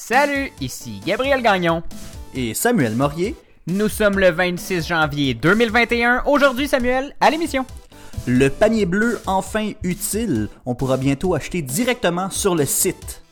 Salut, 0.00 0.52
ici 0.60 1.02
Gabriel 1.04 1.42
Gagnon. 1.42 1.82
Et 2.32 2.54
Samuel 2.54 2.94
Morier. 2.94 3.34
Nous 3.66 3.88
sommes 3.88 4.20
le 4.20 4.30
26 4.30 4.86
janvier 4.86 5.34
2021. 5.34 6.22
Aujourd'hui, 6.24 6.68
Samuel, 6.68 7.16
à 7.20 7.30
l'émission. 7.30 7.66
Le 8.24 8.48
panier 8.48 8.86
bleu 8.86 9.20
enfin 9.26 9.72
utile. 9.82 10.48
On 10.64 10.76
pourra 10.76 10.98
bientôt 10.98 11.34
acheter 11.34 11.62
directement 11.62 12.30
sur 12.30 12.54
le 12.54 12.64
site. 12.64 13.22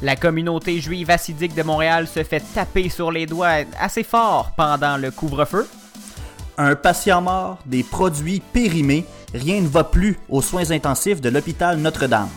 La 0.00 0.16
communauté 0.16 0.80
juive 0.80 1.10
assidique 1.10 1.54
de 1.54 1.62
Montréal 1.62 2.08
se 2.08 2.24
fait 2.24 2.42
taper 2.54 2.88
sur 2.88 3.12
les 3.12 3.26
doigts 3.26 3.64
assez 3.78 4.02
fort 4.02 4.52
pendant 4.56 4.96
le 4.96 5.10
couvre-feu. 5.10 5.68
Un 6.56 6.74
patient 6.74 7.20
mort, 7.20 7.58
des 7.66 7.82
produits 7.82 8.40
périmés, 8.40 9.04
rien 9.34 9.60
ne 9.60 9.68
va 9.68 9.84
plus 9.84 10.18
aux 10.30 10.42
soins 10.42 10.70
intensifs 10.70 11.20
de 11.20 11.28
l'hôpital 11.28 11.76
Notre-Dame. 11.76 12.30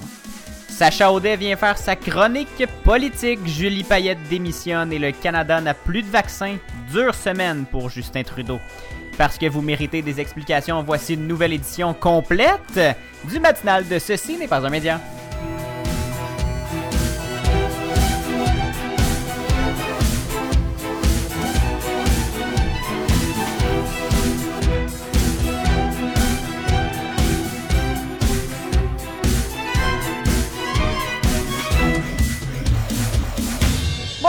Sacha 0.78 1.12
Audet 1.12 1.38
vient 1.38 1.56
faire 1.56 1.76
sa 1.76 1.96
chronique 1.96 2.64
politique. 2.84 3.40
Julie 3.48 3.84
Payette 3.84 4.22
démissionne 4.30 4.94
et 4.94 5.00
le 5.00 5.12
Canada 5.12 5.60
n'a 5.60 5.74
plus 5.74 6.04
de 6.04 6.08
vaccins. 6.08 6.58
Dure 6.92 7.16
semaine 7.16 7.66
pour 7.66 7.90
Justin 7.90 8.22
Trudeau. 8.22 8.60
Parce 9.18 9.40
que 9.40 9.48
vous 9.48 9.64
méritez 9.64 10.04
des 10.04 10.22
explications, 10.22 10.84
voici 10.84 11.16
une 11.16 11.26
nouvelle 11.26 11.54
édition 11.54 11.96
complète 11.96 12.80
du 13.24 13.40
matinal 13.40 13.88
de 13.88 13.98
Ceci 13.98 14.38
n'est 14.38 14.48
pas 14.48 14.68
un 14.68 14.70
média. 14.70 15.02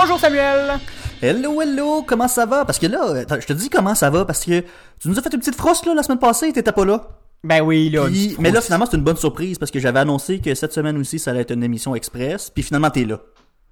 Bonjour 0.00 0.20
Samuel! 0.20 0.78
Hello, 1.20 1.60
hello, 1.60 2.02
comment 2.06 2.28
ça 2.28 2.46
va? 2.46 2.64
Parce 2.64 2.78
que 2.78 2.86
là, 2.86 3.20
attends, 3.22 3.40
je 3.40 3.46
te 3.46 3.52
dis 3.52 3.68
comment 3.68 3.96
ça 3.96 4.10
va 4.10 4.24
parce 4.24 4.44
que 4.44 4.60
tu 5.00 5.08
nous 5.08 5.18
as 5.18 5.22
fait 5.22 5.32
une 5.32 5.40
petite 5.40 5.56
frosse 5.56 5.84
là, 5.84 5.92
la 5.94 6.04
semaine 6.04 6.20
passée, 6.20 6.52
t'étais 6.52 6.70
pas 6.70 6.84
là. 6.84 7.08
Ben 7.42 7.62
oui, 7.62 7.90
là. 7.90 8.06
Puis- 8.06 8.36
mais 8.38 8.50
là, 8.52 8.60
finalement, 8.60 8.86
c'est 8.86 8.96
une 8.96 9.02
bonne 9.02 9.16
surprise 9.16 9.58
parce 9.58 9.70
que 9.72 9.80
j'avais 9.80 9.98
annoncé 9.98 10.38
que 10.40 10.54
cette 10.54 10.72
semaine 10.72 10.96
aussi, 10.98 11.18
ça 11.18 11.32
allait 11.32 11.40
être 11.40 11.50
une 11.52 11.64
émission 11.64 11.94
express. 11.96 12.48
Puis 12.50 12.62
finalement, 12.62 12.90
t'es 12.90 13.04
là. 13.04 13.18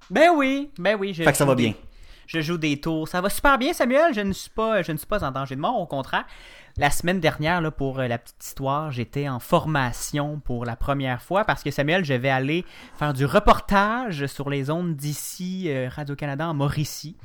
Ben 0.09 0.29
oui, 0.35 0.69
ben 0.77 0.97
oui. 0.99 1.13
je 1.13 1.23
Fait 1.23 1.31
que 1.31 1.37
ça 1.37 1.45
joue 1.45 1.49
va 1.51 1.55
des- 1.55 1.63
bien. 1.63 1.73
Je 2.27 2.41
joue 2.41 2.57
des 2.57 2.77
tours. 2.81 3.07
Ça 3.07 3.21
va 3.21 3.29
super 3.29 3.57
bien, 3.57 3.71
Samuel. 3.71 4.13
Je 4.13 4.19
ne 4.21 4.33
suis 4.33 4.49
pas, 4.49 4.81
je 4.81 4.91
ne 4.91 4.97
suis 4.97 5.07
pas 5.07 5.23
en 5.23 5.31
danger 5.31 5.55
de 5.55 5.61
mort. 5.61 5.79
Au 5.79 5.85
contraire, 5.85 6.25
la 6.77 6.89
semaine 6.91 7.19
dernière, 7.19 7.61
là, 7.61 7.71
pour 7.71 7.99
euh, 7.99 8.07
la 8.07 8.17
petite 8.17 8.43
histoire, 8.43 8.91
j'étais 8.91 9.27
en 9.27 9.39
formation 9.39 10.39
pour 10.39 10.65
la 10.65 10.75
première 10.75 11.21
fois 11.21 11.43
parce 11.43 11.63
que 11.63 11.71
Samuel, 11.71 12.05
je 12.05 12.13
vais 12.13 12.29
aller 12.29 12.65
faire 12.97 13.13
du 13.13 13.25
reportage 13.25 14.25
sur 14.27 14.49
les 14.49 14.69
ondes 14.69 14.95
d'ici 14.95 15.65
euh, 15.67 15.89
Radio-Canada 15.89 16.47
en 16.47 16.53
Mauricie. 16.53 17.17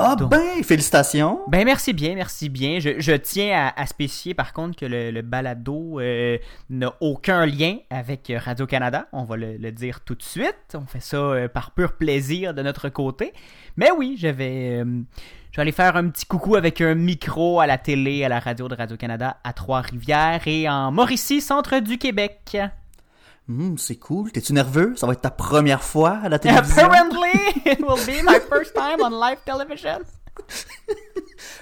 Ah 0.00 0.14
ben, 0.14 0.62
félicitations. 0.62 1.40
Ben 1.48 1.64
merci 1.64 1.92
bien, 1.92 2.14
merci 2.14 2.48
bien. 2.48 2.78
Je, 2.78 3.00
je 3.00 3.10
tiens 3.10 3.72
à, 3.74 3.82
à 3.82 3.84
spécifier 3.86 4.32
par 4.32 4.52
contre 4.52 4.78
que 4.78 4.86
le, 4.86 5.10
le 5.10 5.22
balado 5.22 5.98
euh, 5.98 6.38
n'a 6.70 6.94
aucun 7.00 7.44
lien 7.46 7.78
avec 7.90 8.32
Radio-Canada. 8.32 9.08
On 9.12 9.24
va 9.24 9.36
le, 9.36 9.56
le 9.56 9.72
dire 9.72 10.02
tout 10.02 10.14
de 10.14 10.22
suite. 10.22 10.76
On 10.76 10.86
fait 10.86 11.00
ça 11.00 11.16
euh, 11.16 11.48
par 11.48 11.72
pur 11.72 11.94
plaisir 11.94 12.54
de 12.54 12.62
notre 12.62 12.90
côté. 12.90 13.32
Mais 13.76 13.90
oui, 13.90 14.16
je 14.16 14.28
vais, 14.28 14.84
euh, 14.84 15.02
je 15.58 15.60
vais 15.60 15.62
aller 15.62 15.72
faire 15.72 15.96
un 15.96 16.08
petit 16.08 16.24
coucou 16.24 16.54
avec 16.54 16.80
un 16.80 16.94
micro 16.94 17.58
à 17.58 17.66
la 17.66 17.78
télé, 17.78 18.22
à 18.22 18.28
la 18.28 18.38
radio 18.38 18.68
de 18.68 18.76
Radio-Canada 18.76 19.38
à 19.42 19.52
Trois-Rivières 19.52 20.46
et 20.46 20.68
en 20.68 20.92
Mauricie, 20.92 21.40
centre 21.40 21.80
du 21.80 21.98
Québec. 21.98 22.56
Hum, 23.48 23.76
c'est 23.76 23.96
cool. 23.96 24.30
T'es-tu 24.30 24.52
nerveux? 24.52 24.94
Ça 24.94 25.08
va 25.08 25.14
être 25.14 25.20
ta 25.20 25.32
première 25.32 25.82
fois 25.82 26.20
à 26.22 26.28
la 26.28 26.38
télévision? 26.38 26.84
Apparently, 26.84 27.62
it 27.66 27.80
will 27.80 27.98
be 28.06 28.22
my 28.24 28.38
first 28.48 28.72
time 28.72 29.02
on 29.02 29.10
live 29.10 29.38
television. 29.44 29.98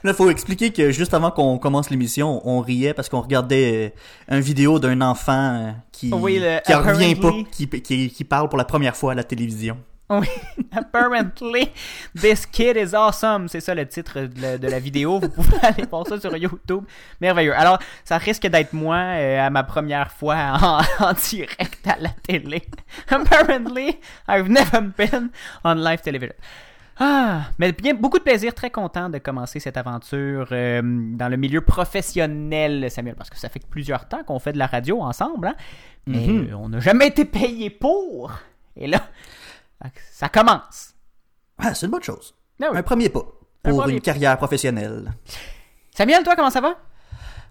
Là, 0.05 0.13
faut 0.13 0.29
expliquer 0.29 0.75
que 0.75 0.91
juste 0.91 1.15
avant 1.15 1.31
qu'on 1.31 1.57
commence 1.57 1.89
l'émission, 1.89 2.47
on 2.47 2.61
riait 2.61 2.93
parce 2.93 3.09
qu'on 3.09 3.23
regardait 3.23 3.95
euh, 4.31 4.37
une 4.37 4.43
vidéo 4.43 4.79
d'un 4.79 5.01
enfant 5.01 5.55
euh, 5.55 5.71
qui 5.91 6.13
Oui, 6.13 6.39
le 6.39 6.61
qui 6.67 6.75
en 6.75 6.83
revient 6.83 7.15
pas, 7.15 7.33
qui, 7.51 8.11
qui 8.11 8.25
parle 8.25 8.51
pour 8.51 8.59
la 8.59 8.67
première 8.67 8.95
fois 8.95 9.13
à 9.13 9.15
la 9.15 9.25
télévision. 9.25 9.79
Oui, 10.09 10.29
apparently, 10.73 11.71
this 12.15 12.47
kid 12.47 12.77
is 12.77 12.95
awesome. 12.95 13.49
C'est 13.49 13.61
ça 13.61 13.75
le 13.75 13.87
titre 13.89 14.21
de 14.21 14.41
la, 14.41 14.57
de 14.59 14.69
la 14.69 14.79
vidéo. 14.79 15.19
Vous 15.19 15.29
pouvez 15.29 15.57
aller 15.63 15.85
voir 15.91 16.07
ça 16.07 16.21
sur 16.21 16.37
YouTube. 16.37 16.85
Merveilleux. 17.21 17.55
Alors, 17.57 17.79
ça 18.05 18.17
risque 18.19 18.47
d'être 18.47 18.73
moi 18.73 18.97
euh, 18.97 19.45
à 19.45 19.51
ma 19.51 19.65
première 19.65 20.13
fois 20.13 20.37
en, 20.37 20.79
en 21.05 21.13
direct 21.13 21.87
à 21.89 21.97
la 21.99 22.11
télé. 22.23 22.63
Apparently, 23.11 23.99
I've 24.29 24.49
never 24.49 24.81
been 24.97 25.31
on 25.65 25.75
live 25.75 26.01
television. 26.03 26.35
Ah, 26.99 27.51
mais 27.59 27.73
bien, 27.73 27.93
beaucoup 27.93 28.19
de 28.19 28.23
plaisir, 28.23 28.55
très 28.55 28.71
content 28.71 29.11
de 29.11 29.19
commencer 29.19 29.61
cette 29.61 29.77
aventure 29.77 30.49
euh, 30.53 30.81
dans 30.85 31.29
le 31.29 31.37
milieu 31.37 31.61
professionnel, 31.61 32.91
Samuel, 32.91 33.17
parce 33.17 33.29
que 33.29 33.37
ça 33.39 33.49
fait 33.49 33.61
plusieurs 33.69 34.09
temps 34.09 34.23
qu'on 34.25 34.39
fait 34.39 34.53
de 34.53 34.59
la 34.59 34.67
radio 34.67 35.03
ensemble, 35.03 35.49
hein? 35.49 35.55
mais 36.07 36.27
Mhm. 36.27 36.49
euh, 36.53 36.57
on 36.57 36.69
n'a 36.71 36.81
jamais 36.81 37.09
été 37.09 37.25
payé 37.27 37.69
pour. 37.71 38.33
Et 38.77 38.87
là, 38.87 39.01
ça 40.13 40.29
commence. 40.29 40.95
Ah, 41.59 41.75
c'est 41.75 41.87
une 41.87 41.93
bonne 41.93 42.03
chose. 42.03 42.35
Ah 42.63 42.69
oui. 42.71 42.79
Un 42.79 42.83
premier 42.83 43.09
pas 43.09 43.25
Un 43.65 43.71
pour 43.71 43.81
premier 43.81 43.95
une 43.95 44.01
carrière 44.01 44.37
professionnelle. 44.37 45.13
Samuel, 45.95 46.23
toi, 46.23 46.37
comment 46.37 46.51
ça 46.51 46.61
va? 46.61 46.77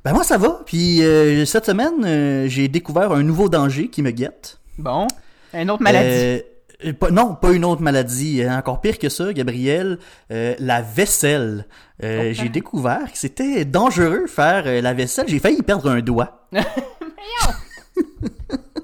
Ben 0.03 0.13
moi 0.13 0.23
ça 0.23 0.37
va, 0.37 0.61
puis 0.67 1.03
euh, 1.03 1.45
cette 1.45 1.65
semaine 1.65 2.05
euh, 2.05 2.47
j'ai 2.47 2.67
découvert 2.67 3.11
un 3.11 3.23
nouveau 3.23 3.49
danger 3.49 3.87
qui 3.87 4.03
me 4.03 4.11
guette. 4.11 4.59
Bon, 4.77 5.07
une 5.51 5.71
autre 5.71 5.81
maladie. 5.81 6.43
Euh, 6.85 6.93
pas- 6.93 7.09
non, 7.09 7.33
pas 7.33 7.53
une 7.53 7.65
autre 7.65 7.81
maladie. 7.81 8.47
Encore 8.47 8.81
pire 8.81 8.99
que 8.99 9.09
ça, 9.09 9.33
Gabriel. 9.33 9.97
la 10.29 10.81
vaisselle. 10.83 11.65
Oh, 12.03 12.05
j'ai 12.05 12.39
hein. 12.39 12.49
découvert 12.53 13.11
que 13.11 13.17
c'était 13.17 13.65
dangereux 13.65 14.27
faire 14.27 14.65
la 14.65 14.93
vaisselle. 14.93 15.25
J'ai 15.27 15.39
failli 15.39 15.63
perdre 15.63 15.89
un 15.89 16.01
doigt. 16.01 16.47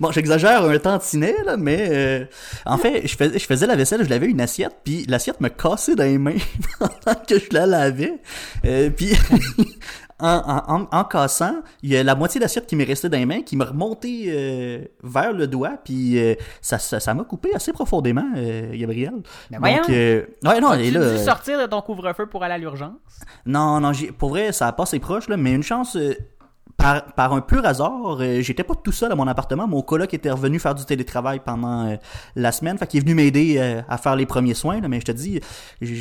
Bon, 0.00 0.10
j'exagère 0.10 0.64
un 0.64 0.78
tantinet, 0.78 1.36
là, 1.44 1.56
mais 1.56 1.88
euh, 1.90 2.24
en 2.64 2.78
fait, 2.78 3.06
je 3.06 3.16
faisais, 3.16 3.38
je 3.38 3.46
faisais 3.46 3.66
la 3.66 3.76
vaisselle, 3.76 4.02
je 4.04 4.08
lavais 4.08 4.26
une 4.26 4.40
assiette, 4.40 4.76
puis 4.84 5.04
l'assiette 5.08 5.40
me 5.40 5.48
cassait 5.48 5.94
dans 5.94 6.04
les 6.04 6.18
mains 6.18 6.38
pendant 6.78 7.18
que 7.26 7.38
je 7.38 7.48
la 7.52 7.66
lavais. 7.66 8.20
Euh, 8.64 8.90
puis 8.90 9.12
en, 10.20 10.86
en, 10.90 10.98
en, 10.98 11.04
cassant, 11.04 11.56
il 11.82 11.90
y 11.90 11.96
a 11.96 12.02
la 12.02 12.14
moitié 12.14 12.38
de 12.38 12.44
l'assiette 12.44 12.66
qui 12.66 12.76
m'est 12.76 12.84
restée 12.84 13.08
dans 13.08 13.18
les 13.18 13.26
mains, 13.26 13.42
qui 13.42 13.56
m'a 13.56 13.64
remonté 13.64 14.26
euh, 14.28 14.84
vers 15.02 15.32
le 15.32 15.46
doigt, 15.46 15.78
puis 15.84 16.18
euh, 16.18 16.34
ça 16.60 16.78
ça 16.78 17.00
ça 17.00 17.14
m'a 17.14 17.24
coupé 17.24 17.54
assez 17.54 17.72
profondément, 17.72 18.26
euh, 18.36 18.70
Gabriel. 18.74 19.14
Ben 19.50 19.58
voyons. 19.58 19.76
Donc, 19.78 19.90
euh, 19.90 20.24
ouais, 20.44 20.60
non, 20.60 20.74
et 20.74 20.90
là, 20.90 21.00
dû 21.00 21.06
euh, 21.06 21.18
sortir 21.18 21.60
de 21.60 21.66
ton 21.66 21.80
couvre-feu 21.82 22.26
pour 22.26 22.42
aller 22.42 22.54
à 22.54 22.58
l'urgence? 22.58 22.96
non, 23.46 23.80
non, 23.80 23.92
j'ai, 23.92 24.12
pour 24.12 24.30
vrai, 24.30 24.52
ça 24.52 24.68
a 24.68 24.72
passé 24.72 24.98
proche, 24.98 25.28
là, 25.28 25.36
mais 25.36 25.52
une 25.52 25.62
chance, 25.62 25.96
euh, 25.96 26.14
par, 26.80 27.04
par 27.12 27.32
un 27.32 27.40
pur 27.40 27.64
hasard, 27.64 28.18
euh, 28.20 28.40
j'étais 28.40 28.64
pas 28.64 28.74
tout 28.74 28.92
seul 28.92 29.12
à 29.12 29.14
mon 29.14 29.26
appartement. 29.26 29.66
Mon 29.66 29.82
coloc 29.82 30.12
était 30.14 30.30
revenu 30.30 30.58
faire 30.58 30.74
du 30.74 30.84
télétravail 30.84 31.40
pendant 31.44 31.86
euh, 31.86 31.96
la 32.36 32.52
semaine, 32.52 32.78
fait 32.78 32.86
qu'il 32.86 32.98
est 32.98 33.02
venu 33.02 33.14
m'aider 33.14 33.56
euh, 33.58 33.82
à 33.88 33.98
faire 33.98 34.16
les 34.16 34.26
premiers 34.26 34.54
soins, 34.54 34.80
là, 34.80 34.88
mais 34.88 35.00
je 35.00 35.06
te 35.06 35.12
dis, 35.12 35.40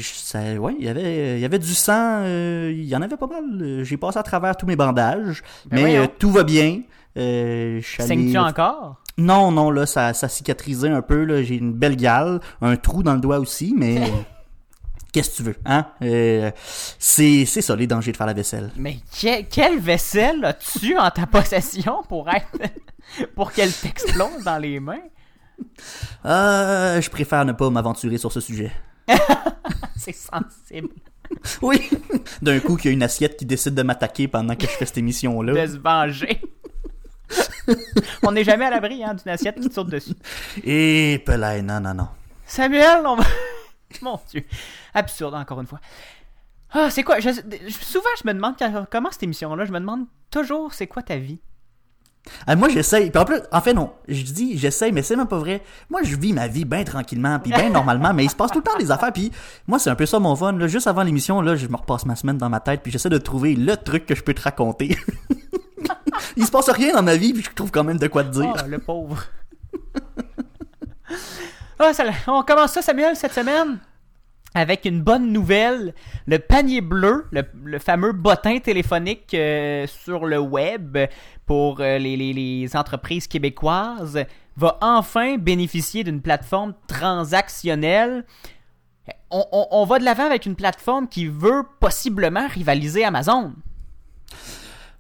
ça, 0.04 0.40
ouais, 0.56 0.76
il 0.80 0.86
y 0.86 0.90
avait, 0.90 1.38
il 1.38 1.42
y 1.42 1.46
avait 1.46 1.60
du 1.60 1.74
sang, 1.74 2.22
euh, 2.24 2.72
il 2.74 2.86
y 2.86 2.96
en 2.96 3.02
avait 3.02 3.18
pas 3.18 3.28
mal. 3.28 3.84
J'ai 3.84 3.98
passé 3.98 4.18
à 4.18 4.24
travers 4.24 4.56
tous 4.56 4.66
mes 4.66 4.76
bandages, 4.76 5.44
Ben 5.66 5.84
mais 5.84 5.98
euh, 5.98 6.08
tout 6.18 6.32
va 6.32 6.44
bien. 6.44 6.82
Euh, 7.18 7.82
Saignes-tu 7.82 8.38
encore? 8.38 9.02
Non, 9.18 9.52
non, 9.52 9.70
là, 9.70 9.86
ça, 9.86 10.14
ça 10.14 10.30
cicatrisait 10.30 10.90
un 10.90 11.02
peu, 11.02 11.26
là. 11.26 11.44
J'ai 11.44 11.56
une 11.56 11.74
belle 11.74 11.98
gale, 11.98 12.40
un 12.62 12.78
trou 12.78 13.04
dans 13.04 13.14
le 13.14 13.20
doigt 13.20 13.40
aussi, 13.40 13.74
mais... 13.78 14.02
Qu'est-ce 15.12 15.32
que 15.32 15.36
tu 15.38 15.44
veux, 15.44 15.56
hein? 15.66 15.88
Euh, 16.04 16.52
c'est, 17.00 17.46
ça, 17.46 17.76
les 17.76 17.88
dangers 17.88 18.12
de 18.12 18.18
faire 18.18 18.28
la 18.28 18.34
vaisselle. 18.34 18.70
Mais 18.76 18.98
que- 19.20 19.42
quelle 19.44 19.80
vaisselle 19.80 20.46
as-tu 20.46 20.98
en 20.98 21.10
ta 21.10 21.26
possession 21.26 22.04
pour 22.08 22.30
être... 22.30 22.48
pour 23.36 23.52
qu'elle 23.52 23.72
t'explose 23.74 24.44
dans 24.46 24.58
les 24.60 24.80
mains? 24.80 25.02
Euh, 26.26 27.02
je 27.02 27.10
préfère 27.10 27.44
ne 27.46 27.54
pas 27.54 27.70
m'aventurer 27.70 28.18
sur 28.18 28.32
ce 28.32 28.40
sujet. 28.40 28.72
C'est 29.98 30.16
sensible 30.16 30.90
Oui! 31.62 31.90
D'un 32.42 32.60
coup, 32.60 32.76
qu'il 32.78 32.90
y 32.90 32.92
a 32.92 32.94
une 32.94 33.04
assiette 33.04 33.36
qui 33.38 33.46
décide 33.46 33.74
de 33.74 33.82
m'attaquer 33.84 34.28
pendant 34.28 34.56
que 34.56 34.64
je 34.64 34.72
fais 34.72 34.86
cette 34.86 35.00
émission-là. 35.00 35.54
de 35.66 35.72
se 35.74 35.78
venger. 35.78 36.40
On 38.24 38.32
n'est 38.32 38.44
jamais 38.44 38.66
à 38.66 38.70
l'abri 38.70 39.04
hein, 39.04 39.14
d'une 39.16 39.32
assiette 39.32 39.60
qui 39.60 39.70
te 39.70 39.74
saute 39.74 39.90
dessus. 39.90 40.14
Et 40.64 41.22
pelay, 41.26 41.62
non, 41.62 41.80
non, 41.80 41.94
non. 41.94 42.08
Samuel, 42.46 43.02
on 43.06 43.16
va... 43.16 43.24
Mon 44.02 44.20
Dieu. 44.30 44.44
Absurde, 44.94 45.34
encore 45.36 45.60
une 45.62 45.68
fois. 45.68 45.80
Ah, 46.72 46.90
c'est 46.92 47.04
quoi? 47.04 47.20
je- 47.20 47.32
souvent, 47.82 48.10
je 48.22 48.28
me 48.28 48.34
demande 48.34 48.56
quand- 48.58 48.86
comment 48.92 49.10
cette 49.12 49.24
émission-là, 49.24 49.66
je 49.66 49.72
me 49.72 49.80
demande 49.80 50.06
toujours 50.30 50.74
c'est 50.74 50.88
quoi 50.88 51.02
ta 51.02 51.18
vie? 51.18 51.40
Ah, 52.46 52.56
moi, 52.56 52.70
j'essaye. 52.70 53.10
Puis 53.10 53.20
en 53.20 53.26
plus, 53.26 53.40
en 53.52 53.62
fait, 53.62 53.74
non. 53.74 53.92
Je 54.08 54.22
dis 54.24 54.58
j'essaye, 54.58 54.92
mais 54.92 55.02
c'est 55.02 55.16
même 55.16 55.28
pas 55.28 55.40
vrai. 55.40 55.64
Moi, 55.90 56.04
je 56.04 56.16
vis 56.16 56.34
ma 56.34 56.48
vie 56.48 56.66
bien 56.66 56.84
tranquillement, 56.84 57.40
puis 57.40 57.52
bien 57.52 57.70
normalement, 57.70 58.14
mais 58.14 58.26
il 58.26 58.30
se 58.30 58.36
passe 58.36 58.52
tout 58.52 58.60
le 58.60 58.64
temps 58.64 58.78
des 58.78 58.92
affaires. 58.92 59.12
Puis 59.14 59.32
moi, 59.68 59.80
c'est 59.80 59.90
un 59.90 59.96
peu 59.96 60.06
ça 60.06 60.20
mon 60.20 60.36
fun. 60.36 60.52
Là. 60.52 60.68
Juste 60.68 60.86
avant 60.86 61.02
l'émission, 61.02 61.42
là, 61.42 61.56
je 61.56 61.66
me 61.68 61.76
repasse 61.78 62.06
ma 62.06 62.16
semaine 62.16 62.38
dans 62.38 62.50
ma 62.50 62.60
tête, 62.60 62.82
puis 62.84 62.92
j'essaie 62.92 63.10
de 63.10 63.18
trouver 63.18 63.56
le 63.56 63.76
truc 63.78 64.06
que 64.06 64.14
je 64.14 64.22
peux 64.22 64.34
te 64.36 64.42
raconter. 64.42 64.96
il 66.38 66.46
se 66.46 66.52
passe 66.52 66.70
rien 66.70 66.94
dans 66.94 67.04
ma 67.04 67.16
vie, 67.16 67.34
puis 67.34 67.42
je 67.42 67.50
trouve 67.56 67.72
quand 67.72 67.84
même 67.86 67.98
de 67.98 68.08
quoi 68.08 68.24
te 68.26 68.30
dire. 68.32 68.54
Oh, 68.56 68.68
le 68.68 68.78
pauvre. 68.80 69.24
Ah, 71.80 71.92
on 72.28 72.44
commence 72.44 72.74
ça, 72.74 72.82
Samuel, 72.82 73.16
cette 73.16 73.34
semaine 73.34 73.80
avec 74.56 74.86
une 74.86 75.02
bonne 75.02 75.32
nouvelle. 75.32 75.94
Le 76.26 76.40
panier 76.40 76.82
bleu, 76.82 77.28
le, 77.32 77.80
fameux 77.80 78.14
bottin 78.14 78.60
téléphonique 78.60 79.34
euh, 79.36 79.86
sur 79.88 80.26
le 80.26 80.40
web 80.40 80.98
pour 81.46 81.80
euh, 81.82 81.98
les, 82.00 82.70
entreprises 82.76 83.28
québécoises, 83.28 84.26
va 84.58 84.78
enfin 84.82 85.38
bénéficier 85.38 86.04
d'une 86.04 86.22
plateforme 86.22 86.74
transactionnelle. 86.88 88.26
On, 89.30 89.46
on- 89.52 89.68
on 89.72 89.86
va 89.86 90.00
de 90.00 90.04
l'avant 90.04 90.26
avec 90.26 90.46
une 90.48 90.56
plateforme 90.56 91.08
qui 91.08 91.28
veut 91.28 91.64
possiblement 91.80 92.48
rivaliser 92.48 93.06
Amazon. 93.06 93.54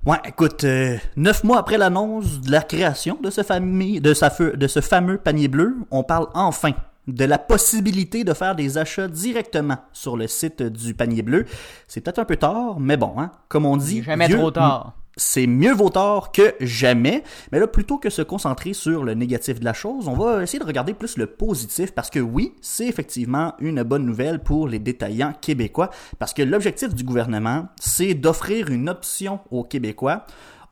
Ouais, 0.05 0.17
écoute, 0.25 0.63
euh, 0.63 0.97
neuf 1.17 1.43
mois 1.43 1.59
après 1.59 1.77
l'annonce 1.77 2.39
de 2.39 2.51
la 2.51 2.61
création 2.61 3.17
de 3.21 3.29
ce, 3.29 3.43
famille, 3.43 3.99
de, 3.99 4.13
sa 4.13 4.29
feu- 4.29 4.55
de 4.55 4.67
ce 4.67 4.79
fameux 4.79 5.17
panier 5.17 5.47
bleu, 5.49 5.75
on 5.91 6.03
parle 6.03 6.27
enfin 6.33 6.71
de 7.07 7.25
la 7.25 7.37
possibilité 7.37 8.23
de 8.23 8.33
faire 8.33 8.55
des 8.55 8.77
achats 8.77 9.07
directement 9.07 9.77
sur 9.91 10.15
le 10.15 10.27
site 10.27 10.63
du 10.63 10.93
panier 10.93 11.21
bleu. 11.21 11.45
C'est 11.87 12.01
peut-être 12.01 12.19
un 12.19 12.25
peu 12.25 12.37
tard, 12.37 12.79
mais 12.79 12.97
bon, 12.97 13.13
hein, 13.17 13.31
comme 13.49 13.65
on 13.65 13.75
dit, 13.77 14.01
Jamais 14.03 14.29
trop 14.29 14.51
tard. 14.51 14.93
C'est 15.19 15.47
mieux 15.47 15.73
vaut 15.73 15.89
tard 15.89 16.31
que 16.31 16.55
jamais. 16.61 17.23
Mais 17.51 17.59
là, 17.59 17.67
plutôt 17.67 17.97
que 17.97 18.09
se 18.09 18.21
concentrer 18.21 18.73
sur 18.73 19.03
le 19.03 19.13
négatif 19.13 19.59
de 19.59 19.65
la 19.65 19.73
chose, 19.73 20.07
on 20.07 20.13
va 20.13 20.41
essayer 20.41 20.59
de 20.59 20.65
regarder 20.65 20.93
plus 20.93 21.17
le 21.17 21.27
positif 21.27 21.91
parce 21.91 22.09
que 22.09 22.19
oui, 22.19 22.53
c'est 22.61 22.87
effectivement 22.87 23.53
une 23.59 23.83
bonne 23.83 24.05
nouvelle 24.05 24.39
pour 24.39 24.67
les 24.67 24.79
détaillants 24.79 25.33
québécois 25.39 25.89
parce 26.17 26.33
que 26.33 26.41
l'objectif 26.41 26.95
du 26.95 27.03
gouvernement, 27.03 27.67
c'est 27.79 28.13
d'offrir 28.13 28.69
une 28.69 28.89
option 28.89 29.39
aux 29.51 29.63
Québécois 29.63 30.25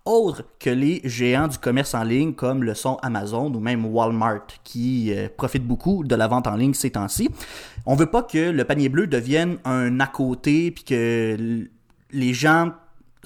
autre 0.06 0.44
que 0.60 0.70
les 0.70 1.02
géants 1.04 1.50
du 1.50 1.58
commerce 1.58 1.94
en 1.94 2.04
ligne 2.04 2.34
comme 2.34 2.64
le 2.64 2.74
sont 2.74 2.98
Amazon 3.02 3.54
ou 3.54 3.60
même 3.60 3.86
Walmart 3.86 4.48
qui 4.64 5.14
euh, 5.14 5.28
profitent 5.36 5.68
beaucoup 5.68 6.06
de 6.06 6.16
la 6.16 6.28
vente 6.28 6.48
en 6.48 6.56
ligne 6.56 6.74
ces 6.74 6.92
temps-ci. 6.92 7.30
On 7.86 7.96
veut 7.96 8.06
pas 8.06 8.24
que 8.24 8.52
le 8.52 8.64
panier 8.64 8.88
bleu 8.88 9.08
devienne 9.08 9.58
un 9.66 10.00
à 10.00 10.08
côté 10.08 10.72
puis 10.72 10.86
que 10.86 11.68
les 12.12 12.34
gens 12.34 12.72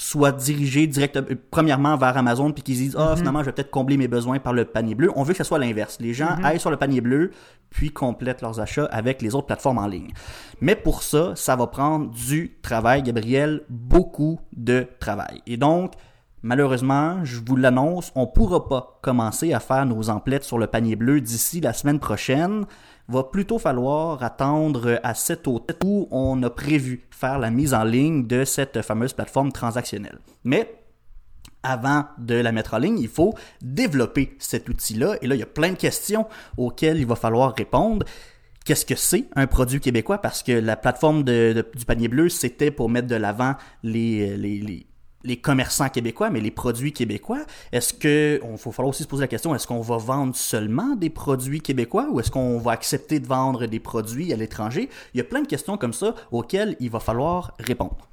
soient 0.02 0.32
dirigés 0.32 0.88
directement 0.88 1.28
premièrement 1.52 1.96
vers 1.96 2.18
Amazon 2.18 2.52
puis 2.52 2.64
qu'ils 2.64 2.78
disent 2.78 2.96
ah 2.98 3.14
finalement 3.16 3.42
je 3.42 3.46
vais 3.46 3.52
peut-être 3.52 3.70
combler 3.70 3.98
mes 3.98 4.08
besoins 4.08 4.40
par 4.40 4.52
le 4.52 4.66
panier 4.66 4.96
bleu. 4.96 5.12
On 5.16 5.22
veut 5.22 5.34
que 5.34 5.38
ce 5.38 5.44
soit 5.44 5.60
l'inverse. 5.60 5.98
Les 6.00 6.14
gens 6.14 6.36
aillent 6.44 6.60
sur 6.60 6.72
le 6.72 6.78
panier 6.78 7.02
bleu 7.02 7.30
puis 7.70 7.92
complètent 7.92 8.42
leurs 8.42 8.60
achats 8.60 8.86
avec 8.86 9.22
les 9.22 9.36
autres 9.36 9.46
plateformes 9.46 9.78
en 9.78 9.86
ligne. 9.86 10.12
Mais 10.60 10.76
pour 10.76 11.04
ça, 11.04 11.34
ça 11.36 11.56
va 11.56 11.68
prendre 11.68 12.10
du 12.10 12.58
travail, 12.64 13.04
Gabriel, 13.04 13.62
beaucoup 13.70 14.40
de 14.58 14.88
travail. 15.00 15.44
Et 15.46 15.58
donc 15.58 15.94
Malheureusement, 16.44 17.24
je 17.24 17.40
vous 17.46 17.56
l'annonce, 17.56 18.12
on 18.16 18.26
pourra 18.26 18.68
pas 18.68 19.00
commencer 19.04 19.54
à 19.54 19.60
faire 19.60 19.86
nos 19.86 20.10
emplettes 20.10 20.44
sur 20.44 20.58
le 20.58 20.66
panier 20.66 20.96
bleu 20.96 21.22
d'ici 21.22 21.62
la 21.62 21.72
semaine 21.72 22.00
prochaine. 22.00 22.66
Va 23.08 23.24
plutôt 23.24 23.60
falloir 23.60 24.24
attendre 24.24 25.00
à 25.04 25.14
cet 25.14 25.48
automne 25.48 25.78
où 25.86 26.08
on 26.10 26.42
a 26.42 26.50
prévu 26.50 27.08
faire 27.12 27.38
la 27.38 27.52
mise 27.52 27.74
en 27.76 27.84
ligne 27.84 28.26
de 28.26 28.44
cette 28.44 28.82
fameuse 28.82 29.14
plateforme 29.14 29.52
transactionnelle. 29.52 30.20
Mais 30.44 30.82
avant 31.62 32.06
de 32.18 32.36
la 32.36 32.52
mettre 32.52 32.74
en 32.74 32.80
ligne, 32.80 33.00
il 33.00 33.10
faut 33.10 33.36
développer 33.62 34.36
cet 34.40 34.68
outil-là. 34.68 35.18
Et 35.22 35.28
là, 35.28 35.36
il 35.36 35.40
y 35.40 35.44
a 35.44 35.48
plein 35.48 35.72
de 35.72 35.78
questions 35.78 36.26
auxquelles 36.58 36.98
il 36.98 37.06
va 37.06 37.16
falloir 37.16 37.54
répondre. 37.56 38.06
Qu'est-ce 38.66 38.86
que 38.86 38.96
c'est 38.96 39.26
un 39.36 39.48
produit 39.48 39.80
québécois? 39.80 40.20
Parce 40.20 40.42
que 40.44 40.52
la 40.52 40.76
plateforme 40.76 41.24
du 41.24 41.86
panier 41.86 42.08
bleu, 42.08 42.30
c'était 42.30 42.72
pour 42.72 42.90
mettre 42.90 43.08
de 43.08 43.16
l'avant 43.16 43.56
les, 43.84 44.88
les 45.24 45.38
commerçants 45.38 45.90
québécois, 45.90 46.30
mais 46.30 46.42
les 46.42 46.52
produits 46.52 46.94
québécois. 46.94 47.46
Est-ce 47.72 47.94
que, 47.94 48.40
on 48.44 48.58
faut 48.58 48.72
falloir 48.72 48.90
aussi 48.90 49.04
se 49.04 49.08
poser 49.08 49.22
la 49.22 49.28
question, 49.28 49.54
est-ce 49.56 49.68
qu'on 49.68 49.82
va 49.82 49.98
vendre 49.98 50.36
seulement 50.36 50.96
des 50.96 51.10
produits 51.10 51.62
québécois 51.62 52.08
ou 52.12 52.20
est-ce 52.20 52.32
qu'on 52.32 52.58
va 52.58 52.72
accepter 52.72 53.20
de 53.20 53.28
vendre 53.28 53.66
des 53.66 53.80
produits 53.80 54.34
à 54.34 54.36
l'étranger? 54.36 54.90
Il 55.14 55.18
y 55.18 55.22
a 55.22 55.24
plein 55.24 55.42
de 55.42 55.48
questions 55.48 55.78
comme 55.78 55.94
ça 55.94 56.16
auxquelles 56.32 56.76
il 56.80 56.90
va 56.90 57.00
falloir 57.00 57.54
répondre. 57.60 58.08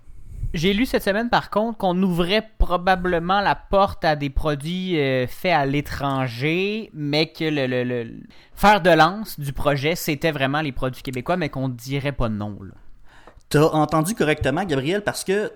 J'ai 0.54 0.72
lu 0.72 0.86
cette 0.86 1.02
semaine, 1.02 1.28
par 1.28 1.50
contre, 1.50 1.76
qu'on 1.76 2.02
ouvrait 2.02 2.48
probablement 2.56 3.42
la 3.42 3.54
porte 3.54 4.02
à 4.06 4.16
des 4.16 4.30
produits 4.30 4.98
euh, 4.98 5.26
faits 5.26 5.52
à 5.52 5.66
l'étranger, 5.66 6.90
mais 6.94 7.26
que 7.30 7.44
le, 7.44 7.66
le, 7.66 7.84
le- 7.84 8.14
fer 8.54 8.80
de 8.80 8.88
lance 8.88 9.38
du 9.38 9.52
projet, 9.52 9.94
c'était 9.94 10.32
vraiment 10.32 10.62
les 10.62 10.72
produits 10.72 11.02
québécois, 11.02 11.36
mais 11.36 11.50
qu'on 11.50 11.68
dirait 11.68 12.12
pas 12.12 12.30
non. 12.30 12.56
là. 12.62 12.72
T'as 13.50 13.62
entendu 13.62 14.14
correctement, 14.14 14.64
Gabriel, 14.64 15.02
parce 15.02 15.22
que 15.22 15.52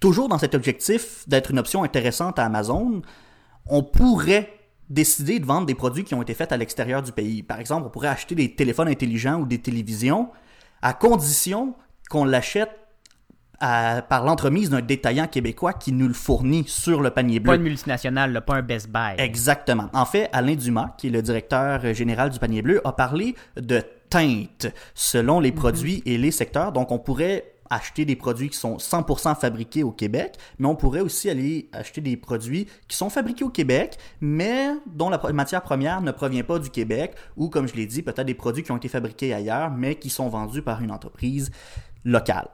toujours 0.00 0.28
dans 0.28 0.38
cet 0.38 0.54
objectif 0.54 1.24
d'être 1.28 1.50
une 1.50 1.58
option 1.58 1.82
intéressante 1.82 2.38
à 2.38 2.44
Amazon, 2.44 3.02
on 3.66 3.82
pourrait 3.82 4.52
décider 4.88 5.40
de 5.40 5.46
vendre 5.46 5.66
des 5.66 5.74
produits 5.74 6.04
qui 6.04 6.14
ont 6.14 6.22
été 6.22 6.34
faits 6.34 6.52
à 6.52 6.56
l'extérieur 6.56 7.02
du 7.02 7.10
pays. 7.12 7.42
Par 7.42 7.58
exemple, 7.58 7.86
on 7.86 7.90
pourrait 7.90 8.08
acheter 8.08 8.34
des 8.34 8.54
téléphones 8.54 8.88
intelligents 8.88 9.40
ou 9.40 9.46
des 9.46 9.58
télévisions 9.58 10.28
à 10.82 10.92
condition 10.92 11.74
qu'on 12.08 12.24
l'achète 12.24 12.70
à- 13.58 14.02
par 14.02 14.24
l'entremise 14.24 14.68
d'un 14.70 14.82
détaillant 14.82 15.26
québécois 15.26 15.72
qui 15.72 15.90
nous 15.90 16.06
le 16.06 16.14
fournit 16.14 16.64
sur 16.68 17.00
le 17.00 17.10
panier 17.10 17.40
bleu. 17.40 17.52
Pas 17.52 17.56
une 17.56 17.62
multinationale, 17.62 18.32
là, 18.32 18.42
pas 18.42 18.56
un 18.56 18.62
Best 18.62 18.88
Buy. 18.90 19.14
Exactement. 19.18 19.88
En 19.94 20.04
fait, 20.04 20.28
Alain 20.32 20.54
Dumas, 20.54 20.94
qui 20.98 21.06
est 21.06 21.10
le 21.10 21.22
directeur 21.22 21.94
général 21.94 22.28
du 22.30 22.38
panier 22.38 22.60
bleu, 22.62 22.80
a 22.86 22.92
parlé 22.92 23.34
de 23.56 23.82
teinte 24.10 24.66
selon 24.94 25.40
les 25.40 25.52
produits 25.52 26.02
et 26.04 26.18
les 26.18 26.30
secteurs. 26.30 26.70
Donc, 26.72 26.92
on 26.92 26.98
pourrait 26.98 27.44
acheter 27.70 28.04
des 28.04 28.16
produits 28.16 28.50
qui 28.50 28.58
sont 28.58 28.76
100% 28.76 29.38
fabriqués 29.38 29.82
au 29.82 29.92
Québec, 29.92 30.36
mais 30.58 30.66
on 30.66 30.76
pourrait 30.76 31.00
aussi 31.00 31.30
aller 31.30 31.68
acheter 31.72 32.00
des 32.00 32.16
produits 32.16 32.66
qui 32.88 32.96
sont 32.96 33.10
fabriqués 33.10 33.44
au 33.44 33.50
Québec, 33.50 33.98
mais 34.20 34.70
dont 34.86 35.10
la 35.10 35.20
matière 35.32 35.62
première 35.62 36.00
ne 36.00 36.10
provient 36.12 36.44
pas 36.44 36.58
du 36.58 36.70
Québec, 36.70 37.14
ou 37.36 37.48
comme 37.48 37.68
je 37.68 37.74
l'ai 37.74 37.86
dit, 37.86 38.02
peut-être 38.02 38.26
des 38.26 38.34
produits 38.34 38.62
qui 38.62 38.72
ont 38.72 38.76
été 38.76 38.88
fabriqués 38.88 39.34
ailleurs, 39.34 39.70
mais 39.70 39.96
qui 39.96 40.10
sont 40.10 40.28
vendus 40.28 40.62
par 40.62 40.82
une 40.82 40.90
entreprise 40.90 41.50
locale. 42.04 42.48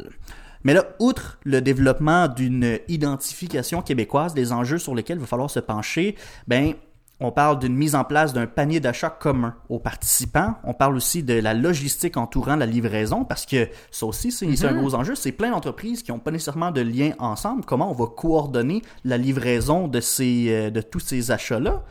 Mais 0.65 0.75
là, 0.75 0.85
outre 1.01 1.39
le 1.45 1.61
développement 1.61 2.29
d'une 2.29 2.79
identification 2.89 3.83
québécoise, 3.83 4.35
des 4.35 4.53
enjeux 4.53 4.79
sur 4.79 4.95
lesquels 4.95 5.19
il 5.19 5.21
va 5.21 5.27
falloir 5.27 5.51
se 5.51 5.61
pencher, 5.61 6.17
ben, 6.47 6.75
on 7.23 7.33
parle 7.33 7.59
d'une 7.59 7.75
mise 7.75 7.95
en 7.95 8.05
place 8.05 8.33
d'un 8.33 8.47
panier 8.47 8.81
d'achat 8.81 9.11
commun 9.11 9.55
aux 9.69 9.79
participants. 9.79 10.55
On 10.65 10.75
parle 10.75 10.97
aussi 10.97 11.23
de 11.23 11.35
la 11.35 11.55
logistique 11.55 12.17
entourant 12.17 12.57
la 12.57 12.67
livraison, 12.67 13.25
parce 13.25 13.47
que 13.47 13.69
ça 13.91 14.07
aussi, 14.07 14.33
c'est 14.33 14.65
un 14.67 14.73
gros 14.75 14.95
enjeu. 14.95 15.15
C'est 15.15 15.33
plein 15.33 15.51
d'entreprises 15.51 16.03
qui 16.03 16.11
n'ont 16.11 16.19
pas 16.19 16.31
nécessairement 16.31 16.71
de 16.71 16.81
lien 16.81 17.13
ensemble. 17.19 17.65
Comment 17.65 17.91
on 17.91 17.95
va 17.95 18.07
coordonner 18.07 18.83
la 19.05 19.17
livraison 19.19 19.89
de, 19.89 20.01
ces, 20.01 20.47
euh, 20.49 20.71
de 20.71 20.81
tous 20.81 21.01
ces 21.01 21.31
achats-là? 21.31 21.83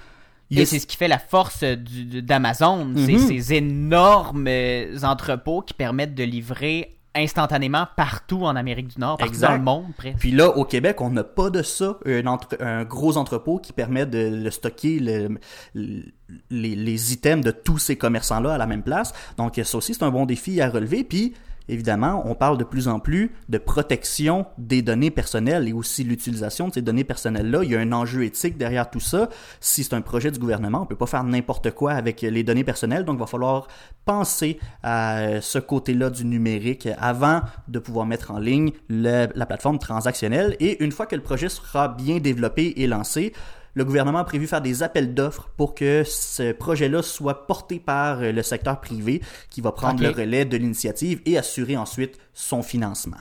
Et 0.53 0.65
c'est 0.65 0.79
ce 0.79 0.85
qui 0.87 0.97
fait 0.97 1.07
la 1.07 1.17
force 1.19 1.63
du- 1.63 2.21
d'Amazon, 2.21 2.91
c'est 2.97 3.13
Mhm. 3.13 3.19
ces 3.19 3.53
énormes 3.53 4.47
euh, 4.49 4.97
entrepôts 5.03 5.61
qui 5.61 5.73
permettent 5.73 6.13
de 6.13 6.23
livrer 6.25 6.97
instantanément 7.15 7.87
partout 7.97 8.45
en 8.45 8.55
Amérique 8.55 8.87
du 8.87 8.99
Nord, 8.99 9.17
partout 9.17 9.33
Exact. 9.33 9.47
dans 9.49 9.57
le 9.57 9.63
monde 9.63 9.85
presque. 9.97 10.17
Puis 10.19 10.31
là, 10.31 10.49
au 10.57 10.63
Québec, 10.65 11.01
on 11.01 11.09
n'a 11.09 11.23
pas 11.23 11.49
de 11.49 11.61
ça, 11.61 11.97
un, 12.05 12.25
entre- 12.27 12.57
un 12.61 12.83
gros 12.85 13.17
entrepôt 13.17 13.57
qui 13.59 13.73
permet 13.73 14.05
de, 14.05 14.43
de 14.43 14.49
stocker 14.49 14.99
le- 14.99 15.37
le- 15.73 16.03
les, 16.49 16.75
les 16.75 17.13
items 17.13 17.43
de 17.43 17.51
tous 17.51 17.77
ces 17.77 17.97
commerçants-là 17.97 18.53
à 18.53 18.57
la 18.57 18.65
même 18.65 18.83
place. 18.83 19.13
Donc 19.37 19.59
ça 19.63 19.77
aussi, 19.77 19.93
c'est 19.93 20.03
un 20.03 20.11
bon 20.11 20.25
défi 20.25 20.61
à 20.61 20.69
relever. 20.69 21.03
Puis 21.03 21.33
évidemment, 21.69 22.23
on 22.25 22.35
parle 22.35 22.57
de 22.57 22.63
plus 22.63 22.87
en 22.87 22.99
plus 22.99 23.31
de 23.49 23.57
protection 23.57 24.45
des 24.57 24.81
données 24.81 25.11
personnelles 25.11 25.67
et 25.67 25.73
aussi 25.73 26.03
l'utilisation 26.03 26.67
de 26.67 26.73
ces 26.73 26.81
données 26.81 27.03
personnelles-là. 27.03 27.63
Il 27.63 27.71
y 27.71 27.75
a 27.75 27.79
un 27.79 27.91
enjeu 27.91 28.23
éthique 28.23 28.57
derrière 28.57 28.89
tout 28.89 28.99
ça. 28.99 29.29
Si 29.59 29.83
c'est 29.83 29.93
un 29.93 30.01
projet 30.01 30.31
du 30.31 30.39
gouvernement, 30.39 30.81
on 30.81 30.85
peut 30.85 30.95
pas 30.95 31.05
faire 31.05 31.23
n'importe 31.23 31.71
quoi 31.71 31.93
avec 31.93 32.21
les 32.21 32.43
données 32.43 32.63
personnelles. 32.63 33.05
Donc 33.05 33.17
il 33.17 33.19
va 33.19 33.27
falloir 33.27 33.67
penser 34.05 34.59
à 34.83 35.41
ce 35.41 35.59
côté-là 35.59 36.09
du 36.09 36.25
numérique 36.25 36.87
avant 36.97 37.41
de 37.67 37.79
pouvoir 37.79 38.05
mettre 38.05 38.31
en 38.31 38.39
ligne 38.39 38.71
la 38.89 39.27
plateforme 39.27 39.79
transactionnelle. 39.79 40.55
Et 40.59 40.83
une 40.83 40.91
fois 40.91 41.05
que 41.05 41.15
le 41.15 41.21
projet 41.21 41.49
sera 41.49 41.87
bien 41.87 42.19
développé 42.19 42.73
et 42.77 42.87
lancé, 42.87 43.33
le 43.73 43.85
gouvernement 43.85 44.19
a 44.19 44.23
prévu 44.23 44.47
faire 44.47 44.61
des 44.61 44.83
appels 44.83 45.13
d'offres 45.13 45.49
pour 45.57 45.75
que 45.75 46.03
ce 46.05 46.51
projet-là 46.51 47.01
soit 47.01 47.47
porté 47.47 47.79
par 47.79 48.21
euh, 48.21 48.31
le 48.31 48.43
secteur 48.43 48.81
privé 48.81 49.21
qui 49.49 49.61
va 49.61 49.71
prendre 49.71 50.01
le 50.01 50.09
relais 50.09 50.45
de 50.45 50.57
l'initiative 50.57 51.21
et 51.25 51.37
assurer 51.37 51.77
ensuite 51.77 52.17
son 52.33 52.63
financement. 52.63 53.17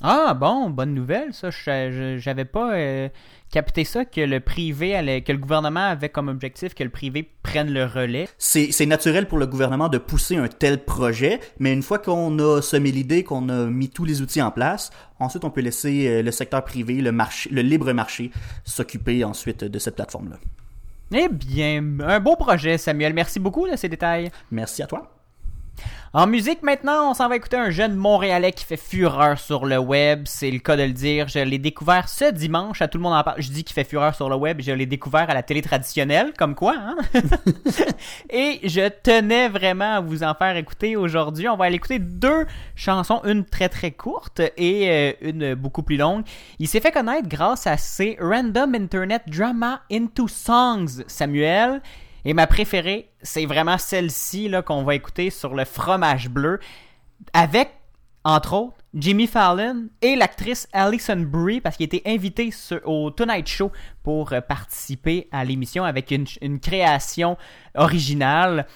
Ah 0.00 0.34
bon, 0.34 0.68
bonne 0.70 0.94
nouvelle, 0.94 1.32
ça. 1.32 1.50
J'avais 1.50 2.44
pas 2.44 2.74
euh, 2.74 3.08
capté 3.52 3.84
ça 3.84 4.04
que 4.04 4.20
le 4.20 4.40
privé 4.40 4.96
allait, 4.96 5.20
que 5.20 5.30
le 5.30 5.38
gouvernement 5.38 5.84
avait 5.84 6.08
comme 6.08 6.26
objectif 6.28 6.74
que 6.74 6.82
le 6.82 6.90
privé 6.90 7.30
prenne 7.44 7.72
le 7.72 7.84
relais? 7.84 8.28
C'est 8.38 8.72
c'est 8.72 8.86
naturel 8.86 9.28
pour 9.28 9.38
le 9.38 9.46
gouvernement 9.46 9.88
de 9.88 9.98
pousser 9.98 10.36
un 10.36 10.48
tel 10.48 10.84
projet, 10.84 11.38
mais 11.60 11.72
une 11.72 11.82
fois 11.82 12.00
qu'on 12.00 12.36
a 12.40 12.60
semé 12.60 12.90
l'idée, 12.90 13.22
qu'on 13.22 13.48
a 13.48 13.66
mis 13.66 13.90
tous 13.90 14.04
les 14.04 14.22
outils 14.22 14.42
en 14.42 14.50
place, 14.50 14.90
ensuite 15.20 15.44
on 15.44 15.50
peut 15.50 15.60
laisser 15.60 16.08
euh, 16.08 16.22
le 16.22 16.32
secteur 16.32 16.64
privé, 16.64 16.94
le 16.94 17.12
marché, 17.12 17.48
le 17.52 17.62
libre 17.62 17.92
marché 17.92 18.32
s'occuper 18.64 19.22
ensuite 19.22 19.62
de 19.62 19.78
cette 19.78 19.94
plateforme-là. 19.94 20.38
Eh 21.14 21.28
bien, 21.28 21.84
un 22.00 22.20
beau 22.20 22.36
projet, 22.36 22.78
Samuel. 22.78 23.12
Merci 23.12 23.38
beaucoup 23.38 23.68
de 23.68 23.76
ces 23.76 23.90
détails. 23.90 24.30
Merci 24.50 24.82
à 24.82 24.86
toi. 24.86 25.21
En 26.14 26.26
musique 26.26 26.62
maintenant, 26.62 27.10
on 27.10 27.14
s'en 27.14 27.26
va 27.26 27.36
écouter 27.36 27.56
un 27.56 27.70
jeune 27.70 27.94
Montréalais 27.94 28.52
qui 28.52 28.66
fait 28.66 28.76
fureur 28.76 29.38
sur 29.38 29.64
le 29.64 29.78
web, 29.78 30.24
c'est 30.26 30.50
le 30.50 30.58
cas 30.58 30.76
de 30.76 30.82
le 30.82 30.92
dire. 30.92 31.28
Je 31.28 31.38
l'ai 31.38 31.56
découvert 31.56 32.06
ce 32.10 32.30
dimanche, 32.30 32.82
à 32.82 32.88
tout 32.88 32.98
le 32.98 33.02
monde 33.02 33.14
en 33.14 33.22
parle. 33.22 33.40
Je 33.40 33.48
dis 33.48 33.64
qu'il 33.64 33.72
fait 33.72 33.84
fureur 33.84 34.14
sur 34.14 34.28
le 34.28 34.36
web, 34.36 34.60
je 34.60 34.72
l'ai 34.72 34.84
découvert 34.84 35.30
à 35.30 35.32
la 35.32 35.42
télé 35.42 35.62
traditionnelle, 35.62 36.34
comme 36.36 36.54
quoi, 36.54 36.74
hein? 36.76 36.96
Et 38.30 38.60
je 38.62 38.90
tenais 38.90 39.48
vraiment 39.48 39.94
à 39.94 40.00
vous 40.02 40.22
en 40.22 40.34
faire 40.34 40.54
écouter 40.54 40.96
aujourd'hui. 40.96 41.48
On 41.48 41.56
va 41.56 41.64
aller 41.64 41.76
écouter 41.76 41.98
deux 41.98 42.44
chansons, 42.76 43.22
une 43.24 43.46
très 43.46 43.70
très 43.70 43.92
courte 43.92 44.42
et 44.58 44.90
euh, 44.90 45.12
une 45.22 45.54
beaucoup 45.54 45.82
plus 45.82 45.96
longue. 45.96 46.24
Il 46.58 46.68
s'est 46.68 46.80
fait 46.80 46.92
connaître 46.92 47.26
grâce 47.26 47.66
à 47.66 47.78
ses 47.78 48.18
Random 48.20 48.74
Internet 48.74 49.22
Drama 49.28 49.80
Into 49.90 50.28
Songs, 50.28 51.04
Samuel. 51.06 51.80
Et 52.24 52.34
ma 52.34 52.46
préférée, 52.46 53.10
c'est 53.22 53.46
vraiment 53.46 53.78
celle-ci 53.78 54.52
qu'on 54.64 54.84
va 54.84 54.94
écouter 54.94 55.30
sur 55.30 55.54
le 55.54 55.64
fromage 55.64 56.28
bleu, 56.28 56.60
avec 57.32 57.70
entre 58.24 58.54
autres 58.54 58.76
Jimmy 58.94 59.26
Fallon 59.26 59.88
et 60.02 60.16
l'actrice 60.16 60.68
Alison 60.72 61.16
Brie 61.16 61.60
parce 61.60 61.76
qu'il 61.76 61.86
était 61.86 62.02
invité 62.04 62.50
au 62.84 63.10
Tonight 63.10 63.48
Show 63.48 63.72
pour 64.02 64.32
euh, 64.32 64.40
participer 64.40 65.28
à 65.32 65.44
l'émission 65.44 65.84
avec 65.84 66.10
une, 66.10 66.60
création 66.60 67.38
originale. 67.74 68.66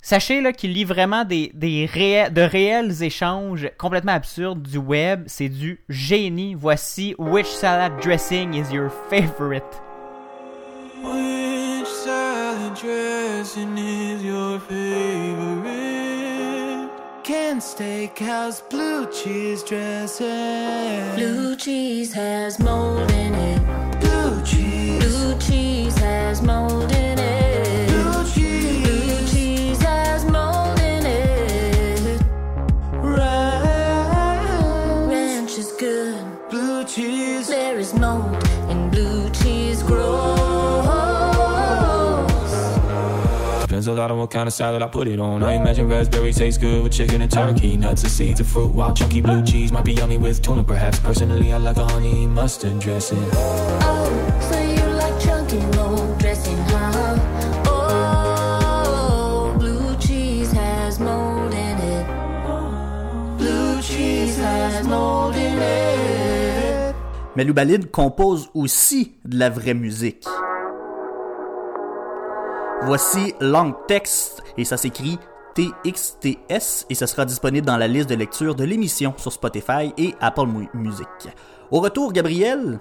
Sachez 0.00 0.52
qu'il 0.52 0.72
lit 0.72 0.84
vraiment 0.84 1.24
des, 1.24 1.50
des 1.54 1.86
de 1.86 2.42
réels 2.42 3.02
échanges 3.02 3.70
complètement 3.78 4.12
absurdes 4.12 4.62
du 4.62 4.78
web. 4.78 5.24
C'est 5.26 5.48
du 5.48 5.82
génie. 5.88 6.54
Voici 6.54 7.14
Which 7.18 7.46
Salad 7.46 8.00
Dressing 8.02 8.54
is 8.54 8.72
your 8.72 8.90
favorite? 9.08 9.64
Dressing 12.74 13.78
is 13.78 14.22
your 14.24 14.58
favorite? 14.58 15.64
Can 17.22 17.58
steakhouse 17.58 18.68
blue 18.68 19.06
cheese 19.12 19.62
dressing? 19.62 21.14
Blue 21.14 21.54
cheese 21.56 22.12
has 22.12 22.58
mold 22.58 23.10
in 23.12 23.34
it. 23.34 23.62
Blue 24.00 24.42
cheese. 24.44 25.04
Blue 25.04 25.38
cheese 25.38 25.96
has 25.98 26.42
mold 26.42 26.90
in 26.92 27.18
it. 27.18 27.88
Blue 27.88 28.24
cheese. 28.24 28.82
Blue 28.88 29.26
cheese 29.28 29.80
has 29.82 30.24
mold 30.24 30.78
in 30.80 31.06
it. 31.06 32.20
Ranch. 33.00 34.48
Ranch 35.10 35.58
is 35.58 35.72
good. 35.78 36.24
Blue 36.50 36.84
cheese. 36.84 37.46
There 37.46 37.78
is 37.78 37.94
mold 37.94 38.33
a 43.94 44.00
lot 44.00 44.10
on 44.10 44.18
what 44.18 44.30
kind 44.30 44.46
of 44.46 44.52
salad 44.52 44.82
I 44.82 44.88
put 44.88 45.06
it 45.08 45.20
on. 45.20 45.42
I 45.42 45.52
imagine 45.54 45.88
raspberry 45.88 46.32
tastes 46.32 46.58
good 46.58 46.82
with 46.82 46.92
chicken 46.92 47.22
and 47.22 47.30
turkey. 47.30 47.76
Nuts 47.76 48.02
and 48.02 48.10
seeds 48.10 48.40
of 48.40 48.46
fruit, 48.46 48.74
while 48.74 48.92
chunky 48.92 49.20
blue 49.20 49.42
cheese 49.44 49.70
might 49.72 49.84
be 49.84 49.92
yummy 49.92 50.18
with 50.18 50.42
tuna 50.42 50.64
perhaps. 50.64 50.98
Personally, 50.98 51.52
I 51.52 51.58
like 51.58 51.76
a 51.76 51.84
honey 51.84 52.26
mustard 52.26 52.80
dressing. 52.80 53.24
Oh, 53.32 54.10
so 54.40 54.60
you 54.60 54.84
like 54.96 55.20
chunky 55.20 55.60
mold 55.76 56.18
dressing, 56.18 56.56
huh? 56.56 57.18
Oh, 57.66 59.54
blue 59.58 59.96
cheese 59.96 60.50
has 60.52 60.98
mold 60.98 61.52
in 61.54 61.78
it. 61.78 62.06
Blue 63.38 63.80
cheese 63.80 64.36
has 64.38 64.86
mold 64.86 65.36
in 65.36 65.58
it. 65.58 66.94
Mais 67.36 67.44
Loubalid 67.44 67.90
compose 67.90 68.48
aussi 68.54 69.12
de 69.24 69.38
la 69.38 69.50
vraie 69.50 69.74
musique. 69.74 70.24
Voici 72.86 73.34
Long 73.40 73.74
Text 73.88 74.42
et 74.58 74.64
ça 74.64 74.76
s'écrit 74.76 75.18
TXTS 75.54 76.86
et 76.90 76.94
ça 76.94 77.06
sera 77.06 77.24
disponible 77.24 77.66
dans 77.66 77.78
la 77.78 77.88
liste 77.88 78.10
de 78.10 78.14
lecture 78.14 78.54
de 78.54 78.64
l'émission 78.64 79.14
sur 79.16 79.32
Spotify 79.32 79.94
et 79.96 80.14
Apple 80.20 80.46
Music. 80.74 81.08
Au 81.70 81.80
retour, 81.80 82.12
Gabriel, 82.12 82.78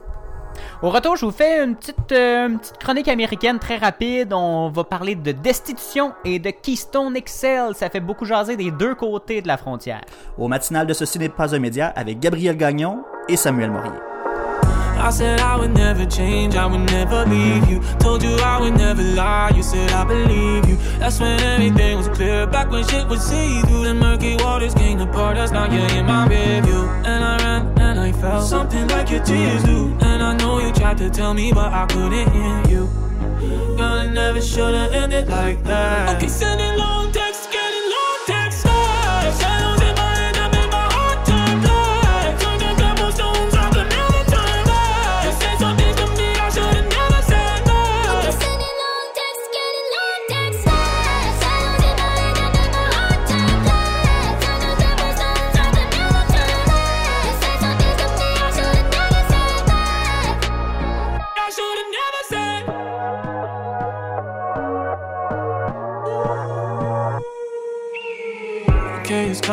au 0.83 0.89
retour, 0.89 1.15
je 1.15 1.25
vous 1.25 1.31
fais 1.31 1.63
une 1.63 1.75
petite, 1.75 2.12
euh, 2.12 2.50
une 2.50 2.60
petite, 2.60 2.77
chronique 2.77 3.07
américaine 3.07 3.57
très 3.57 3.77
rapide. 3.77 4.33
On 4.33 4.69
va 4.69 4.83
parler 4.83 5.15
de 5.15 5.31
destitution 5.31 6.13
et 6.25 6.38
de 6.38 6.51
Keystone 6.51 7.15
Excel. 7.15 7.74
Ça 7.74 7.89
fait 7.89 8.01
beaucoup 8.01 8.25
jaser 8.25 8.55
des 8.55 8.69
deux 8.69 8.93
côtés 8.93 9.41
de 9.41 9.48
la 9.48 9.57
frontière. 9.57 10.01
Au 10.38 10.48
matinal 10.48 10.86
de 10.86 10.93
Ceci 10.93 11.17
n'est 11.17 11.29
pas 11.29 11.55
un 11.55 11.60
média 11.60 11.88
avec 11.95 12.19
Gabriel 12.19 12.55
Gagnon 12.55 13.03
et 13.27 13.38
Samuel 13.38 13.72
Morier. 13.72 14.12
I 15.03 15.10
said 15.10 15.41
I 15.41 15.57
would 15.57 15.74
never 15.74 16.05
change, 16.05 16.55
I 16.55 16.65
would 16.65 16.89
never 16.89 17.25
leave 17.25 17.69
you. 17.69 17.81
Told 18.00 18.24
you 18.24 18.36
I 18.38 18.62
would 18.62 18.77
never 18.77 19.03
lie, 19.03 19.51
you 19.53 19.62
said 19.62 19.91
I 19.91 20.05
believe 20.05 20.65
you. 20.65 20.77
That's 20.98 21.19
when 21.19 21.41
everything 21.41 21.98
was 21.98 22.07
clear, 22.07 22.48
back 22.48 22.72
when 22.72 22.88
shit 22.88 23.05
was 23.10 23.22
see 23.22 23.62
through. 23.63 23.83
The 23.83 23.93
murky 23.93 24.38
waters 24.38 24.74
came 24.74 25.01
apart, 25.01 25.36
that's 25.36 25.51
now 25.51 25.65
you're 25.69 25.91
in 26.00 26.05
my 26.05 26.25
review. 26.27 26.83
And 27.03 27.22
I 27.22 27.38
ran 27.43 27.79
and 27.79 28.00
I 28.00 28.13
felt 28.13 28.48
something 28.48 28.88
like 28.88 29.10
your 29.10 29.22
tears 29.25 29.63
do. 29.63 29.93
And 30.00 30.24
I 30.24 30.38
know 30.38 30.60
you 30.60 30.72
tried 30.72 30.98
to 31.00 31.10
tell 31.10 31.33
me, 31.33 31.51
but 31.51 31.74
I 31.74 31.86
couldn't 31.88 32.31
hear 32.31 32.63
you. 32.74 32.89
Girl, 33.75 33.98
it 33.98 34.12
never 34.12 34.41
should've 34.41 34.93
ended 34.93 35.27
like 35.27 35.62
that. 35.65 36.15
Okay, 36.15 36.29
sending 36.29 36.67
long 36.67 36.73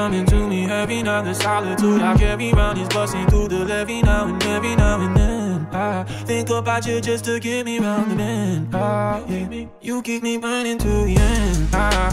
coming 0.00 0.24
to 0.24 0.48
me 0.48 0.62
heavy 0.62 1.02
now. 1.02 1.20
The 1.20 1.34
solitude 1.34 2.00
I 2.00 2.16
carry 2.16 2.52
round 2.52 2.78
is 2.78 2.88
busting 2.88 3.26
through 3.26 3.48
the 3.48 3.60
levee 3.66 4.00
now 4.00 4.28
and 4.28 4.42
every 4.44 4.74
now 4.74 4.98
and 5.06 5.14
then. 5.14 5.68
I 5.72 6.04
think 6.28 6.48
about 6.48 6.86
you 6.86 7.00
just 7.02 7.26
to 7.26 7.38
get 7.38 7.66
me 7.66 7.78
round 7.78 8.10
the 8.10 8.16
bend. 8.16 8.68
Ah, 8.72 9.22
yeah. 9.28 9.66
You 9.82 10.00
keep 10.00 10.22
me 10.22 10.38
burning 10.38 10.78
to 10.78 10.92
the 11.08 11.16
end. 11.16 11.68
Ah, 11.74 12.08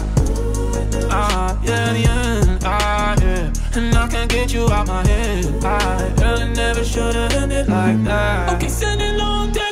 ah, 1.10 1.58
yeah, 1.64 1.92
the 1.96 2.04
end. 2.20 2.62
Ah, 2.64 3.16
yeah. 3.22 3.76
And 3.76 3.94
I 4.02 4.06
can't 4.08 4.30
get 4.30 4.52
you 4.52 4.64
out 4.76 4.86
my 4.86 5.06
head. 5.06 5.64
I 5.64 6.12
really 6.20 6.48
never 6.52 6.84
should 6.84 7.14
have 7.14 7.32
ended 7.32 7.68
like 7.68 8.04
that. 8.04 8.54
Okay, 8.54 8.68
sending 8.68 9.16
long 9.16 9.50
texts, 9.52 9.67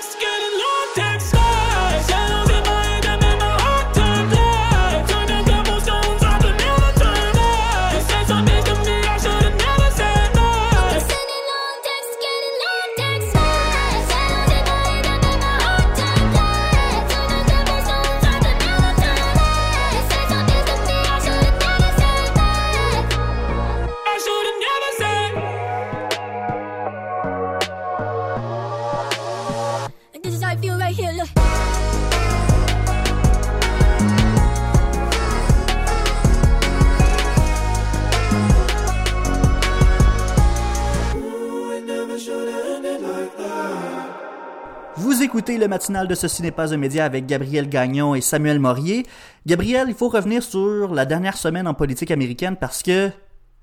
le 45.67 45.71
matinal 45.71 46.07
de 46.07 46.15
Ceci 46.15 46.43
n'est 46.43 46.53
pas 46.53 46.73
un 46.73 46.77
média 46.77 47.05
avec 47.05 47.27
Gabriel 47.27 47.69
Gagnon 47.69 48.15
et 48.15 48.21
Samuel 48.21 48.61
Morier. 48.61 49.05
Gabriel, 49.47 49.87
il 49.89 49.95
faut 49.95 50.09
revenir 50.09 50.45
sur 50.45 50.95
la 50.95 51.05
dernière 51.05 51.37
semaine 51.37 51.67
en 51.67 51.75
politique 51.75 52.13
américaine 52.13 52.57
parce 52.57 52.85
que 52.85 53.11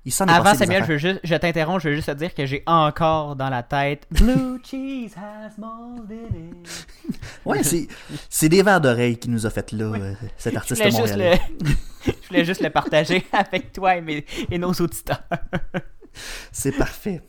il 0.04 0.12
s'en 0.12 0.26
est 0.26 0.30
Avant 0.32 0.42
passé 0.44 0.58
des 0.58 0.66
Samuel, 0.66 0.82
je, 0.84 0.92
veux 0.92 0.98
juste, 0.98 1.20
je 1.24 1.34
t'interromps, 1.34 1.82
je 1.82 1.88
veux 1.88 1.94
juste 1.94 2.08
te 2.08 2.12
dire 2.12 2.34
que 2.34 2.44
j'ai 2.44 2.62
encore 2.66 3.36
dans 3.36 3.48
la 3.48 3.62
tête 3.62 4.06
Blue 4.10 4.60
cheese 4.62 5.14
has 5.16 5.52
mold 5.56 6.10
in 6.10 6.58
it. 6.60 6.86
Ouais, 7.46 7.60
c'est 8.28 8.48
des 8.50 8.62
verres 8.62 8.82
d'oreille 8.82 9.16
qui 9.16 9.30
nous 9.30 9.46
a 9.46 9.50
fait 9.50 9.72
là 9.72 9.86
euh, 9.94 10.12
cet 10.36 10.52
Je 10.52 10.58
artiste 10.58 10.84
juste 10.84 10.98
montréalais. 10.98 11.40
le... 11.62 11.70
je 12.06 12.28
voulais 12.28 12.44
juste 12.44 12.60
le 12.60 12.68
partager 12.68 13.24
avec 13.32 13.72
toi 13.72 13.96
et, 13.96 14.02
mes- 14.02 14.26
et 14.50 14.58
nos 14.58 14.72
auditeurs. 14.72 15.22
C'est 16.52 16.72
parfait. 16.72 17.22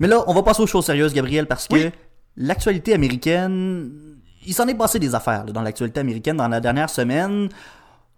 Mais 0.00 0.08
là, 0.08 0.24
on 0.26 0.34
va 0.34 0.42
passer 0.42 0.62
aux 0.62 0.66
choses 0.66 0.86
sérieuses, 0.86 1.14
Gabriel, 1.14 1.46
parce 1.46 1.68
que 1.68 1.74
Oui. 1.74 1.90
L'actualité 2.36 2.94
américaine, 2.94 3.90
il 4.46 4.54
s'en 4.54 4.66
est 4.68 4.74
passé 4.74 4.98
des 4.98 5.14
affaires 5.14 5.44
dans 5.44 5.62
l'actualité 5.62 6.00
américaine 6.00 6.36
dans 6.36 6.48
la 6.48 6.60
dernière 6.60 6.90
semaine. 6.90 7.48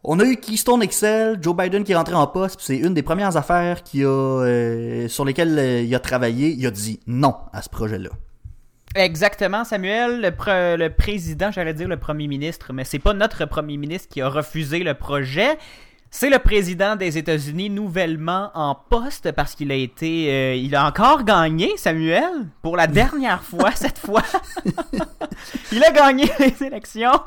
On 0.04 0.18
a 0.18 0.24
eu 0.24 0.36
Keystone 0.36 0.82
Excel, 0.82 1.38
Joe 1.40 1.56
Biden 1.56 1.84
qui 1.84 1.92
est 1.92 1.96
rentré 1.96 2.14
en 2.14 2.26
poste, 2.26 2.60
c'est 2.60 2.76
une 2.76 2.94
des 2.94 3.02
premières 3.02 3.36
affaires 3.36 3.84
qui 3.84 4.02
a, 4.02 4.08
euh, 4.08 5.06
sur 5.08 5.24
lesquelles 5.24 5.56
euh, 5.58 5.82
il 5.82 5.94
a 5.94 6.00
travaillé. 6.00 6.48
Il 6.50 6.66
a 6.66 6.70
dit 6.70 6.98
non 7.06 7.34
à 7.52 7.62
ce 7.62 7.68
projet-là. 7.68 8.10
Exactement, 8.94 9.64
Samuel, 9.64 10.20
le, 10.20 10.76
le 10.76 10.88
président, 10.90 11.50
j'allais 11.50 11.72
dire 11.72 11.88
le 11.88 11.96
premier 11.96 12.26
ministre, 12.26 12.72
mais 12.72 12.84
c'est 12.84 12.98
pas 12.98 13.14
notre 13.14 13.46
premier 13.46 13.76
ministre 13.76 14.08
qui 14.08 14.20
a 14.20 14.28
refusé 14.28 14.80
le 14.80 14.94
projet. 14.94 15.56
C'est 16.14 16.28
le 16.28 16.38
président 16.38 16.94
des 16.94 17.16
États-Unis 17.16 17.70
nouvellement 17.70 18.50
en 18.54 18.74
poste 18.74 19.32
parce 19.32 19.54
qu'il 19.54 19.72
a 19.72 19.74
été, 19.74 20.30
euh, 20.30 20.54
il 20.54 20.76
a 20.76 20.86
encore 20.86 21.24
gagné, 21.24 21.74
Samuel, 21.78 22.48
pour 22.60 22.76
la 22.76 22.86
dernière 22.86 23.42
fois 23.42 23.70
cette 23.74 23.98
fois. 23.98 24.22
il 25.72 25.82
a 25.82 25.90
gagné 25.90 26.30
les 26.38 26.62
élections. 26.64 27.18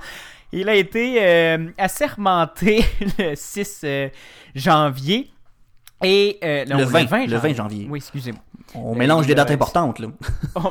Il 0.51 0.69
a 0.69 0.75
été 0.75 1.17
euh, 1.19 1.71
assermenté 1.79 2.85
le 3.17 3.33
6 3.35 3.81
euh, 3.83 4.09
janvier 4.53 5.31
et 6.03 6.37
euh, 6.43 6.65
non, 6.65 6.77
Le 6.77 6.83
20, 6.83 7.25
le 7.25 7.37
20 7.37 7.53
janvier. 7.55 7.87
Oui, 7.89 7.97
excusez-moi. 7.97 8.41
On 8.75 8.93
mélange 8.93 9.25
des 9.25 9.33
dates 9.33 9.49
importantes, 9.49 9.97
là. 9.97 10.09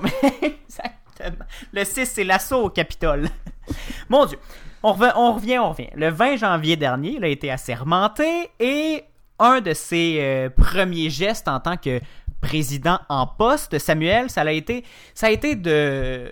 Mais 0.02 0.52
exactement. 0.62 1.46
Le 1.72 1.84
6, 1.84 2.06
c'est 2.06 2.24
l'assaut 2.24 2.62
au 2.62 2.70
Capitole. 2.70 3.28
Mon 4.08 4.24
Dieu. 4.24 4.38
On, 4.86 4.92
revient, 4.92 5.58
on 5.58 5.70
revient. 5.70 5.88
Le 5.94 6.10
20 6.10 6.36
janvier 6.36 6.76
dernier, 6.76 7.12
il 7.12 7.24
a 7.24 7.28
été 7.28 7.50
assermenté 7.50 8.50
et 8.60 9.02
un 9.38 9.62
de 9.62 9.72
ses 9.72 10.18
euh, 10.20 10.50
premiers 10.50 11.08
gestes 11.08 11.48
en 11.48 11.58
tant 11.58 11.78
que 11.78 12.00
président 12.42 12.98
en 13.08 13.26
poste, 13.26 13.78
Samuel, 13.78 14.28
ça 14.28 14.42
a 14.42 14.52
été, 14.52 14.84
ça 15.14 15.28
a 15.28 15.30
été 15.30 15.56
de, 15.56 16.30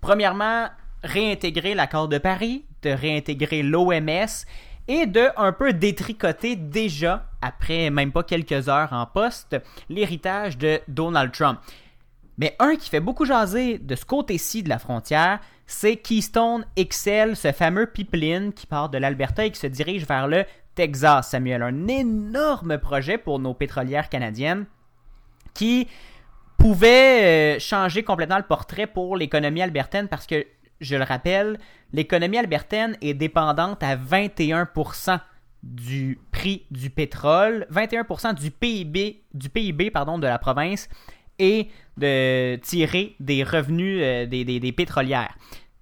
premièrement, 0.00 0.68
réintégrer 1.02 1.74
l'accord 1.74 2.06
de 2.06 2.18
Paris, 2.18 2.64
de 2.82 2.90
réintégrer 2.90 3.64
l'OMS 3.64 4.46
et 4.86 5.06
de 5.06 5.28
un 5.36 5.50
peu 5.50 5.72
détricoter 5.72 6.54
déjà, 6.54 7.26
après 7.42 7.90
même 7.90 8.12
pas 8.12 8.22
quelques 8.22 8.68
heures 8.68 8.92
en 8.92 9.06
poste, 9.06 9.56
l'héritage 9.88 10.56
de 10.56 10.80
Donald 10.86 11.32
Trump. 11.32 11.58
Mais 12.38 12.54
un 12.60 12.76
qui 12.76 12.88
fait 12.88 13.00
beaucoup 13.00 13.24
jaser 13.24 13.78
de 13.78 13.96
ce 13.96 14.04
côté-ci 14.04 14.62
de 14.62 14.68
la 14.68 14.78
frontière, 14.78 15.40
c'est 15.68 15.96
Keystone 15.96 16.64
XL, 16.78 17.36
ce 17.36 17.52
fameux 17.52 17.86
pipeline 17.86 18.54
qui 18.54 18.66
part 18.66 18.88
de 18.88 18.96
l'Alberta 18.96 19.44
et 19.44 19.50
qui 19.50 19.60
se 19.60 19.66
dirige 19.66 20.06
vers 20.06 20.26
le 20.26 20.46
Texas, 20.74 21.28
Samuel. 21.28 21.62
Un 21.62 21.86
énorme 21.86 22.78
projet 22.78 23.18
pour 23.18 23.38
nos 23.38 23.52
pétrolières 23.52 24.08
canadiennes 24.08 24.64
qui 25.52 25.86
pouvait 26.56 27.56
euh, 27.56 27.58
changer 27.60 28.02
complètement 28.02 28.38
le 28.38 28.44
portrait 28.44 28.86
pour 28.86 29.14
l'économie 29.14 29.60
albertaine 29.60 30.08
parce 30.08 30.26
que, 30.26 30.46
je 30.80 30.96
le 30.96 31.04
rappelle, 31.04 31.58
l'économie 31.92 32.38
albertaine 32.38 32.96
est 33.02 33.14
dépendante 33.14 33.82
à 33.82 33.94
21% 33.94 35.20
du 35.62 36.18
prix 36.32 36.64
du 36.70 36.88
pétrole, 36.88 37.66
21% 37.70 38.34
du 38.34 38.50
PIB, 38.50 39.22
du 39.34 39.50
PIB 39.50 39.90
pardon, 39.90 40.18
de 40.18 40.26
la 40.26 40.38
province 40.38 40.88
et 41.38 41.68
de 41.96 42.56
tirer 42.56 43.14
des 43.20 43.42
revenus 43.44 44.00
euh, 44.02 44.26
des, 44.26 44.44
des- 44.44 44.60
des 44.60 44.72
pétrolières. 44.72 45.34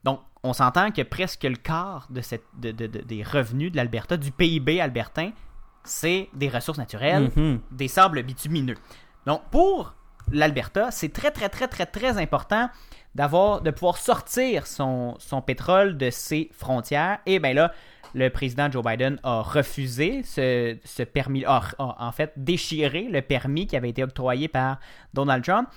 Donc, 0.04 0.20
on 0.42 0.52
s'entend 0.52 0.90
que 0.90 1.02
presque 1.02 1.44
le 1.44 1.56
quart 1.56 2.06
de 2.10 2.20
cette, 2.20 2.44
de- 2.58 2.70
de- 2.72 2.86
de- 2.86 3.00
des 3.00 3.22
revenus 3.22 3.70
de 3.72 3.76
l'Alberta, 3.76 4.16
du 4.16 4.30
PIB 4.32 4.80
albertain, 4.80 5.30
c'est 5.84 6.28
des 6.34 6.48
ressources 6.48 6.78
naturelles, 6.78 7.30
Mhm. 7.36 7.60
des 7.70 7.88
sables 7.88 8.22
bitumineux. 8.22 8.76
Donc, 9.26 9.42
pour 9.50 9.94
l'Alberta, 10.32 10.90
c'est 10.90 11.12
très, 11.12 11.30
très, 11.30 11.48
très, 11.48 11.68
très, 11.68 11.86
très 11.86 12.18
important 12.18 12.68
d'avoir, 13.14 13.60
de 13.62 13.70
pouvoir 13.70 13.96
sortir 13.96 14.66
son, 14.66 15.14
son 15.18 15.40
pétrole 15.42 15.96
de 15.96 16.10
ses 16.10 16.50
frontières. 16.52 17.18
Et 17.26 17.38
bien 17.38 17.54
là, 17.54 17.72
le 18.16 18.30
président 18.30 18.70
Joe 18.70 18.82
Biden 18.82 19.20
a 19.22 19.42
refusé 19.42 20.22
ce, 20.24 21.02
permis, 21.04 21.44
a, 21.44 21.62
en 21.78 22.10
fait 22.12 22.32
déchiré 22.36 23.08
le 23.10 23.20
permis 23.20 23.66
qui 23.66 23.76
avait 23.76 23.90
été 23.90 24.02
octroyé 24.02 24.48
par 24.48 24.80
Donald 25.12 25.44
Trump. 25.44 25.68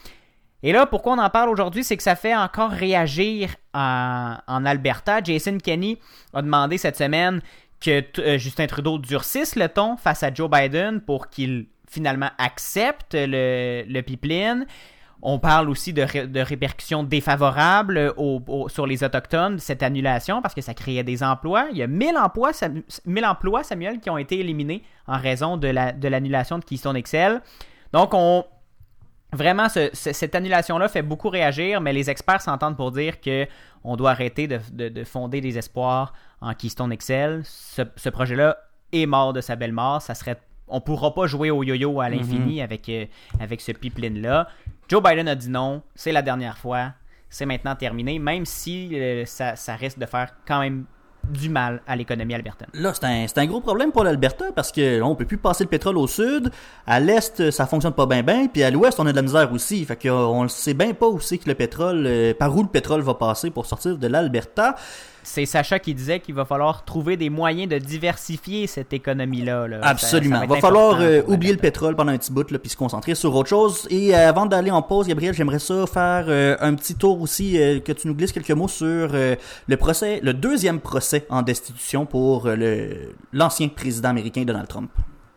Et 0.64 0.72
là, 0.72 0.86
pourquoi 0.86 1.14
on 1.14 1.18
en 1.18 1.30
parle 1.30 1.50
aujourd'hui, 1.50 1.84
c'est 1.84 1.98
que 1.98 2.04
ça 2.04 2.16
fait 2.16 2.36
encore 2.36 2.72
réagir 2.72 3.56
en, 3.74 4.38
Alberta. 4.48 5.22
Jason 5.22 5.58
Kenney 5.58 5.98
a 6.34 6.42
demandé 6.42 6.78
cette 6.78 6.98
semaine 6.98 7.42
que 7.82 8.04
euh, 8.20 8.38
Justin 8.38 8.68
Trudeau 8.68 9.00
durcisse 9.00 9.56
le 9.56 9.68
ton 9.68 9.98
face 9.98 10.24
à 10.24 10.34
Joe 10.34 10.50
Biden 10.50 11.02
pour 11.02 11.30
qu'il 11.30 11.68
finalement 11.90 12.30
accepte 12.38 13.16
le 13.18 14.02
pipeline. 14.02 14.66
On 15.22 15.38
parle 15.38 15.70
aussi 15.70 15.92
de, 15.92 16.02
ré- 16.02 16.28
de 16.28 16.40
répercussions 16.40 17.04
défavorables 17.04 18.14
sur 18.70 18.88
les 18.88 19.04
Autochtones, 19.04 19.60
cette 19.60 19.84
annulation, 19.84 20.42
parce 20.42 20.54
que 20.54 20.62
ça 20.62 20.74
créait 20.74 21.04
des 21.04 21.24
emplois. 21.24 21.68
Il 21.72 21.78
y 21.78 21.84
a 21.84 21.88
1000 21.88 22.18
emplois, 22.18 22.54
Sam- 22.54 22.82
1000 23.06 23.26
emplois 23.26 23.64
Samuel, 23.64 24.00
qui 24.00 24.10
ont 24.10 24.18
été 24.18 24.40
éliminés 24.40 24.84
en 25.08 25.18
raison 25.18 25.58
de 25.58 25.68
la- 25.68 25.92
de 25.92 26.08
l'annulation 26.08 26.58
de, 26.60 26.64
Keystone 26.66 27.02
XL. 27.02 27.42
Donc, 27.94 28.12
on, 28.14 28.46
Vraiment, 29.32 29.70
ce- 29.70 29.92
ce- 29.94 30.12
cette 30.12 30.34
annulation-là 30.34 30.88
fait 30.90 31.04
beaucoup 31.04 31.30
réagir, 31.30 31.82
mais 31.82 31.94
les 31.94 32.10
experts 32.10 32.42
s'entendent 32.42 32.76
pour 32.76 32.92
dire 32.92 33.22
que 33.22 33.46
on 33.84 33.96
doit 33.96 34.10
arrêter 34.10 34.48
de, 34.48 34.60
de- 34.72 34.90
de 34.90 35.04
fonder 35.04 35.40
des 35.40 35.56
espoirs 35.56 36.14
en 36.42 36.56
Keystone 36.56 36.96
XL. 36.96 37.42
Ce, 37.44 37.84
ce 37.96 38.10
projet-là 38.10 38.58
est 38.92 39.06
mort 39.06 39.34
de 39.34 39.42
sa 39.42 39.56
belle 39.56 39.72
mort. 39.72 40.02
Ça 40.02 40.16
serait, 40.16 40.40
on 40.70 40.82
pourra 40.82 41.14
pas 41.14 41.28
jouer 41.28 41.52
au 41.52 41.64
yo-yo 41.64 42.00
à 42.02 42.10
l'infini 42.10 42.62
avec, 42.62 42.88
euh, 42.90 43.06
avec 43.40 43.62
ce 43.62 43.72
pipeline-là. 43.72 44.48
Joe 44.88 45.04
Biden 45.04 45.28
a 45.28 45.36
dit 45.36 45.50
non, 45.50 45.82
c'est 45.96 46.12
la 46.12 46.22
dernière 46.22 46.58
fois, 46.58 46.94
c'est 47.30 47.46
maintenant 47.46 47.76
terminé, 47.76 48.20
même 48.20 48.46
si 48.46 48.90
euh, 48.94 49.26
ça, 49.26 49.56
ça 49.56 49.76
risque 49.76 50.00
de 50.00 50.06
faire 50.06 50.34
quand 50.48 50.62
même 50.62 50.86
du 51.28 51.50
mal 51.50 51.82
à 51.88 51.96
l'économie 51.96 52.34
albertaine. 52.34 52.70
Là, 52.74 52.94
c'est 52.94 53.06
un, 53.06 53.28
c'est 53.28 53.38
un 53.40 53.46
gros 53.46 53.62
problème 53.62 53.92
pour 53.92 54.04
l'Alberta 54.04 54.46
parce 54.56 54.72
que 54.72 55.00
là, 55.00 55.06
on 55.06 55.16
peut 55.16 55.26
plus 55.26 55.38
passer 55.38 55.64
le 55.64 55.70
pétrole 55.70 55.98
au 55.98 56.08
sud. 56.08 56.52
À 56.88 57.00
l'est, 57.00 57.52
ça 57.52 57.66
fonctionne 57.68 57.94
pas 57.94 58.06
bien 58.06 58.24
bien, 58.24 58.48
puis 58.48 58.64
à 58.64 58.72
l'ouest, 58.72 59.00
on 59.00 59.06
a 59.06 59.12
de 59.12 59.16
la 59.16 59.22
misère 59.22 59.52
aussi. 59.52 59.84
Fait 59.86 59.96
que 59.96 60.08
euh, 60.08 60.26
on 60.26 60.44
le 60.44 60.50
sait 60.50 60.74
bien 60.74 60.94
pas 60.94 61.08
où 61.08 61.20
c'est 61.20 61.38
que 61.38 61.48
le 61.50 61.56
pétrole, 61.56 62.06
euh, 62.08 62.34
par 62.34 62.56
où 62.56 62.64
le 62.64 62.70
pétrole 62.70 63.02
va 63.02 63.14
passer 63.14 63.52
pour 63.52 63.66
sortir 63.66 63.98
de 63.98 64.08
l'Alberta. 64.08 64.76
C'est 65.30 65.46
Sacha 65.46 65.78
qui 65.78 65.94
disait 65.94 66.20
qu'il 66.20 66.34
va 66.34 66.44
falloir 66.44 66.84
trouver 66.84 67.16
des 67.16 67.30
moyens 67.30 67.70
de 67.70 67.78
diversifier 67.78 68.66
cette 68.66 68.94
économie-là. 68.94 69.68
là. 69.68 69.80
Absolument. 69.84 70.40
ça 70.40 70.48
va 70.48 70.56
être 70.56 70.62
falloir 70.62 70.96
important 70.96 71.06
euh, 71.06 71.22
oublier 71.28 71.54
le 71.54 71.60
pétrole 71.60 71.96
pendant 71.96 72.12
un 72.12 72.18
petit 72.18 72.32
bout, 72.32 72.50
là, 72.50 72.58
puis 72.58 72.72
se 72.72 72.76
concentrer 72.76 73.14
sur 73.14 73.36
autre 73.36 73.48
chose. 73.48 73.88
Et 73.92 74.16
euh, 74.16 74.28
avant 74.28 74.48
d'aller 74.48 74.72
en 74.72 74.82
pause, 74.82 75.08
Gabriel, 75.08 75.36
j'aimerais 75.36 75.60
ça 75.60 75.86
faire 75.86 76.26
euh, 76.30 76.58
un 76.62 76.74
petit 76.74 76.96
tour 76.96 77.22
aussi, 77.22 77.54
que 77.86 77.92
tu 77.92 78.08
nous 78.08 78.16
glisses 78.16 78.32
quelques 78.32 78.50
mots 78.50 78.68
sur 78.68 79.10
le 79.14 79.78
procès, 79.78 80.20
le 80.24 80.34
deuxième 80.34 80.80
procès 80.80 81.28
en 81.30 81.44
destitution 81.44 82.08
pour 82.08 82.48
le 82.48 83.14
l'ancien 83.32 83.68
président 83.68 84.10
américain 84.10 84.44
Donald 84.46 84.68
Trump. 84.68 84.90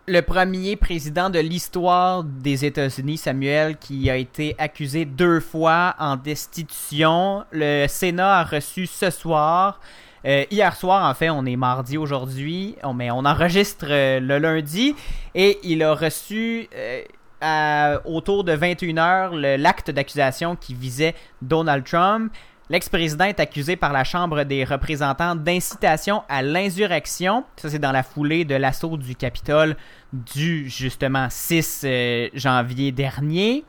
Le 0.08 0.20
premier 0.20 0.74
président 0.74 1.30
de 1.30 1.38
l'histoire 1.38 2.24
des 2.24 2.64
États-Unis, 2.64 3.18
Samuel, 3.18 3.76
qui 3.76 4.10
a 4.10 4.16
été 4.16 4.56
accusé 4.58 5.04
deux 5.04 5.38
fois 5.38 5.94
en 5.98 6.16
destitution. 6.16 7.44
Le 7.52 7.86
Sénat 7.86 8.38
a 8.40 8.44
reçu 8.44 8.86
ce 8.86 9.10
soir. 9.10 9.78
euh, 10.24 10.44
hier 10.50 10.74
soir, 10.74 11.08
en 11.08 11.14
fait, 11.14 11.30
on 11.30 11.46
est 11.46 11.54
mardi 11.56 11.98
aujourd'hui, 11.98 12.74
mais 12.94 13.10
on 13.12 13.24
enregistre 13.24 13.86
euh, 13.90 14.18
le 14.20 14.38
lundi, 14.38 14.94
et 15.36 15.58
il 15.62 15.82
a 15.84 15.94
reçu 15.94 16.68
euh, 17.44 17.98
autour 18.04 18.42
de 18.44 18.52
21h 18.56 19.34
le- 19.36 19.56
l'acte 19.56 19.90
d'accusation 19.92 20.54
qui 20.56 20.74
visait 20.74 21.14
Donald 21.40 21.84
Trump. 21.84 22.32
L'ex-président 22.72 23.26
est 23.26 23.38
accusé 23.38 23.76
par 23.76 23.92
la 23.92 24.02
Chambre 24.02 24.44
des 24.44 24.64
représentants 24.64 25.34
d'incitation 25.34 26.22
à 26.26 26.40
l'insurrection. 26.40 27.44
Ça, 27.56 27.68
c'est 27.68 27.78
dans 27.78 27.92
la 27.92 28.02
foulée 28.02 28.46
de 28.46 28.54
l'assaut 28.54 28.96
du 28.96 29.14
Capitole 29.14 29.76
du, 30.10 30.70
justement, 30.70 31.26
6 31.28 31.82
euh, 31.84 32.28
janvier 32.32 32.90
dernier. 32.90 33.66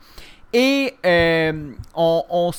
Et 0.54 0.94
euh, 1.04 1.72
on, 1.94 2.50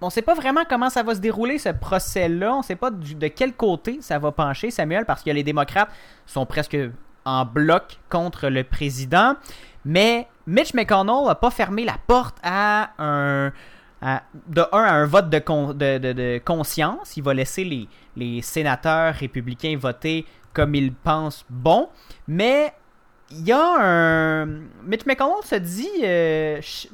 on 0.00 0.10
sait 0.10 0.22
pas 0.22 0.34
vraiment 0.34 0.62
comment 0.68 0.90
ça 0.90 1.04
va 1.04 1.14
se 1.14 1.20
dérouler 1.20 1.58
ce 1.58 1.68
procès-là. 1.68 2.52
On 2.52 2.62
sait 2.62 2.74
pas 2.74 2.90
de 2.90 3.28
quel 3.28 3.52
côté 3.52 3.98
ça 4.00 4.18
va 4.18 4.32
pencher, 4.32 4.72
Samuel, 4.72 5.04
parce 5.04 5.22
que 5.22 5.30
les 5.30 5.44
démocrates 5.44 5.90
sont 6.26 6.46
presque 6.46 6.76
en 7.24 7.44
bloc 7.44 8.00
contre 8.08 8.48
le 8.48 8.64
président. 8.64 9.36
Mais 9.84 10.26
Mitch 10.48 10.74
McConnell 10.74 11.26
n'a 11.26 11.36
pas 11.36 11.50
fermé 11.50 11.84
la 11.84 11.96
porte 12.08 12.38
à 12.42 12.90
un, 12.98 13.52
de 14.48 14.62
un, 14.72 14.82
à 14.82 14.92
un 14.94 15.06
vote 15.06 15.30
de, 15.30 15.38
con- 15.38 15.72
de, 15.74 15.98
de- 15.98 16.40
conscience. 16.44 17.16
Il 17.16 17.22
va 17.22 17.34
laisser 17.34 17.64
les, 17.64 17.88
les 18.16 18.42
sénateurs 18.42 19.14
républicains 19.14 19.76
voter 19.78 20.26
comme 20.52 20.74
ils 20.74 20.92
pensent 20.92 21.44
bon. 21.48 21.88
Mais 22.26 22.72
il 23.30 23.46
y 23.46 23.52
a 23.52 23.76
un. 23.78 24.46
Mitch 24.84 25.06
McConnell 25.06 25.44
se 25.44 25.54
dit 25.54 25.88
euh, 26.02 26.56
ch- 26.56 26.88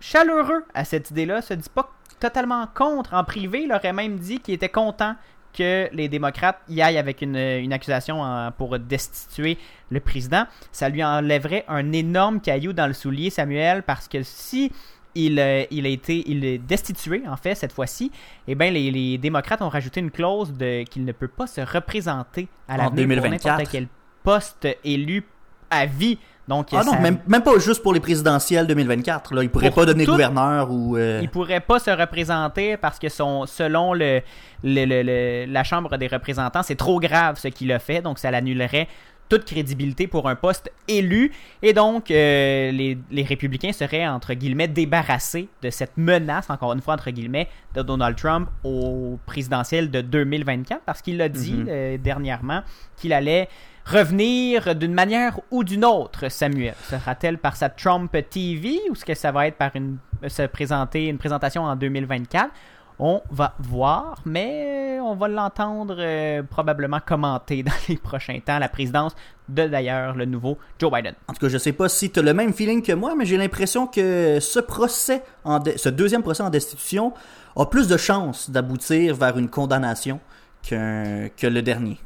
chaleureux 0.00 0.64
à 0.74 0.84
cette 0.84 1.10
idée-là, 1.10 1.42
se 1.42 1.54
dit 1.54 1.68
pas 1.72 1.90
totalement 2.18 2.66
contre. 2.74 3.14
En 3.14 3.24
privé, 3.24 3.62
il 3.64 3.72
aurait 3.72 3.92
même 3.92 4.16
dit 4.18 4.40
qu'il 4.40 4.54
était 4.54 4.68
content 4.68 5.14
que 5.56 5.88
les 5.92 6.08
démocrates 6.08 6.58
y 6.68 6.82
aillent 6.82 6.98
avec 6.98 7.22
une, 7.22 7.36
une 7.36 7.72
accusation 7.72 8.50
pour 8.58 8.76
destituer 8.78 9.56
le 9.90 10.00
président. 10.00 10.46
Ça 10.72 10.88
lui 10.88 11.04
enlèverait 11.04 11.64
un 11.68 11.92
énorme 11.92 12.40
caillou 12.40 12.72
dans 12.72 12.88
le 12.88 12.92
soulier, 12.92 13.30
Samuel, 13.30 13.84
parce 13.84 14.08
que 14.08 14.24
si 14.24 14.72
il, 15.14 15.38
euh, 15.38 15.64
il 15.70 15.86
a 15.86 15.88
été 15.88 16.24
il 16.30 16.44
est 16.44 16.58
destitué, 16.58 17.22
en 17.28 17.36
fait, 17.36 17.54
cette 17.54 17.72
fois-ci, 17.72 18.10
eh 18.48 18.54
bien, 18.54 18.70
les, 18.70 18.90
les 18.90 19.18
démocrates 19.18 19.62
ont 19.62 19.68
rajouté 19.68 20.00
une 20.00 20.10
clause 20.10 20.52
de 20.52 20.82
qu'il 20.84 21.04
ne 21.04 21.12
peut 21.12 21.28
pas 21.28 21.46
se 21.46 21.60
représenter 21.60 22.48
à 22.68 22.76
l'avenir 22.76 22.90
pour 22.90 22.96
2024. 23.22 23.46
n'importe 23.58 23.70
quel 23.72 23.88
poste 24.22 24.68
élu 24.84 25.24
à 25.70 25.86
vie. 25.86 26.18
Donc, 26.46 26.68
Ah 26.72 26.82
non, 26.84 26.92
ça- 26.92 26.98
même, 26.98 27.18
même 27.26 27.42
pas 27.42 27.58
juste 27.58 27.82
pour 27.82 27.94
les 27.94 28.00
présidentielles 28.00 28.66
2024. 28.66 29.34
Là. 29.34 29.42
Il 29.42 29.48
pourrait 29.48 29.68
Pour 29.68 29.76
pas 29.76 29.86
devenir 29.86 30.04
tout- 30.04 30.12
gouverneur 30.12 30.70
ou... 30.70 30.94
euh, 30.96 31.20
Il 31.22 31.30
pourrait 31.30 31.60
pas 31.60 31.78
se 31.78 31.90
représenter 31.90 32.76
parce 32.76 32.98
que 32.98 33.08
son, 33.08 33.46
selon 33.46 33.94
le, 33.94 34.20
le- 34.62 34.84
le- 34.84 35.02
le- 35.02 35.50
la 35.50 35.64
Chambre 35.64 35.96
des 35.96 36.06
représentants, 36.06 36.62
c'est 36.62 36.74
trop 36.76 37.00
grave 37.00 37.38
ce 37.38 37.48
qu'il 37.48 37.72
a 37.72 37.78
fait, 37.78 38.02
donc 38.02 38.18
ça 38.18 38.30
l'annulerait 38.30 38.88
toute 39.28 39.44
crédibilité 39.44 40.06
pour 40.06 40.28
un 40.28 40.34
poste 40.36 40.70
élu. 40.86 41.32
Et 41.62 41.72
donc, 41.72 42.10
euh, 42.10 42.70
les, 42.70 42.98
les 43.10 43.22
républicains 43.22 43.72
seraient, 43.72 44.06
entre 44.06 44.34
guillemets, 44.34 44.68
débarrassés 44.68 45.48
de 45.62 45.70
cette 45.70 45.96
menace, 45.96 46.50
encore 46.50 46.72
une 46.72 46.80
fois, 46.82 46.94
entre 46.94 47.10
guillemets, 47.10 47.48
de 47.74 47.82
Donald 47.82 48.16
Trump 48.16 48.48
au 48.64 49.18
présidentiel 49.26 49.90
de 49.90 50.00
2024, 50.02 50.82
parce 50.84 51.00
qu'il 51.02 51.20
a 51.22 51.28
dit 51.28 51.54
Mhm. 51.54 51.66
euh, 51.68 51.98
dernièrement 51.98 52.62
qu'il 52.96 53.12
allait 53.12 53.48
revenir 53.86 54.74
d'une 54.74 54.94
manière 54.94 55.38
ou 55.50 55.62
d'une 55.64 55.84
autre, 55.84 56.28
Samuel. 56.30 56.74
Sera-t-elle 56.88 57.38
par 57.38 57.56
sa 57.56 57.68
Trump 57.68 58.10
TV 58.30 58.78
ou 58.88 58.92
est-ce 58.94 59.04
que 59.04 59.14
ça 59.14 59.30
va 59.32 59.46
être 59.46 59.56
par 59.56 59.74
une, 59.76 59.98
se 60.26 60.42
présenter, 60.42 61.06
une 61.06 61.18
présentation 61.18 61.64
en 61.64 61.76
2024? 61.76 62.50
On 62.98 63.22
va 63.30 63.54
voir, 63.58 64.16
mais 64.24 64.98
on 65.00 65.14
va 65.16 65.26
l'entendre 65.28 65.96
euh, 65.98 66.42
probablement 66.44 67.00
commenter 67.04 67.62
dans 67.64 67.72
les 67.88 67.96
prochains 67.96 68.38
temps 68.38 68.58
la 68.58 68.68
présidence 68.68 69.14
de 69.48 69.66
d'ailleurs 69.66 70.14
le 70.14 70.24
nouveau 70.26 70.58
Joe 70.78 70.92
Biden. 70.92 71.14
En 71.28 71.32
tout 71.32 71.40
cas, 71.40 71.48
je 71.48 71.58
sais 71.58 71.72
pas 71.72 71.88
si 71.88 72.10
tu 72.10 72.20
as 72.20 72.22
le 72.22 72.32
même 72.32 72.52
feeling 72.52 72.82
que 72.82 72.92
moi, 72.92 73.14
mais 73.16 73.26
j'ai 73.26 73.36
l'impression 73.36 73.86
que 73.88 74.38
ce 74.40 74.60
procès, 74.60 75.22
en 75.42 75.58
dé- 75.58 75.76
ce 75.76 75.88
deuxième 75.88 76.22
procès 76.22 76.42
en 76.44 76.50
destitution, 76.50 77.12
a 77.56 77.66
plus 77.66 77.88
de 77.88 77.96
chances 77.96 78.48
d'aboutir 78.48 79.16
vers 79.16 79.36
une 79.38 79.48
condamnation 79.50 80.20
qu'un- 80.62 81.28
que 81.36 81.46
le 81.46 81.62
dernier. 81.62 81.98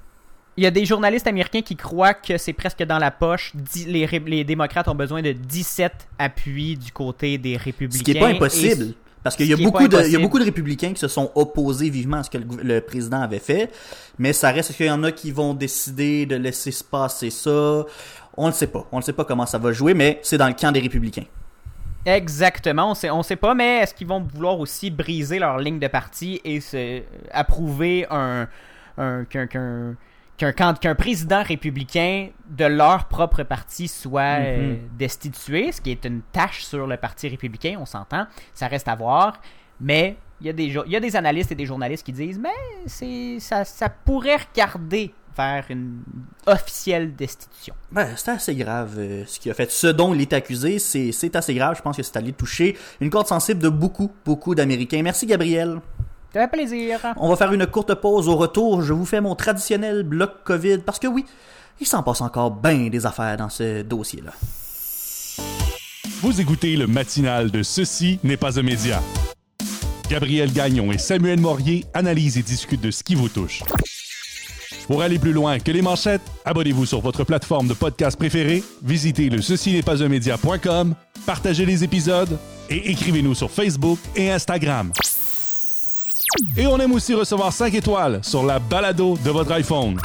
Il 0.57 0.65
y 0.65 0.67
a 0.67 0.71
des 0.73 0.85
journalistes 0.87 1.27
américains 1.29 1.63
qui 1.63 1.77
croient 1.77 2.15
que 2.15 2.37
c'est 2.37 2.53
presque 2.53 2.83
dans 2.83 2.99
la 2.99 3.13
poche. 3.13 3.53
Les, 3.87 4.07
les 4.27 4.43
démocrates 4.43 4.89
ont 4.89 4.95
besoin 4.95 5.23
de 5.23 5.31
17 5.33 6.09
appuis 6.19 6.77
du 6.77 6.91
côté 6.91 7.39
des 7.39 7.57
républicains. 7.57 7.99
Ce 7.99 8.03
qui 8.03 8.15
n'est 8.15 8.21
pas 8.21 8.27
impossible. 8.29 8.95
Parce 9.23 9.37
qu'il 9.37 9.47
y, 9.47 9.49
y 9.51 9.53
a 9.53 9.57
beaucoup 10.21 10.39
de 10.39 10.45
républicains 10.45 10.93
qui 10.93 11.01
se 11.01 11.09
sont 11.09 11.31
opposés 11.35 11.91
vivement 11.91 12.19
à 12.19 12.23
ce 12.23 12.31
que 12.31 12.39
le, 12.39 12.47
le 12.63 12.81
président 12.81 13.21
avait 13.21 13.39
fait. 13.41 13.71
Mais 14.19 14.33
ça 14.33 14.51
reste 14.51 14.75
qu'il 14.75 14.87
y 14.87 14.91
en 14.91 15.03
a 15.05 15.13
qui 15.13 15.33
vont 15.33 15.55
décider 15.55 16.25
de 16.27 16.37
laisser 16.37 16.71
se 16.71 16.85
passer 16.85 17.31
ça. 17.31 17.85
On 18.37 18.47
ne 18.47 18.53
sait 18.53 18.69
pas. 18.69 18.87
On 18.93 18.99
ne 18.99 19.03
sait 19.03 19.13
pas 19.13 19.25
comment 19.25 19.47
ça 19.47 19.59
va 19.59 19.73
jouer, 19.73 19.95
mais 19.95 20.21
c'est 20.23 20.39
dans 20.39 20.47
le 20.49 20.55
camp 20.55 20.73
des 20.73 20.81
républicains. 20.81 21.25
Exactement, 22.07 22.93
on 22.93 22.95
sait, 22.95 23.11
on 23.11 23.23
sait 23.23 23.37
pas, 23.37 23.55
mais 23.55 23.79
est-ce 23.79 23.93
qu'ils 23.93 24.07
vont 24.07 24.21
vouloir 24.23 24.59
aussi 24.61 24.91
briser 24.91 25.39
leur 25.39 25.59
ligne 25.59 25.79
de 25.79 25.89
parti 25.89 26.41
et 26.45 26.61
se, 26.61 27.03
approuver 27.33 28.07
un, 28.09 28.49
un- 28.97 29.27
qu'un, 30.39 30.95
président 30.95 31.43
républicain 31.43 32.29
de 32.49 32.65
leur 32.65 33.07
propre 33.09 33.43
parti 33.43 33.89
soit 33.89 34.41
euh, 34.41 34.73
Mhm. 34.75 34.79
destitué, 34.99 35.73
ce 35.73 35.81
qui 35.81 35.91
est 35.91 36.05
une 36.05 36.23
tâche 36.33 36.65
sur 36.65 36.87
le 36.87 36.97
parti 36.97 37.29
républicain, 37.29 37.77
on 37.81 37.87
s'entend, 37.87 38.27
ça 38.55 38.69
reste 38.69 38.89
à 38.89 38.95
voir, 38.95 39.41
mais 39.81 40.17
il 40.41 40.47
y, 40.47 40.51
a 40.51 40.53
des, 40.53 40.71
jo- 40.71 40.85
il 40.87 40.93
y 40.93 40.97
a 40.97 41.01
des 41.01 41.17
analystes 41.17 41.51
et 41.53 41.57
des 41.57 41.67
journalistes 41.67 42.07
qui 42.07 42.13
disent, 42.13 42.39
mais 42.39 42.49
c'est, 42.87 43.39
ça, 43.41 43.65
ça 43.65 43.89
pourrait 43.89 44.37
regarder 44.53 45.13
vers 45.37 45.65
une 45.71 46.03
officielle 46.47 47.15
destitution. 47.15 47.75
Ben, 47.93 48.09
c'est 48.17 48.31
assez 48.31 48.55
grave 48.57 48.95
euh, 48.99 49.25
ce 49.27 49.39
qu'il 49.39 49.51
a 49.53 49.55
fait. 49.55 49.71
Ce 49.71 49.87
dont 49.87 50.13
il 50.15 50.21
est 50.21 50.33
accusé, 50.33 50.79
c'est 50.81 51.13
c'est 51.13 51.37
assez 51.37 51.55
grave. 51.55 51.77
Je 51.77 51.83
pense 51.83 51.97
que 51.97 52.03
c'est 52.03 52.17
allé 52.17 52.33
toucher 52.33 52.77
une 53.01 53.09
corde 53.11 53.29
sensible 53.29 53.61
de 53.61 53.69
beaucoup, 53.69 54.11
beaucoup 54.25 54.55
d'Américains. 54.57 55.01
Merci, 55.03 55.27
Gabriel. 55.27 55.81
Ça 56.33 56.41
fait 56.43 56.49
plaisir. 56.49 57.01
On 57.17 57.29
va 57.29 57.37
faire 57.37 57.53
une 57.53 57.67
courte 57.67 57.95
pause. 57.95 58.29
Au 58.29 58.37
retour, 58.37 58.83
je 58.83 58.93
vous 58.93 59.07
fais 59.07 59.21
mon 59.21 59.35
traditionnel 59.35 60.03
bloc 60.03 60.45
COVID 60.45 60.79
parce 60.79 60.99
que 60.99 61.07
oui, 61.07 61.25
il 61.81 61.87
s'en 61.87 62.03
passe 62.03 62.21
encore 62.21 62.51
bien 62.51 62.89
des 62.89 63.07
affaires 63.07 63.37
dans 63.37 63.49
ce 63.49 63.83
dossier-là. 63.83 64.33
Vous 66.21 66.41
écoutez 66.41 66.77
le 66.77 66.87
matinal 66.87 67.51
de 67.51 67.63
Ceci 67.63 68.19
n'est 68.25 68.37
pas 68.37 68.59
un 68.59 68.63
média. 68.63 69.01
Gabriel 70.11 70.53
Gagnon 70.53 70.91
et 70.91 70.99
Samuel 70.99 71.39
Morier 71.39 71.85
analysent 71.95 72.39
et 72.39 72.43
discutent 72.43 72.81
de 72.81 72.91
ce 72.91 73.03
qui 73.03 73.15
vous 73.15 73.29
touche. 73.29 73.63
Pour 74.87 75.03
aller 75.03 75.19
plus 75.19 75.33
loin 75.33 75.59
que 75.59 75.71
les 75.71 75.83
manchettes, 75.83 76.23
abonnez-vous 76.47 76.87
sur 76.87 77.01
votre 77.01 77.23
plateforme 77.23 77.69
de 77.69 77.75
podcast 77.75 78.17
préférée, 78.17 78.65
visitez 78.83 79.29
le 79.29 79.43
ceci 79.43 79.75
n'est 79.75 79.83
pas 79.83 80.03
un 80.03 80.09
média.com, 80.09 80.95
partagez 81.27 81.67
les 81.67 81.85
épisodes 81.85 82.39
et 82.71 82.91
écrivez-nous 82.91 83.35
sur 83.35 83.51
Facebook 83.51 83.99
et 84.17 84.31
Instagram. 84.31 84.91
Et 86.57 86.67
on 86.67 86.79
aime 86.79 86.93
aussi 86.93 87.15
recevoir 87.15 87.53
5 87.53 87.75
étoiles 87.75 88.21
sur 88.23 88.45
la 88.45 88.59
balado 88.59 89.17
de 89.25 89.31
votre 89.31 89.53
iPhone. 89.53 89.99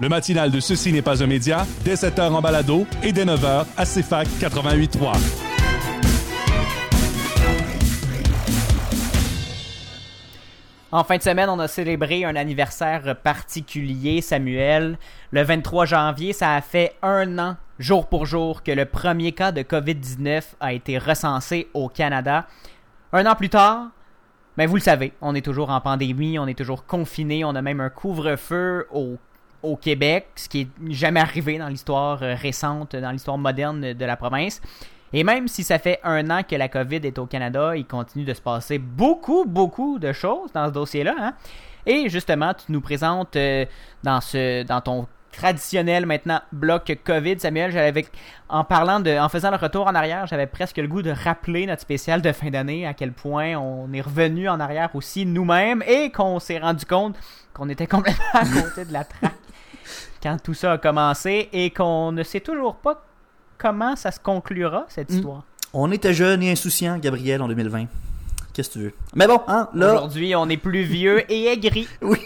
Le 0.00 0.08
matinal 0.08 0.50
de 0.50 0.58
Ceci 0.58 0.92
n'est 0.92 1.02
pas 1.02 1.22
un 1.22 1.26
média, 1.26 1.66
dès 1.84 1.94
7h 1.94 2.32
en 2.32 2.40
balado 2.40 2.86
et 3.02 3.12
dès 3.12 3.24
9h 3.24 3.64
à 3.76 3.84
CFAC 3.84 4.26
88.3. 4.40 5.16
En 10.90 11.02
fin 11.02 11.16
de 11.16 11.22
semaine, 11.22 11.48
on 11.48 11.58
a 11.58 11.66
célébré 11.66 12.24
un 12.24 12.36
anniversaire 12.36 13.16
particulier, 13.16 14.20
Samuel. 14.20 14.96
Le 15.32 15.42
23 15.42 15.86
janvier, 15.86 16.32
ça 16.32 16.54
a 16.54 16.60
fait 16.60 16.94
un 17.02 17.38
an, 17.38 17.56
jour 17.80 18.06
pour 18.06 18.26
jour, 18.26 18.62
que 18.62 18.70
le 18.70 18.84
premier 18.84 19.32
cas 19.32 19.50
de 19.50 19.62
COVID-19 19.62 20.42
a 20.60 20.72
été 20.72 20.98
recensé 20.98 21.66
au 21.74 21.88
Canada. 21.88 22.46
Un 23.16 23.26
an 23.26 23.36
plus 23.36 23.48
tard, 23.48 23.90
ben 24.56 24.68
vous 24.68 24.74
le 24.74 24.80
savez, 24.80 25.12
on 25.20 25.36
est 25.36 25.44
toujours 25.44 25.70
en 25.70 25.80
pandémie, 25.80 26.36
on 26.36 26.48
est 26.48 26.58
toujours 26.58 26.84
confiné, 26.84 27.44
on 27.44 27.50
a 27.54 27.62
même 27.62 27.80
un 27.80 27.88
couvre-feu 27.88 28.88
au, 28.92 29.18
au 29.62 29.76
Québec, 29.76 30.26
ce 30.34 30.48
qui 30.48 30.62
est 30.62 30.68
jamais 30.90 31.20
arrivé 31.20 31.56
dans 31.58 31.68
l'histoire 31.68 32.24
euh, 32.24 32.34
récente, 32.34 32.96
dans 32.96 33.12
l'histoire 33.12 33.38
moderne 33.38 33.92
de 33.92 34.04
la 34.04 34.16
province. 34.16 34.60
Et 35.12 35.22
même 35.22 35.46
si 35.46 35.62
ça 35.62 35.78
fait 35.78 36.00
un 36.02 36.28
an 36.28 36.42
que 36.42 36.56
la 36.56 36.68
COVID 36.68 36.96
est 37.04 37.16
au 37.20 37.26
Canada, 37.26 37.76
il 37.76 37.86
continue 37.86 38.24
de 38.24 38.34
se 38.34 38.42
passer 38.42 38.78
beaucoup, 38.78 39.44
beaucoup 39.46 40.00
de 40.00 40.12
choses 40.12 40.50
dans 40.52 40.66
ce 40.66 40.72
dossier-là. 40.72 41.14
hein. 41.16 41.34
Et 41.86 42.08
justement, 42.08 42.52
tu 42.52 42.72
nous 42.72 42.80
présentes 42.80 43.36
euh, 43.36 43.64
dans, 44.02 44.20
ce, 44.20 44.64
dans 44.64 44.80
ton 44.80 45.06
traditionnel 45.36 46.06
maintenant 46.06 46.40
bloc 46.52 46.96
COVID, 47.04 47.38
Samuel, 47.40 47.70
j'avais 47.72 48.06
en 48.48 48.64
parlant 48.64 49.00
de, 49.00 49.16
en 49.18 49.28
faisant 49.28 49.50
le 49.50 49.56
retour 49.56 49.86
en 49.86 49.94
arrière, 49.94 50.26
j'avais 50.26 50.46
presque 50.46 50.76
le 50.78 50.86
goût 50.88 51.02
de 51.02 51.10
rappeler 51.10 51.66
notre 51.66 51.82
spécial 51.82 52.22
de 52.22 52.32
fin 52.32 52.50
d'année, 52.50 52.86
à 52.86 52.94
quel 52.94 53.12
point 53.12 53.54
on 53.56 53.92
est 53.92 54.00
revenu 54.00 54.48
en 54.48 54.60
arrière 54.60 54.90
aussi 54.94 55.26
nous-mêmes 55.26 55.82
et 55.86 56.10
qu'on 56.10 56.38
s'est 56.38 56.58
rendu 56.58 56.84
compte 56.86 57.16
qu'on 57.52 57.68
était 57.68 57.86
complètement 57.86 58.24
à 58.34 58.44
côté 58.44 58.84
de 58.84 58.92
la 58.92 59.04
traque 59.04 59.32
quand 60.22 60.36
tout 60.42 60.54
ça 60.54 60.72
a 60.72 60.78
commencé 60.78 61.48
et 61.52 61.70
qu'on 61.70 62.10
ne 62.12 62.22
sait 62.22 62.40
toujours 62.40 62.76
pas 62.76 63.04
comment 63.58 63.94
ça 63.96 64.10
se 64.10 64.18
conclura 64.20 64.86
cette 64.88 65.10
Mm. 65.10 65.14
histoire. 65.14 65.42
On 65.72 65.90
était 65.92 66.14
jeunes 66.14 66.42
et 66.42 66.50
insouciants, 66.52 66.98
Gabriel, 66.98 67.42
en 67.42 67.48
2020. 67.48 67.86
Qu'est-ce 68.54 68.68
que 68.68 68.74
tu 68.74 68.84
veux? 68.84 68.92
Mais 69.16 69.26
bon, 69.26 69.40
hein, 69.48 69.68
là, 69.74 69.94
Aujourd'hui, 69.94 70.36
on 70.36 70.48
est 70.48 70.56
plus 70.56 70.84
vieux 70.84 71.28
et 71.28 71.46
aigri. 71.46 71.88
oui, 72.02 72.18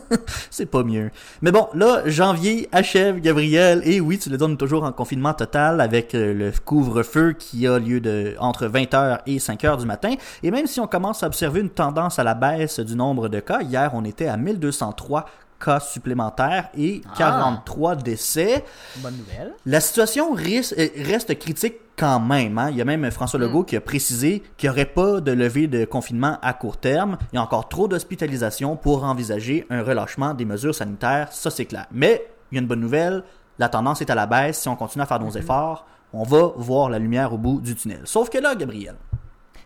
c'est 0.50 0.64
pas 0.64 0.82
mieux. 0.82 1.10
Mais 1.42 1.52
bon, 1.52 1.68
là, 1.74 2.00
janvier 2.06 2.66
achève, 2.72 3.20
Gabriel, 3.20 3.82
et 3.84 4.00
oui, 4.00 4.18
tu 4.18 4.30
le 4.30 4.38
donnes 4.38 4.56
toujours 4.56 4.84
en 4.84 4.92
confinement 4.92 5.34
total 5.34 5.82
avec 5.82 6.14
euh, 6.14 6.32
le 6.32 6.50
couvre-feu 6.64 7.34
qui 7.38 7.66
a 7.66 7.78
lieu 7.78 8.00
de 8.00 8.36
entre 8.38 8.66
20h 8.66 9.20
et 9.26 9.36
5h 9.36 9.78
du 9.78 9.84
matin. 9.84 10.14
Et 10.42 10.50
même 10.50 10.66
si 10.66 10.80
on 10.80 10.86
commence 10.86 11.22
à 11.22 11.26
observer 11.26 11.60
une 11.60 11.68
tendance 11.68 12.18
à 12.18 12.24
la 12.24 12.32
baisse 12.32 12.80
du 12.80 12.96
nombre 12.96 13.28
de 13.28 13.40
cas, 13.40 13.60
hier, 13.60 13.90
on 13.92 14.06
était 14.06 14.28
à 14.28 14.38
1203 14.38 15.26
cas 15.64 15.80
supplémentaires 15.80 16.68
et 16.76 17.02
Ah. 17.10 17.14
43 17.18 17.96
décès. 17.96 18.64
Bonne 18.98 19.16
nouvelle. 19.16 19.52
La 19.64 19.80
situation 19.80 20.34
euh, 20.36 20.86
reste 21.04 21.38
critique 21.38 21.74
quand 21.96 22.20
même. 22.20 22.58
hein. 22.58 22.68
Il 22.70 22.76
y 22.76 22.82
a 22.82 22.84
même 22.84 23.10
François 23.10 23.38
Legault 23.40 23.64
qui 23.64 23.74
a 23.76 23.80
précisé 23.80 24.42
qu'il 24.56 24.68
n'y 24.68 24.72
aurait 24.74 24.84
pas 24.84 25.20
de 25.20 25.32
levée 25.32 25.66
de 25.66 25.84
confinement 25.84 26.38
à 26.42 26.52
court 26.52 26.76
terme. 26.76 27.16
Il 27.32 27.36
y 27.36 27.38
a 27.38 27.42
encore 27.42 27.68
trop 27.68 27.88
d'hospitalisations 27.88 28.76
pour 28.76 29.04
envisager 29.04 29.66
un 29.70 29.82
relâchement 29.82 30.34
des 30.34 30.44
mesures 30.44 30.74
sanitaires. 30.74 31.28
Ça, 31.32 31.50
c'est 31.50 31.64
clair. 31.64 31.86
Mais 31.92 32.26
il 32.52 32.56
y 32.56 32.58
a 32.58 32.60
une 32.62 32.68
bonne 32.68 32.80
nouvelle. 32.80 33.22
La 33.58 33.68
tendance 33.70 34.02
est 34.02 34.10
à 34.10 34.14
la 34.14 34.26
baisse. 34.26 34.60
Si 34.60 34.68
on 34.68 34.76
continue 34.76 35.02
à 35.02 35.06
faire 35.06 35.20
nos 35.20 35.30
efforts, 35.30 35.86
on 36.12 36.22
va 36.24 36.52
voir 36.56 36.90
la 36.90 36.98
lumière 36.98 37.32
au 37.32 37.38
bout 37.38 37.60
du 37.60 37.74
tunnel. 37.74 38.02
Sauf 38.04 38.28
que 38.28 38.38
là, 38.38 38.54
Gabriel, 38.54 38.96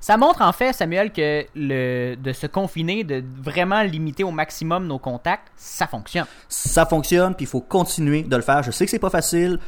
Ça 0.01 0.17
montre 0.17 0.41
en 0.41 0.53
fait, 0.53 0.73
Samuel, 0.73 1.13
que 1.13 1.45
le, 1.55 2.15
de 2.17 2.33
se 2.33 2.47
confiner, 2.47 3.05
de 3.05 3.23
vraiment 3.43 3.83
limiter 3.83 4.25
au 4.25 4.31
maximum 4.31 4.87
nos 4.87 4.99
contacts, 4.99 5.49
ça 5.57 5.87
fonctionne. 5.87 6.27
ça 6.49 6.87
fonctionne, 6.87 7.35
puis 7.35 7.45
il 7.45 7.49
faut 7.49 7.61
continuer 7.61 8.23
de 8.23 8.35
le 8.35 8.43
faire. 8.43 8.63
Je 8.63 8.71
sais 8.71 8.85
que 8.87 8.91
c'est 8.91 8.99
pas 8.99 9.11
facile. 9.11 9.59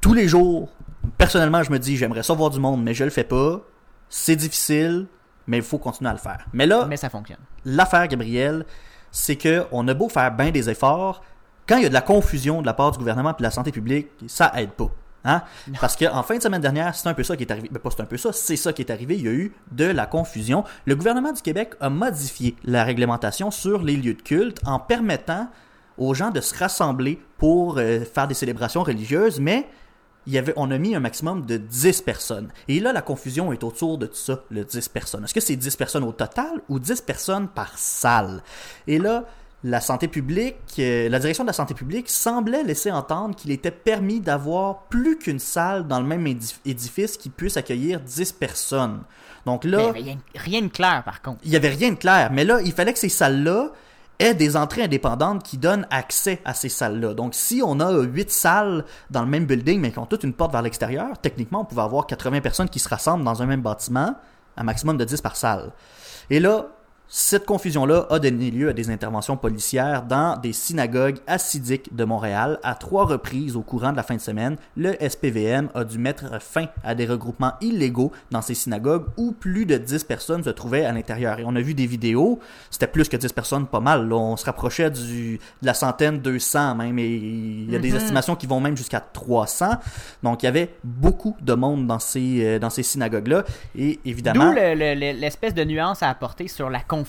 Tous 0.00 0.12
les 0.12 0.26
jours, 0.28 0.70
personnellement, 1.16 1.62
je 1.62 1.70
me 1.70 1.78
dis, 1.78 1.96
j'aimerais 1.96 2.22
ça 2.24 2.34
voir 2.34 2.50
du 2.50 2.58
monde, 2.58 2.82
mais 2.82 2.94
je 2.94 3.04
le 3.04 3.10
fais 3.10 3.24
pas. 3.24 3.60
C'est 4.08 4.36
difficile, 4.36 5.06
mais 5.46 5.58
il 5.58 5.62
faut 5.62 5.78
continuer 5.78 6.10
à 6.10 6.14
le 6.14 6.18
faire. 6.18 6.44
Mais 6.52 6.66
là, 6.66 6.86
Mais 6.88 6.96
ça 6.96 7.08
fonctionne. 7.08 7.38
l'affaire, 7.64 8.06
Gabriel, 8.08 8.66
c'est 9.12 9.36
que 9.36 9.66
on 9.70 9.86
a 9.88 9.94
beau 9.94 10.08
faire 10.08 10.32
bien 10.32 10.50
des 10.50 10.68
efforts, 10.68 11.22
quand 11.68 11.76
il 11.76 11.84
y 11.84 11.86
a 11.86 11.88
de 11.88 11.94
la 11.94 12.02
confusion 12.02 12.60
de 12.60 12.66
la 12.66 12.74
part 12.74 12.90
du 12.90 12.98
gouvernement 12.98 13.30
et 13.30 13.38
de 13.38 13.42
la 13.42 13.50
santé 13.50 13.70
publique, 13.72 14.08
ça 14.26 14.52
aide 14.56 14.72
pas. 14.72 14.90
Hein? 15.24 15.42
Parce 15.80 15.96
qu'en 15.96 16.22
fin 16.22 16.36
de 16.36 16.42
semaine 16.42 16.60
dernière, 16.60 16.94
c'est 16.94 17.08
un 17.08 17.14
peu 17.14 17.22
ça 17.22 17.36
qui 17.36 17.44
est 17.44 17.50
arrivé. 17.50 17.68
Ben, 17.70 17.78
pas 17.78 17.90
c'est 17.90 18.02
un 18.02 18.06
peu 18.06 18.16
ça, 18.16 18.32
c'est 18.32 18.56
ça 18.56 18.72
qui 18.72 18.82
est 18.82 18.90
arrivé. 18.90 19.16
Il 19.16 19.24
y 19.24 19.28
a 19.28 19.32
eu 19.32 19.52
de 19.72 19.86
la 19.86 20.06
confusion. 20.06 20.64
Le 20.84 20.96
gouvernement 20.96 21.32
du 21.32 21.42
Québec 21.42 21.74
a 21.80 21.88
modifié 21.88 22.56
la 22.64 22.84
réglementation 22.84 23.50
sur 23.50 23.82
les 23.82 23.96
lieux 23.96 24.14
de 24.14 24.22
culte 24.22 24.60
en 24.66 24.78
permettant 24.78 25.48
aux 25.96 26.14
gens 26.14 26.30
de 26.30 26.40
se 26.40 26.54
rassembler 26.56 27.20
pour 27.38 27.78
euh, 27.78 28.00
faire 28.00 28.28
des 28.28 28.34
célébrations 28.34 28.82
religieuses, 28.82 29.40
mais 29.40 29.66
il 30.26 30.32
y 30.32 30.38
avait, 30.38 30.54
on 30.56 30.70
a 30.70 30.78
mis 30.78 30.94
un 30.94 31.00
maximum 31.00 31.44
de 31.44 31.56
10 31.56 32.02
personnes. 32.02 32.50
Et 32.68 32.80
là, 32.80 32.92
la 32.92 33.02
confusion 33.02 33.52
est 33.52 33.62
autour 33.62 33.98
de 33.98 34.08
ça, 34.12 34.42
le 34.50 34.64
10 34.64 34.88
personnes. 34.88 35.24
Est-ce 35.24 35.34
que 35.34 35.40
c'est 35.40 35.56
10 35.56 35.76
personnes 35.76 36.04
au 36.04 36.12
total 36.12 36.62
ou 36.68 36.78
10 36.78 37.02
personnes 37.02 37.48
par 37.48 37.76
salle? 37.78 38.42
Et 38.86 38.98
là, 38.98 39.24
la 39.66 39.80
santé 39.80 40.08
publique, 40.08 40.56
euh, 40.78 41.08
la 41.08 41.18
direction 41.18 41.42
de 41.42 41.46
la 41.48 41.52
santé 41.54 41.72
publique 41.72 42.10
semblait 42.10 42.62
laisser 42.62 42.92
entendre 42.92 43.34
qu'il 43.34 43.50
était 43.50 43.70
permis 43.70 44.20
d'avoir 44.20 44.82
plus 44.90 45.16
qu'une 45.18 45.38
salle 45.38 45.88
dans 45.88 46.00
le 46.00 46.06
même 46.06 46.26
édif- 46.26 46.58
édifice 46.66 47.16
qui 47.16 47.30
puisse 47.30 47.56
accueillir 47.56 47.98
10 48.00 48.32
personnes. 48.32 49.00
Donc 49.46 49.64
là, 49.64 49.90
Mais 49.94 50.00
rien, 50.00 50.18
rien 50.34 50.62
de 50.62 50.68
clair, 50.68 51.02
par 51.04 51.22
contre. 51.22 51.40
il 51.44 51.50
y 51.50 51.56
avait 51.56 51.70
rien 51.70 51.90
de 51.92 51.96
clair. 51.96 52.30
Mais 52.30 52.44
là, 52.44 52.60
il 52.62 52.72
fallait 52.72 52.92
que 52.92 52.98
ces 52.98 53.08
salles-là 53.08 53.70
aient 54.18 54.34
des 54.34 54.54
entrées 54.56 54.82
indépendantes 54.82 55.42
qui 55.42 55.56
donnent 55.58 55.86
accès 55.90 56.40
à 56.44 56.52
ces 56.54 56.68
salles-là. 56.68 57.14
Donc, 57.14 57.34
si 57.34 57.62
on 57.64 57.80
a 57.80 57.90
huit 58.02 58.30
salles 58.30 58.84
dans 59.10 59.22
le 59.22 59.28
même 59.28 59.46
building, 59.46 59.80
mais 59.80 59.90
qui 59.92 59.98
ont 59.98 60.06
toutes 60.06 60.24
une 60.24 60.34
porte 60.34 60.52
vers 60.52 60.62
l'extérieur, 60.62 61.08
techniquement, 61.22 61.62
on 61.62 61.64
pouvait 61.64 61.82
avoir 61.82 62.06
80 62.06 62.40
personnes 62.42 62.68
qui 62.68 62.78
se 62.80 62.88
rassemblent 62.88 63.24
dans 63.24 63.42
un 63.42 63.46
même 63.46 63.62
bâtiment, 63.62 64.14
un 64.58 64.62
maximum 64.62 64.98
de 64.98 65.04
10 65.04 65.20
par 65.22 65.36
salle. 65.36 65.72
Et 66.30 66.38
là, 66.38 66.66
cette 67.16 67.46
confusion-là 67.46 68.08
a 68.10 68.18
donné 68.18 68.50
lieu 68.50 68.68
à 68.70 68.72
des 68.72 68.90
interventions 68.90 69.36
policières 69.36 70.02
dans 70.02 70.36
des 70.36 70.52
synagogues 70.52 71.18
assidiques 71.28 71.94
de 71.94 72.02
Montréal. 72.02 72.58
À 72.64 72.74
trois 72.74 73.04
reprises 73.06 73.54
au 73.54 73.62
courant 73.62 73.92
de 73.92 73.96
la 73.96 74.02
fin 74.02 74.16
de 74.16 74.20
semaine, 74.20 74.56
le 74.76 74.94
SPVM 75.00 75.68
a 75.76 75.84
dû 75.84 75.98
mettre 75.98 76.42
fin 76.42 76.66
à 76.82 76.96
des 76.96 77.06
regroupements 77.06 77.52
illégaux 77.60 78.10
dans 78.32 78.42
ces 78.42 78.54
synagogues 78.54 79.04
où 79.16 79.30
plus 79.30 79.64
de 79.64 79.76
10 79.76 80.02
personnes 80.02 80.42
se 80.42 80.50
trouvaient 80.50 80.84
à 80.84 80.90
l'intérieur. 80.90 81.38
Et 81.38 81.44
on 81.46 81.54
a 81.54 81.60
vu 81.60 81.72
des 81.72 81.86
vidéos, 81.86 82.40
c'était 82.68 82.88
plus 82.88 83.08
que 83.08 83.16
10 83.16 83.32
personnes, 83.32 83.66
pas 83.68 83.78
mal. 83.78 84.08
là. 84.08 84.16
On 84.16 84.36
se 84.36 84.44
rapprochait 84.46 84.90
du, 84.90 85.38
de 85.62 85.66
la 85.66 85.74
centaine, 85.74 86.18
200 86.18 86.74
même. 86.74 86.98
Et 86.98 87.06
il 87.14 87.70
y 87.70 87.76
a 87.76 87.78
des 87.78 87.94
estimations 87.94 88.34
qui 88.34 88.48
vont 88.48 88.58
même 88.58 88.76
jusqu'à 88.76 88.98
300. 88.98 89.76
Donc 90.24 90.42
il 90.42 90.46
y 90.46 90.48
avait 90.48 90.74
beaucoup 90.82 91.36
de 91.40 91.54
monde 91.54 91.86
dans 91.86 92.00
ces, 92.00 92.44
euh, 92.44 92.58
dans 92.58 92.70
ces 92.70 92.82
synagogues-là. 92.82 93.44
Et 93.78 94.00
évidemment... 94.04 94.46
D'où 94.50 94.56
le- 94.56 94.74
le- 94.74 94.94
le- 94.98 95.20
l'espèce 95.20 95.54
de 95.54 95.62
nuance 95.62 96.02
à 96.02 96.08
apporter 96.10 96.48
sur 96.48 96.68
la 96.70 96.80
confusion. 96.80 97.03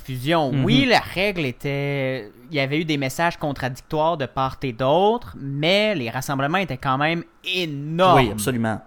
Mhm. 0.52 0.66
Oui, 0.66 0.86
la 0.86 1.00
règle 1.00 1.46
était. 1.46 2.32
Il 2.50 2.56
y 2.56 2.60
avait 2.60 2.80
eu 2.80 2.86
des 2.86 2.98
messages 2.98 3.38
contradictoires 3.38 4.18
de 4.18 4.26
part 4.26 4.58
et 4.62 4.74
d'autre, 4.74 5.36
mais 5.40 5.96
les 5.96 6.10
rassemblements 6.10 6.58
étaient 6.60 6.78
quand 6.78 6.98
même 6.98 7.24
énormes. 7.44 8.20
Oui, 8.20 8.32
absolument. 8.32 8.80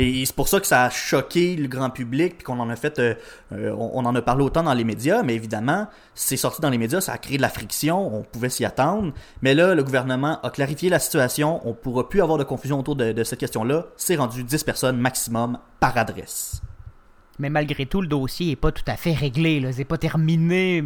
Et 0.00 0.24
c'est 0.24 0.34
pour 0.34 0.46
ça 0.46 0.60
que 0.60 0.66
ça 0.66 0.84
a 0.84 0.90
choqué 0.90 1.56
le 1.56 1.66
grand 1.66 1.90
public, 1.90 2.36
puis 2.38 2.44
qu'on 2.44 2.60
en 2.60 2.70
a 2.70 2.76
fait, 2.76 3.00
euh, 3.00 3.14
euh, 3.52 3.74
on, 3.76 3.90
on 3.94 4.06
en 4.06 4.14
a 4.14 4.22
parlé 4.22 4.44
autant 4.44 4.62
dans 4.62 4.74
les 4.74 4.84
médias, 4.84 5.24
mais 5.24 5.34
évidemment, 5.34 5.88
c'est 6.14 6.36
sorti 6.36 6.60
dans 6.60 6.70
les 6.70 6.78
médias, 6.78 7.00
ça 7.00 7.12
a 7.12 7.18
créé 7.18 7.36
de 7.36 7.42
la 7.42 7.48
friction, 7.48 8.14
on 8.14 8.22
pouvait 8.22 8.48
s'y 8.48 8.64
attendre. 8.64 9.12
Mais 9.42 9.54
là, 9.54 9.74
le 9.74 9.82
gouvernement 9.82 10.40
a 10.42 10.50
clarifié 10.50 10.88
la 10.88 11.00
situation, 11.00 11.60
on 11.68 11.74
pourra 11.74 12.08
plus 12.08 12.22
avoir 12.22 12.38
de 12.38 12.44
confusion 12.44 12.78
autour 12.78 12.94
de, 12.94 13.10
de 13.10 13.24
cette 13.24 13.40
question-là. 13.40 13.86
C'est 13.96 14.14
rendu 14.14 14.44
10 14.44 14.62
personnes 14.62 14.98
maximum 14.98 15.58
par 15.80 15.96
adresse. 15.98 16.62
Mais 17.38 17.50
malgré 17.50 17.86
tout, 17.86 18.00
le 18.00 18.08
dossier 18.08 18.52
est 18.52 18.56
pas 18.56 18.72
tout 18.72 18.84
à 18.86 18.96
fait 18.96 19.12
réglé. 19.12 19.64
C'est 19.72 19.84
pas 19.84 19.98
terminé. 19.98 20.82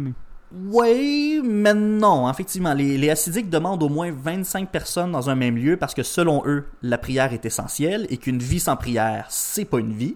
Oui, 0.55 1.41
mais 1.43 1.73
non. 1.73 2.29
Effectivement, 2.29 2.75
les, 2.75 2.95
les 2.97 3.13
demandent 3.43 3.81
au 3.81 3.89
moins 3.89 4.11
25 4.11 4.69
personnes 4.69 5.11
dans 5.11 5.31
un 5.31 5.35
même 5.35 5.57
lieu 5.57 5.77
parce 5.77 5.95
que 5.95 6.03
selon 6.03 6.43
eux, 6.45 6.65
la 6.83 6.99
prière 6.99 7.33
est 7.33 7.45
essentielle 7.45 8.05
et 8.11 8.17
qu'une 8.17 8.37
vie 8.37 8.59
sans 8.59 8.75
prière, 8.75 9.25
c'est 9.29 9.65
pas 9.65 9.79
une 9.79 9.93
vie. 9.93 10.15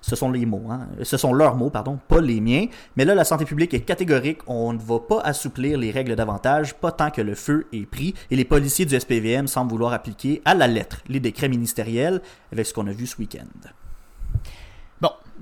Ce 0.00 0.14
sont 0.14 0.30
les 0.30 0.46
mots, 0.46 0.66
hein. 0.68 0.88
Ce 1.02 1.16
sont 1.16 1.32
leurs 1.32 1.56
mots, 1.56 1.70
pardon, 1.70 1.98
pas 2.08 2.20
les 2.20 2.40
miens. 2.40 2.66
Mais 2.96 3.04
là, 3.04 3.14
la 3.14 3.24
santé 3.24 3.44
publique 3.44 3.74
est 3.74 3.80
catégorique. 3.80 4.40
On 4.46 4.72
ne 4.72 4.78
va 4.78 5.00
pas 5.00 5.20
assouplir 5.20 5.78
les 5.78 5.90
règles 5.90 6.14
davantage, 6.14 6.74
pas 6.74 6.92
tant 6.92 7.10
que 7.10 7.20
le 7.20 7.34
feu 7.34 7.66
est 7.72 7.86
pris. 7.86 8.14
Et 8.30 8.36
les 8.36 8.44
policiers 8.44 8.84
du 8.84 8.98
SPVM 8.98 9.48
semblent 9.48 9.70
vouloir 9.70 9.92
appliquer 9.92 10.42
à 10.44 10.54
la 10.54 10.68
lettre 10.68 11.02
les 11.08 11.20
décrets 11.20 11.48
ministériels 11.48 12.20
avec 12.52 12.66
ce 12.66 12.74
qu'on 12.74 12.86
a 12.86 12.92
vu 12.92 13.06
ce 13.06 13.16
week-end. 13.18 13.46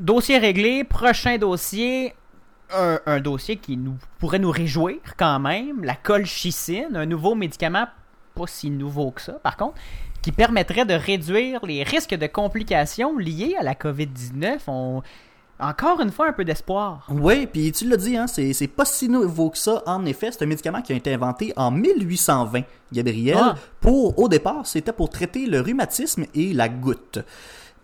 Dossier 0.00 0.38
réglé. 0.38 0.82
Prochain 0.82 1.36
dossier. 1.36 2.14
Un, 2.74 3.00
un 3.04 3.20
dossier 3.20 3.56
qui 3.56 3.76
nous 3.76 3.96
pourrait 4.18 4.38
nous 4.38 4.50
réjouir 4.50 4.96
quand 5.18 5.38
même. 5.38 5.84
La 5.84 5.94
colchicine, 5.94 6.94
un 6.94 7.04
nouveau 7.04 7.34
médicament, 7.34 7.86
pas 8.34 8.46
si 8.46 8.70
nouveau 8.70 9.10
que 9.10 9.20
ça 9.20 9.32
par 9.32 9.56
contre, 9.56 9.74
qui 10.22 10.32
permettrait 10.32 10.86
de 10.86 10.94
réduire 10.94 11.66
les 11.66 11.82
risques 11.82 12.14
de 12.14 12.26
complications 12.26 13.18
liées 13.18 13.56
à 13.58 13.62
la 13.62 13.74
COVID-19. 13.74 14.60
On... 14.68 15.02
Encore 15.58 16.00
une 16.00 16.10
fois, 16.10 16.28
un 16.28 16.32
peu 16.32 16.46
d'espoir. 16.46 17.06
Oui, 17.10 17.46
puis 17.46 17.70
tu 17.72 17.86
l'as 17.86 17.98
dit, 17.98 18.16
hein, 18.16 18.26
c'est, 18.26 18.54
c'est 18.54 18.66
pas 18.66 18.86
si 18.86 19.10
nouveau 19.10 19.50
que 19.50 19.58
ça. 19.58 19.82
En 19.84 20.06
effet, 20.06 20.30
c'est 20.32 20.42
un 20.42 20.46
médicament 20.46 20.80
qui 20.80 20.94
a 20.94 20.96
été 20.96 21.12
inventé 21.12 21.52
en 21.56 21.70
1820, 21.70 22.62
Gabriel. 22.92 23.36
Ah. 23.38 23.54
Pour, 23.78 24.18
au 24.18 24.28
départ, 24.28 24.66
c'était 24.66 24.92
pour 24.92 25.10
traiter 25.10 25.44
le 25.44 25.60
rhumatisme 25.60 26.24
et 26.34 26.54
la 26.54 26.70
goutte. 26.70 27.18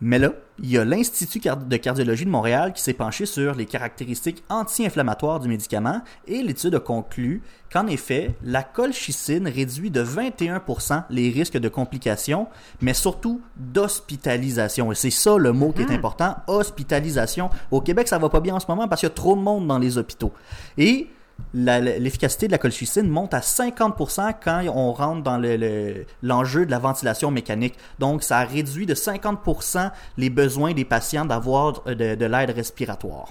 Mais 0.00 0.18
là, 0.18 0.32
il 0.58 0.70
y 0.70 0.76
a 0.76 0.84
l'Institut 0.84 1.40
de 1.40 1.76
cardiologie 1.78 2.26
de 2.26 2.30
Montréal 2.30 2.74
qui 2.74 2.82
s'est 2.82 2.92
penché 2.92 3.24
sur 3.24 3.54
les 3.54 3.64
caractéristiques 3.64 4.44
anti-inflammatoires 4.50 5.40
du 5.40 5.48
médicament 5.48 6.02
et 6.26 6.42
l'étude 6.42 6.74
a 6.74 6.80
conclu 6.80 7.42
qu'en 7.72 7.86
effet, 7.86 8.34
la 8.42 8.62
colchicine 8.62 9.48
réduit 9.48 9.90
de 9.90 10.04
21% 10.04 11.04
les 11.08 11.30
risques 11.30 11.56
de 11.56 11.68
complications, 11.68 12.46
mais 12.82 12.92
surtout 12.92 13.40
d'hospitalisation. 13.56 14.92
Et 14.92 14.94
c'est 14.94 15.10
ça 15.10 15.36
le 15.38 15.52
mot 15.52 15.72
qui 15.72 15.82
est 15.82 15.90
important, 15.90 16.36
hospitalisation. 16.46 17.48
Au 17.70 17.80
Québec, 17.80 18.08
ça 18.08 18.18
va 18.18 18.28
pas 18.28 18.40
bien 18.40 18.54
en 18.54 18.60
ce 18.60 18.66
moment 18.68 18.88
parce 18.88 19.00
qu'il 19.00 19.08
y 19.08 19.12
a 19.12 19.14
trop 19.14 19.34
de 19.34 19.40
monde 19.40 19.66
dans 19.66 19.78
les 19.78 19.96
hôpitaux. 19.96 20.32
Et 20.76 21.08
l'efficacité 21.54 22.46
de 22.48 22.52
la 22.52 22.58
colchicine 22.58 23.08
monte 23.08 23.32
à 23.32 23.40
50% 23.40 24.34
quand 24.42 24.62
on 24.74 24.92
rentre 24.92 25.22
dans 25.22 25.38
le- 25.38 25.56
le- 25.56 26.04
l'enjeu 26.22 26.66
de 26.66 26.70
la 26.70 26.78
ventilation 26.78 27.30
mécanique. 27.30 27.74
Donc, 27.98 28.22
ça 28.22 28.40
réduit 28.40 28.84
de 28.86 28.94
50% 28.94 29.90
les 30.18 30.28
besoins 30.30 30.72
des 30.74 30.84
patients 30.84 31.24
d'avoir 31.24 31.82
euh, 31.86 31.94
de, 31.94 32.14
de 32.14 32.24
l'aide 32.26 32.50
respiratoire. 32.50 33.28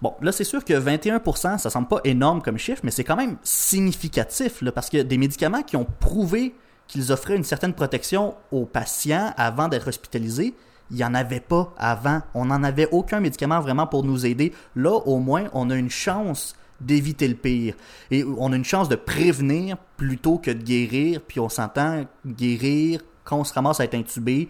Bon, 0.00 0.14
là, 0.22 0.32
c'est 0.32 0.44
sûr 0.44 0.64
que 0.64 0.72
21%, 0.74 1.58
ça 1.58 1.70
semble 1.70 1.88
pas 1.88 2.00
énorme 2.04 2.40
comme 2.42 2.58
chiffre, 2.58 2.80
mais 2.84 2.90
c'est 2.90 3.04
quand 3.04 3.16
même 3.16 3.36
significatif, 3.42 4.62
parce 4.74 4.88
que 4.90 5.02
des 5.02 5.18
médicaments 5.18 5.62
qui 5.62 5.76
ont 5.76 5.86
prouvé 6.00 6.54
qu'ils 6.86 7.12
offraient 7.12 7.36
une 7.36 7.44
certaine 7.44 7.74
protection 7.74 8.34
aux 8.52 8.64
patients 8.64 9.32
avant 9.36 9.68
d'être 9.68 9.88
hospitalisés, 9.88 10.54
il 10.90 10.96
n'y 10.96 11.04
en 11.04 11.14
avait 11.14 11.40
pas 11.40 11.74
avant. 11.78 12.20
On 12.32 12.44
n'en 12.46 12.62
avait 12.62 12.88
aucun 12.92 13.18
médicament 13.18 13.60
vraiment 13.60 13.88
pour 13.88 14.04
nous 14.04 14.24
aider. 14.24 14.52
Là, 14.76 14.92
au 15.04 15.18
moins, 15.18 15.44
on 15.52 15.68
a 15.70 15.74
une 15.74 15.90
chance 15.90 16.54
d'éviter 16.80 17.28
le 17.28 17.34
pire. 17.34 17.74
Et 18.10 18.24
on 18.24 18.52
a 18.52 18.56
une 18.56 18.64
chance 18.64 18.88
de 18.88 18.96
prévenir 18.96 19.76
plutôt 19.96 20.38
que 20.38 20.50
de 20.50 20.62
guérir. 20.62 21.20
Puis 21.26 21.40
on 21.40 21.48
s'entend, 21.48 22.04
guérir, 22.26 23.00
quand 23.24 23.38
on 23.38 23.44
se 23.44 23.52
ramasse 23.52 23.80
à 23.80 23.84
être 23.84 23.94
intubé, 23.94 24.48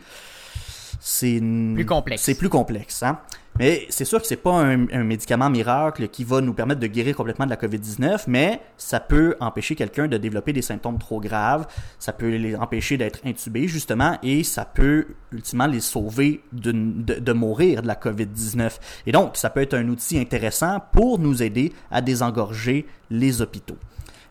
c'est 1.01 1.41
Plus 1.41 1.87
complexe. 1.87 2.23
C'est 2.23 2.37
plus 2.37 2.49
complexe, 2.49 3.03
hein. 3.03 3.19
Mais 3.59 3.87
c'est 3.89 4.05
sûr 4.05 4.21
que 4.21 4.27
c'est 4.27 4.37
pas 4.37 4.61
un, 4.61 5.05
médicament 5.05 5.49
miracle 5.49 6.09
qui 6.09 6.25
va 6.25 6.41
nous 6.41 6.53
permettre 6.53 6.81
de 6.81 6.87
guérir 6.87 7.17
complètement 7.17 7.47
de 7.47 7.51
la 7.51 7.57
COVID-19, 7.57 8.25
mais 8.27 8.61
ça 8.77 9.01
peut 9.01 9.35
empêcher 9.41 9.75
quelqu'un 9.75 10.09
de 10.09 10.17
développer 10.19 10.53
des 10.53 10.63
symptômes 10.63 10.99
trop 10.99 11.21
graves, 11.21 11.67
ça 11.99 12.13
peut 12.13 12.29
les 12.29 12.55
empêcher 12.55 12.97
d'être 12.99 13.21
intubés 13.25 13.67
justement, 13.67 14.19
et 14.23 14.45
ça 14.45 14.65
peut 14.65 15.07
ultimement 15.33 15.67
les 15.67 15.81
sauver 15.81 16.43
de, 16.53 16.73
de 16.73 17.33
mourir 17.33 17.83
de 17.83 17.87
la 17.87 17.95
COVID-19. 17.95 18.79
Et 19.07 19.13
donc, 19.13 19.37
ça 19.37 19.49
peut 19.49 19.61
être 19.61 19.75
un 19.75 19.89
outil 19.89 20.19
intéressant 20.19 20.81
pour 20.93 21.19
nous 21.19 21.43
aider 21.43 21.73
à 21.91 22.03
désengorger 22.03 22.87
les 23.11 23.41
hôpitaux. 23.41 23.79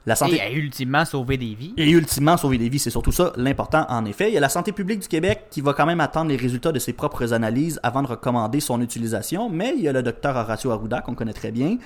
La 0.06 0.16
santé... 0.16 0.40
Et 0.40 0.54
ultimement 0.54 1.04
sauver 1.06 1.38
des 1.38 1.56
vies. 1.56 1.74
Et 1.78 1.90
ultimement 1.90 2.38
sauver 2.38 2.58
des 2.58 2.70
vies, 2.70 2.80
c'est 2.80 2.90
surtout 2.90 3.12
ça 3.12 3.34
l'important 3.38 3.86
en 3.90 4.06
effet. 4.06 4.30
Il 4.30 4.34
y 4.34 4.38
a 4.38 4.42
la 4.42 4.50
santé 4.50 4.72
publique 4.72 5.00
du 5.00 5.08
Québec 5.08 5.48
qui 5.50 5.62
va 5.62 5.74
quand 5.74 5.86
même 5.86 6.00
attendre 6.00 6.30
les 6.30 6.38
résultats 6.38 6.72
de 6.72 6.80
ses 6.80 6.94
propres 6.94 7.34
analyses 7.34 7.80
avant 7.84 8.04
de 8.04 8.08
recommander 8.08 8.60
son 8.60 8.82
utilisation, 8.82 9.50
mais 9.50 9.74
il 9.76 9.84
y 9.84 9.88
a 9.88 9.94
le 9.94 10.04
docteur 10.04 10.36
Horacio 10.36 10.72
Arruda 10.72 11.02
qu'on 11.02 11.16
connaît 11.16 11.34
très 11.34 11.52
bien 11.52 11.78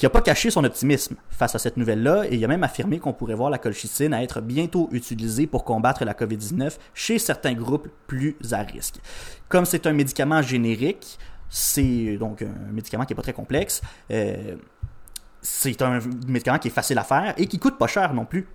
qui 0.00 0.06
n'a 0.06 0.10
pas 0.10 0.22
caché 0.22 0.50
son 0.50 0.64
optimisme 0.64 1.16
face 1.28 1.54
à 1.54 1.58
cette 1.58 1.76
nouvelle-là 1.76 2.24
et 2.30 2.34
il 2.34 2.42
a 2.42 2.48
même 2.48 2.62
affirmé 2.62 2.98
qu'on 2.98 3.12
pourrait 3.12 3.34
voir 3.34 3.50
la 3.50 3.58
colchicine 3.58 4.14
à 4.14 4.22
être 4.22 4.40
bientôt 4.40 4.88
utilisée 4.92 5.46
pour 5.46 5.62
combattre 5.62 6.06
la 6.06 6.14
COVID-19 6.14 6.78
chez 6.94 7.18
certains 7.18 7.52
groupes 7.52 7.86
plus 8.06 8.34
à 8.52 8.62
risque. 8.62 8.94
Comme 9.50 9.66
c'est 9.66 9.86
un 9.86 9.92
médicament 9.92 10.40
générique, 10.40 11.18
c'est 11.50 12.16
donc 12.16 12.40
un 12.40 12.72
médicament 12.72 13.04
qui 13.04 13.12
est 13.12 13.16
pas 13.16 13.20
très 13.20 13.34
complexe. 13.34 13.82
euh, 14.10 14.56
c'est 15.42 15.80
un 15.82 16.00
médicament 16.26 16.58
qui 16.58 16.68
est 16.68 16.72
facile 16.72 16.98
à 16.98 17.04
faire 17.04 17.34
et 17.36 17.46
qui 17.46 17.58
coûte 17.58 17.78
pas 17.78 17.86
cher 17.86 18.14
non 18.14 18.24
plus. 18.24 18.46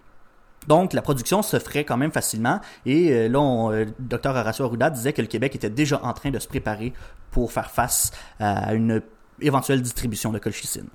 Donc, 0.68 0.94
la 0.94 1.02
production 1.02 1.42
se 1.42 1.60
ferait 1.60 1.84
quand 1.84 1.98
même 1.98 2.12
facilement. 2.12 2.60
Et 2.86 3.12
euh, 3.12 3.28
là, 3.28 3.40
on, 3.40 3.72
euh, 3.72 3.86
Dr 4.00 4.36
Arruda 4.36 4.90
disait 4.90 5.14
que 5.14 5.22
le 5.22 5.28
Québec 5.28 5.56
était 5.56 5.70
déjà 5.70 6.00
en 6.04 6.14
train 6.14 6.32
de 6.32 6.40
se 6.40 6.48
préparer 6.48 6.94
pour 7.32 7.52
faire 7.52 7.70
face 7.70 8.12
à 8.40 8.74
une 8.74 9.02
éventuelle 9.42 9.82
distribution 9.82 10.32
de 10.32 10.40
colchicine. 10.40 10.88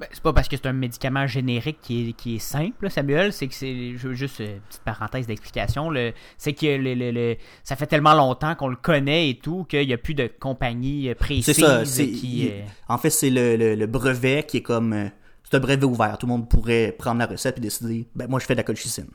Ben, 0.00 0.06
c'est 0.12 0.22
pas 0.22 0.32
parce 0.32 0.46
que 0.48 0.56
c'est 0.56 0.66
un 0.66 0.72
médicament 0.72 1.26
générique 1.26 1.78
qui 1.82 2.10
est, 2.10 2.12
qui 2.12 2.36
est 2.36 2.38
simple, 2.38 2.88
Samuel, 2.88 3.32
c'est 3.32 3.48
que 3.48 3.54
c'est 3.54 3.96
juste 4.14 4.40
euh, 4.40 4.58
petite 4.68 4.82
parenthèse 4.82 5.26
d'explication, 5.26 5.90
c'est 6.36 6.52
que 6.52 6.66
le, 6.66 6.94
le- 6.94 7.10
le- 7.10 7.36
ça 7.64 7.74
fait 7.74 7.86
tellement 7.86 8.14
longtemps 8.14 8.54
qu'on 8.54 8.68
le 8.68 8.76
connaît 8.76 9.30
et 9.30 9.38
tout 9.38 9.64
qu'il 9.64 9.84
n'y 9.86 9.92
a 9.92 9.98
plus 9.98 10.14
de 10.14 10.30
compagnie 10.38 11.08
euh, 11.08 11.14
précise 11.16 11.46
C'est 11.46 11.54
ça. 11.54 11.82
qui 11.84 12.42
il- 12.44 12.48
euh, 12.50 12.60
En 12.88 12.96
fait, 12.98 13.10
c'est 13.10 13.30
le, 13.30 13.86
brevet 13.86 14.44
qui 14.46 14.58
est 14.58 14.62
comme 14.62 15.10
c'est 15.42 15.56
un 15.56 15.60
brevet 15.60 15.84
ouvert. 15.84 16.16
Tout 16.18 16.26
le 16.26 16.32
monde 16.32 16.48
pourrait 16.48 16.94
prendre 16.96 17.18
la 17.18 17.26
recette 17.26 17.58
et 17.58 17.60
décider, 17.60 18.06
ben 18.14 18.28
moi 18.28 18.38
je 18.38 18.46
fais 18.46 18.54
de 18.54 18.58
la 18.58 18.64
colchicine. 18.64 19.08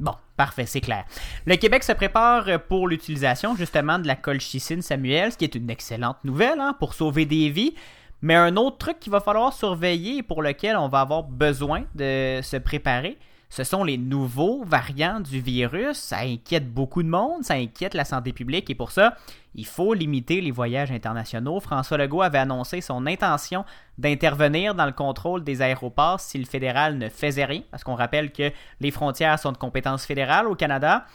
Bon, 0.00 0.12
parfait, 0.36 0.66
c'est 0.66 0.80
clair. 0.80 1.04
Le 1.46 1.56
Québec 1.56 1.82
se 1.82 1.92
prépare 1.92 2.62
pour 2.68 2.86
l'utilisation 2.88 3.56
justement 3.56 3.98
de 3.98 4.06
la 4.06 4.14
colchicine 4.16 4.80
Samuel, 4.82 5.32
ce 5.32 5.38
qui 5.38 5.44
est 5.44 5.54
une 5.54 5.68
excellente 5.70 6.18
nouvelle 6.24 6.60
hein, 6.60 6.74
pour 6.78 6.94
sauver 6.94 7.24
des 7.26 7.48
vies. 7.50 7.74
Mais 8.22 8.34
un 8.34 8.56
autre 8.56 8.78
truc 8.78 8.98
qu'il 8.98 9.12
va 9.12 9.20
falloir 9.20 9.52
surveiller 9.52 10.18
et 10.18 10.22
pour 10.22 10.42
lequel 10.42 10.76
on 10.76 10.88
va 10.88 11.00
avoir 11.00 11.22
besoin 11.22 11.84
de 11.94 12.40
se 12.42 12.56
préparer, 12.56 13.18
ce 13.48 13.62
sont 13.64 13.84
les 13.84 13.96
nouveaux 13.96 14.64
variants 14.64 15.20
du 15.20 15.40
virus. 15.40 15.96
Ça 15.96 16.18
inquiète 16.18 16.72
beaucoup 16.72 17.02
de 17.02 17.08
monde, 17.08 17.44
ça 17.44 17.54
inquiète 17.54 17.94
la 17.94 18.04
santé 18.04 18.32
publique 18.32 18.68
et 18.70 18.74
pour 18.74 18.90
ça, 18.90 19.16
il 19.54 19.66
faut 19.66 19.94
limiter 19.94 20.40
les 20.40 20.50
voyages 20.50 20.90
internationaux. 20.90 21.60
François 21.60 21.96
Legault 21.96 22.22
avait 22.22 22.38
annoncé 22.38 22.80
son 22.80 23.06
intention 23.06 23.64
d'intervenir 23.98 24.74
dans 24.74 24.86
le 24.86 24.92
contrôle 24.92 25.44
des 25.44 25.62
aéroports 25.62 26.20
si 26.20 26.38
le 26.38 26.44
fédéral 26.44 26.98
ne 26.98 27.08
faisait 27.08 27.44
rien, 27.44 27.62
parce 27.70 27.84
qu'on 27.84 27.94
rappelle 27.94 28.32
que 28.32 28.50
les 28.80 28.90
frontières 28.90 29.38
sont 29.38 29.52
de 29.52 29.58
compétence 29.58 30.04
fédérale 30.04 30.48
au 30.48 30.54
Canada. 30.54 31.06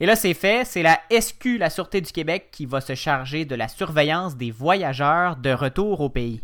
Et 0.00 0.06
là, 0.06 0.14
c'est 0.14 0.34
fait, 0.34 0.64
c'est 0.64 0.82
la 0.82 1.00
SQ, 1.10 1.58
la 1.58 1.70
Sûreté 1.70 2.00
du 2.00 2.12
Québec, 2.12 2.50
qui 2.52 2.66
va 2.66 2.80
se 2.80 2.94
charger 2.94 3.44
de 3.44 3.56
la 3.56 3.66
surveillance 3.66 4.36
des 4.36 4.52
voyageurs 4.52 5.34
de 5.36 5.50
retour 5.50 6.00
au 6.00 6.08
pays. 6.08 6.40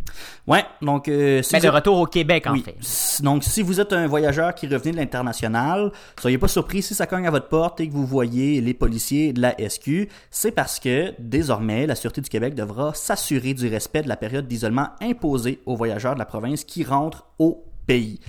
Ouais, 0.49 0.65
donc... 0.83 1.07
Euh, 1.07 1.41
si 1.41 1.53
ben, 1.53 1.63
de 1.63 1.69
retour 1.69 2.01
au 2.01 2.07
Québec, 2.07 2.49
en 2.49 2.57
fait. 2.57 2.77
Donc, 3.23 3.45
si 3.45 3.63
vous 3.63 3.81
êtes 3.81 3.93
un 3.93 4.09
voyageur 4.09 4.57
qui 4.57 4.67
revenait 4.67 4.91
de 4.91 4.97
l'international, 4.97 5.93
soyez 6.21 6.37
pas 6.37 6.49
surpris 6.49 6.83
si 6.83 6.97
ça 6.97 7.07
cogne 7.07 7.29
à 7.29 7.31
votre 7.31 7.49
porte 7.49 7.79
et 7.81 7.89
que 7.89 7.93
vous 7.93 8.07
voyez 8.07 8.61
les 8.61 8.75
policiers 8.75 9.33
de 9.33 9.41
la 9.41 9.55
SQ. 9.57 10.09
C'est 10.33 10.51
parce 10.53 10.81
que, 10.81 11.15
désormais, 11.21 11.87
la 11.87 11.95
Sûreté 11.95 12.23
du 12.23 12.29
Québec 12.29 12.57
devra 12.57 12.93
s'assurer 12.93 13.55
du 13.55 13.69
respect 13.69 14.03
de 14.03 14.09
la 14.09 14.17
période 14.17 14.49
d'isolement 14.49 14.89
imposée 15.01 15.61
aux 15.65 15.77
voyageurs 15.77 16.15
de 16.15 16.19
la 16.19 16.27
province 16.27 16.65
qui 16.65 16.83
rentrent 16.83 17.27
au 17.39 17.65
pays. 17.87 18.21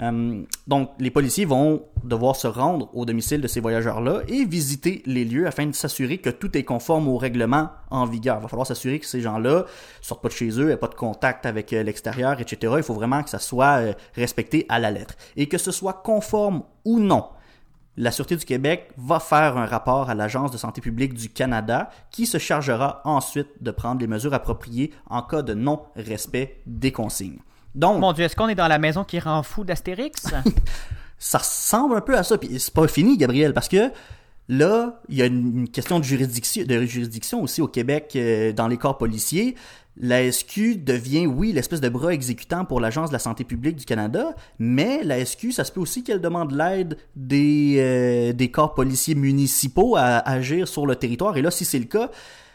Euh, 0.00 0.42
donc, 0.66 0.90
les 0.98 1.10
policiers 1.10 1.44
vont 1.44 1.82
devoir 2.02 2.34
se 2.34 2.48
rendre 2.48 2.90
au 2.94 3.04
domicile 3.04 3.40
de 3.40 3.46
ces 3.46 3.60
voyageurs-là 3.60 4.22
et 4.26 4.44
visiter 4.44 5.02
les 5.06 5.24
lieux 5.24 5.46
afin 5.46 5.66
de 5.66 5.72
s'assurer 5.72 6.18
que 6.18 6.30
tout 6.30 6.56
est 6.56 6.64
conforme 6.64 7.08
au 7.08 7.16
règlement 7.16 7.70
en 7.90 8.04
vigueur. 8.04 8.38
Il 8.38 8.42
va 8.42 8.48
falloir 8.48 8.66
s'assurer 8.66 8.98
que 8.98 9.06
ces 9.06 9.20
gens-là 9.20 9.66
sortent 10.00 10.22
pas 10.22 10.28
de 10.28 10.34
chez 10.34 10.60
eux, 10.60 10.66
n'aient 10.66 10.76
pas 10.76 10.88
de 10.88 10.94
contact 10.94 11.46
avec 11.46 11.72
euh, 11.72 11.82
l'extérieur, 11.82 12.40
etc. 12.40 12.74
Il 12.76 12.82
faut 12.82 12.94
vraiment 12.94 13.22
que 13.22 13.30
ça 13.30 13.38
soit 13.38 13.78
euh, 13.78 13.92
respecté 14.14 14.66
à 14.68 14.78
la 14.78 14.90
lettre. 14.90 15.14
Et 15.36 15.46
que 15.46 15.58
ce 15.58 15.70
soit 15.70 16.02
conforme 16.04 16.64
ou 16.84 16.98
non. 16.98 17.26
La 17.96 18.10
Sûreté 18.10 18.34
du 18.34 18.44
Québec 18.44 18.90
va 18.96 19.20
faire 19.20 19.56
un 19.56 19.66
rapport 19.66 20.10
à 20.10 20.16
l'Agence 20.16 20.50
de 20.50 20.56
santé 20.56 20.80
publique 20.80 21.14
du 21.14 21.28
Canada 21.28 21.90
qui 22.10 22.26
se 22.26 22.38
chargera 22.38 23.00
ensuite 23.04 23.62
de 23.62 23.70
prendre 23.70 24.00
les 24.00 24.08
mesures 24.08 24.34
appropriées 24.34 24.92
en 25.08 25.22
cas 25.22 25.42
de 25.42 25.54
non-respect 25.54 26.60
des 26.66 26.90
consignes. 26.90 27.38
Donc, 27.74 28.00
Mon 28.00 28.12
Dieu, 28.12 28.24
est-ce 28.24 28.36
qu'on 28.36 28.48
est 28.48 28.54
dans 28.54 28.68
la 28.68 28.78
maison 28.78 29.04
qui 29.04 29.18
rend 29.18 29.42
fou 29.42 29.64
d'Astérix? 29.64 30.26
ça 31.18 31.38
ressemble 31.38 31.96
un 31.96 32.00
peu 32.00 32.16
à 32.16 32.22
ça. 32.22 32.38
Puis 32.38 32.60
c'est 32.60 32.72
pas 32.72 32.86
fini, 32.86 33.16
Gabriel, 33.16 33.52
parce 33.52 33.68
que 33.68 33.90
là, 34.48 35.00
il 35.08 35.16
y 35.16 35.22
a 35.22 35.26
une 35.26 35.68
question 35.68 35.98
de 35.98 36.04
juridiction, 36.04 36.64
de 36.64 36.84
juridiction 36.84 37.42
aussi 37.42 37.62
au 37.62 37.68
Québec 37.68 38.12
euh, 38.16 38.52
dans 38.52 38.68
les 38.68 38.76
corps 38.76 38.98
policiers. 38.98 39.56
La 39.96 40.30
SQ 40.30 40.82
devient, 40.84 41.26
oui, 41.26 41.52
l'espèce 41.52 41.80
de 41.80 41.88
bras 41.88 42.12
exécutant 42.12 42.64
pour 42.64 42.80
l'Agence 42.80 43.10
de 43.10 43.12
la 43.12 43.20
santé 43.20 43.44
publique 43.44 43.76
du 43.76 43.84
Canada, 43.84 44.34
mais 44.58 45.04
la 45.04 45.24
SQ, 45.24 45.52
ça 45.52 45.62
se 45.62 45.70
peut 45.70 45.80
aussi 45.80 46.02
qu'elle 46.02 46.20
demande 46.20 46.50
l'aide 46.50 46.98
des, 47.14 47.76
euh, 47.78 48.32
des 48.32 48.50
corps 48.50 48.74
policiers 48.74 49.14
municipaux 49.14 49.94
à 49.96 50.18
agir 50.28 50.66
sur 50.66 50.84
le 50.84 50.96
territoire. 50.96 51.36
Et 51.36 51.42
là, 51.42 51.52
si 51.52 51.64
c'est 51.64 51.78
le 51.78 51.84
cas, 51.84 52.10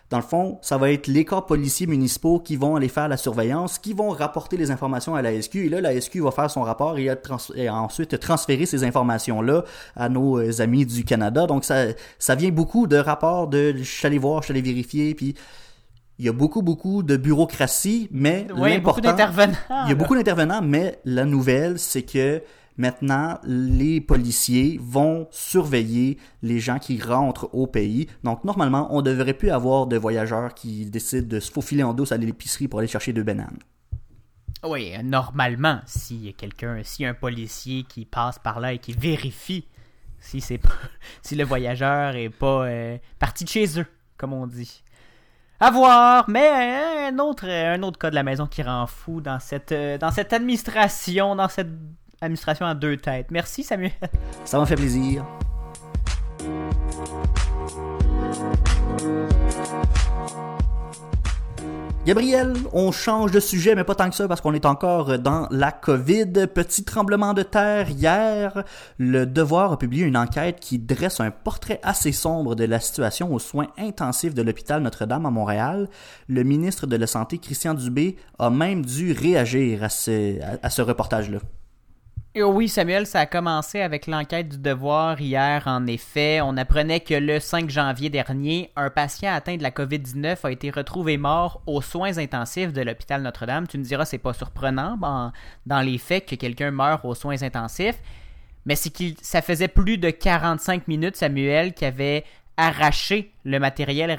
dans 0.09 0.17
le 0.17 0.23
fond, 0.23 0.57
ça 0.63 0.77
va 0.77 0.91
être 0.91 1.05
les 1.05 1.23
corps 1.23 1.45
policiers 1.45 1.85
municipaux 1.85 2.39
qui 2.39 2.55
vont 2.55 2.75
aller 2.75 2.87
faire 2.87 3.07
la 3.07 3.17
surveillance, 3.17 3.77
qui 3.77 3.93
vont 3.93 4.09
rapporter 4.09 4.57
les 4.57 4.71
informations 4.71 5.13
à 5.13 5.21
la 5.21 5.39
SQ. 5.39 5.57
Et 5.57 5.69
là, 5.69 5.81
la 5.81 5.99
SQ 5.99 6.21
va 6.21 6.31
faire 6.31 6.49
son 6.49 6.63
rapport 6.63 6.97
et, 6.97 7.09
ensuite 7.69 8.19
transférer 8.19 8.65
ces 8.65 8.83
informations-là 8.83 9.63
à 9.95 10.09
nos 10.09 10.39
euh, 10.39 10.61
amis 10.61 10.87
du 10.87 11.03
Canada. 11.03 11.45
Donc, 11.45 11.63
ça, 11.63 11.85
ça 12.17 12.33
vient 12.33 12.49
beaucoup 12.49 12.87
de 12.87 12.97
rapports 12.97 13.47
de 13.47 13.75
je 13.77 13.83
suis 13.83 14.07
allé 14.07 14.17
voir, 14.17 14.41
je 14.41 14.45
suis 14.45 14.53
allé 14.53 14.63
vérifier, 14.63 15.13
puis 15.13 15.35
il 16.17 16.25
y 16.25 16.29
a 16.29 16.33
beaucoup, 16.33 16.63
beaucoup 16.63 17.03
de 17.03 17.15
bureaucratie, 17.15 18.09
mais 18.11 18.47
oui, 18.57 18.79
beaucoup 18.79 19.01
d'intervenants. 19.01 19.53
Il 19.85 19.89
y 19.89 19.91
a 19.91 19.95
beaucoup 19.95 20.15
d'intervenants, 20.15 20.61
mais 20.61 20.99
la 21.05 21.23
nouvelle, 21.23 21.77
c'est 21.77 22.01
que 22.01 22.41
Maintenant, 22.79 23.39
les 23.43 23.99
policiers 23.99 24.79
vont 24.81 25.27
surveiller 25.31 26.17
les 26.41 26.61
gens 26.61 26.79
qui 26.79 27.01
rentrent 27.01 27.53
au 27.53 27.67
pays. 27.67 28.07
Donc, 28.23 28.45
normalement, 28.45 28.87
on 28.91 29.01
devrait 29.01 29.33
plus 29.33 29.51
avoir 29.51 29.85
de 29.85 29.97
voyageurs 29.97 30.53
qui 30.53 30.85
décident 30.85 31.27
de 31.27 31.41
se 31.41 31.51
faufiler 31.51 31.83
en 31.83 31.93
douce 31.93 32.13
à 32.13 32.17
l'épicerie 32.17 32.69
pour 32.69 32.79
aller 32.79 32.87
chercher 32.87 33.11
deux 33.11 33.23
bananes. 33.23 33.59
Oui, 34.63 34.93
normalement, 35.03 35.81
a 35.81 36.31
quelqu'un, 36.37 36.79
si 36.83 37.05
un 37.05 37.13
policier 37.13 37.83
qui 37.83 38.05
passe 38.05 38.39
par 38.39 38.61
là 38.61 38.71
et 38.71 38.79
qui 38.79 38.93
vérifie 38.93 39.65
si 40.21 40.39
c'est 40.39 40.61
si 41.21 41.35
le 41.35 41.43
voyageur 41.43 42.15
est 42.15 42.29
pas 42.29 42.65
euh, 42.65 42.97
parti 43.19 43.43
de 43.43 43.49
chez 43.49 43.77
eux, 43.79 43.85
comme 44.17 44.31
on 44.31 44.47
dit. 44.47 44.83
À 45.59 45.71
voir, 45.71 46.29
mais 46.29 47.09
un 47.09 47.19
autre, 47.19 47.45
un 47.45 47.83
autre 47.83 47.99
cas 47.99 48.09
de 48.09 48.15
la 48.15 48.23
maison 48.23 48.47
qui 48.47 48.63
rend 48.63 48.87
fou 48.87 49.19
dans 49.19 49.39
cette, 49.39 49.73
euh, 49.73 49.97
dans 49.97 50.11
cette 50.11 50.31
administration, 50.31 51.35
dans 51.35 51.49
cette 51.49 51.67
administration 52.21 52.65
à 52.65 52.75
deux 52.75 52.97
têtes. 52.97 53.27
Merci 53.32 53.63
Samuel. 53.63 53.91
Ça 54.45 54.60
m'a 54.60 54.65
fait 54.65 54.75
plaisir. 54.75 55.25
Gabriel, 62.05 62.55
on 62.73 62.91
change 62.91 63.32
de 63.32 63.39
sujet, 63.39 63.75
mais 63.75 63.84
pas 63.84 63.93
tant 63.93 64.10
que 64.10 64.15
ça 64.15 64.27
parce 64.27 64.41
qu'on 64.41 64.55
est 64.55 64.65
encore 64.65 65.19
dans 65.19 65.47
la 65.51 65.71
COVID. 65.71 66.47
Petit 66.51 66.84
tremblement 66.84 67.36
de 67.36 67.43
terre 67.43 67.89
hier. 67.89 68.63
Le 68.97 69.27
Devoir 69.27 69.73
a 69.73 69.77
publié 69.77 70.05
une 70.05 70.17
enquête 70.17 70.60
qui 70.60 70.79
dresse 70.79 71.19
un 71.19 71.29
portrait 71.29 71.79
assez 71.84 72.12
sombre 72.12 72.55
de 72.55 72.63
la 72.63 72.79
situation 72.79 73.32
aux 73.32 73.38
soins 73.38 73.67
intensifs 73.77 74.34
de 74.34 74.41
l'hôpital 74.41 74.82
Notre-Dame 74.82 75.27
à 75.27 75.29
Montréal. 75.29 75.88
Le 76.27 76.41
ministre 76.43 76.88
de 76.88 76.95
la 76.95 77.05
Santé, 77.05 77.38
Christian 77.38 77.75
Dubé, 77.75 78.15
a 78.39 78.49
même 78.49 78.84
dû 78.84 79.12
réagir 79.12 79.84
à 79.84 79.89
ce, 79.89 80.39
à 80.63 80.69
ce 80.71 80.82
reportage-là. 80.82 81.39
Oui, 82.41 82.69
Samuel, 82.69 83.06
ça 83.06 83.21
a 83.21 83.25
commencé 83.25 83.82
avec 83.82 84.08
l'enquête 84.08 84.49
du 84.49 84.58
devoir 84.58 85.19
hier. 85.19 85.63
En 85.65 85.86
effet, 85.88 86.39
on 86.41 86.56
apprenait 86.58 86.99
que 87.02 87.13
le 87.13 87.39
5 87.39 87.69
janvier 87.69 88.10
dernier, 88.10 88.71
un 88.75 88.89
patient 88.89 89.34
atteint 89.34 89.58
de 89.58 89.63
la 89.63 89.71
COVID-19 89.71 90.38
a 90.43 90.52
été 90.52 90.69
retrouvé 90.69 91.17
mort 91.17 91.62
aux 91.65 91.82
soins 91.82 92.17
intensifs 92.17 92.71
de 92.71 92.82
l'hôpital 92.82 93.21
Notre-Dame. 93.21 93.67
Tu 93.67 93.78
me 93.78 93.84
diras, 93.84 94.06
c'est 94.06 94.19
pas 94.19 94.34
surprenant 94.34 94.97
dans 95.65 95.82
les 95.82 95.97
faits 95.97 96.28
que 96.28 96.36
quelqu'un 96.36 96.71
meurt 96.71 97.04
aux 97.04 97.15
soins 97.15 97.41
intensifs, 97.43 98.02
mais 98.65 98.75
c'est 98.75 98.91
qu'il 98.91 99.15
ça 99.21 99.41
faisait 99.41 99.67
plus 99.67 99.97
de 99.97 100.10
45 100.10 100.88
minutes, 100.88 101.17
Samuel, 101.17 101.73
qui 101.73 101.86
avait 101.86 102.23
arraché 102.58 103.32
le 103.43 103.60
matériel 103.60 104.15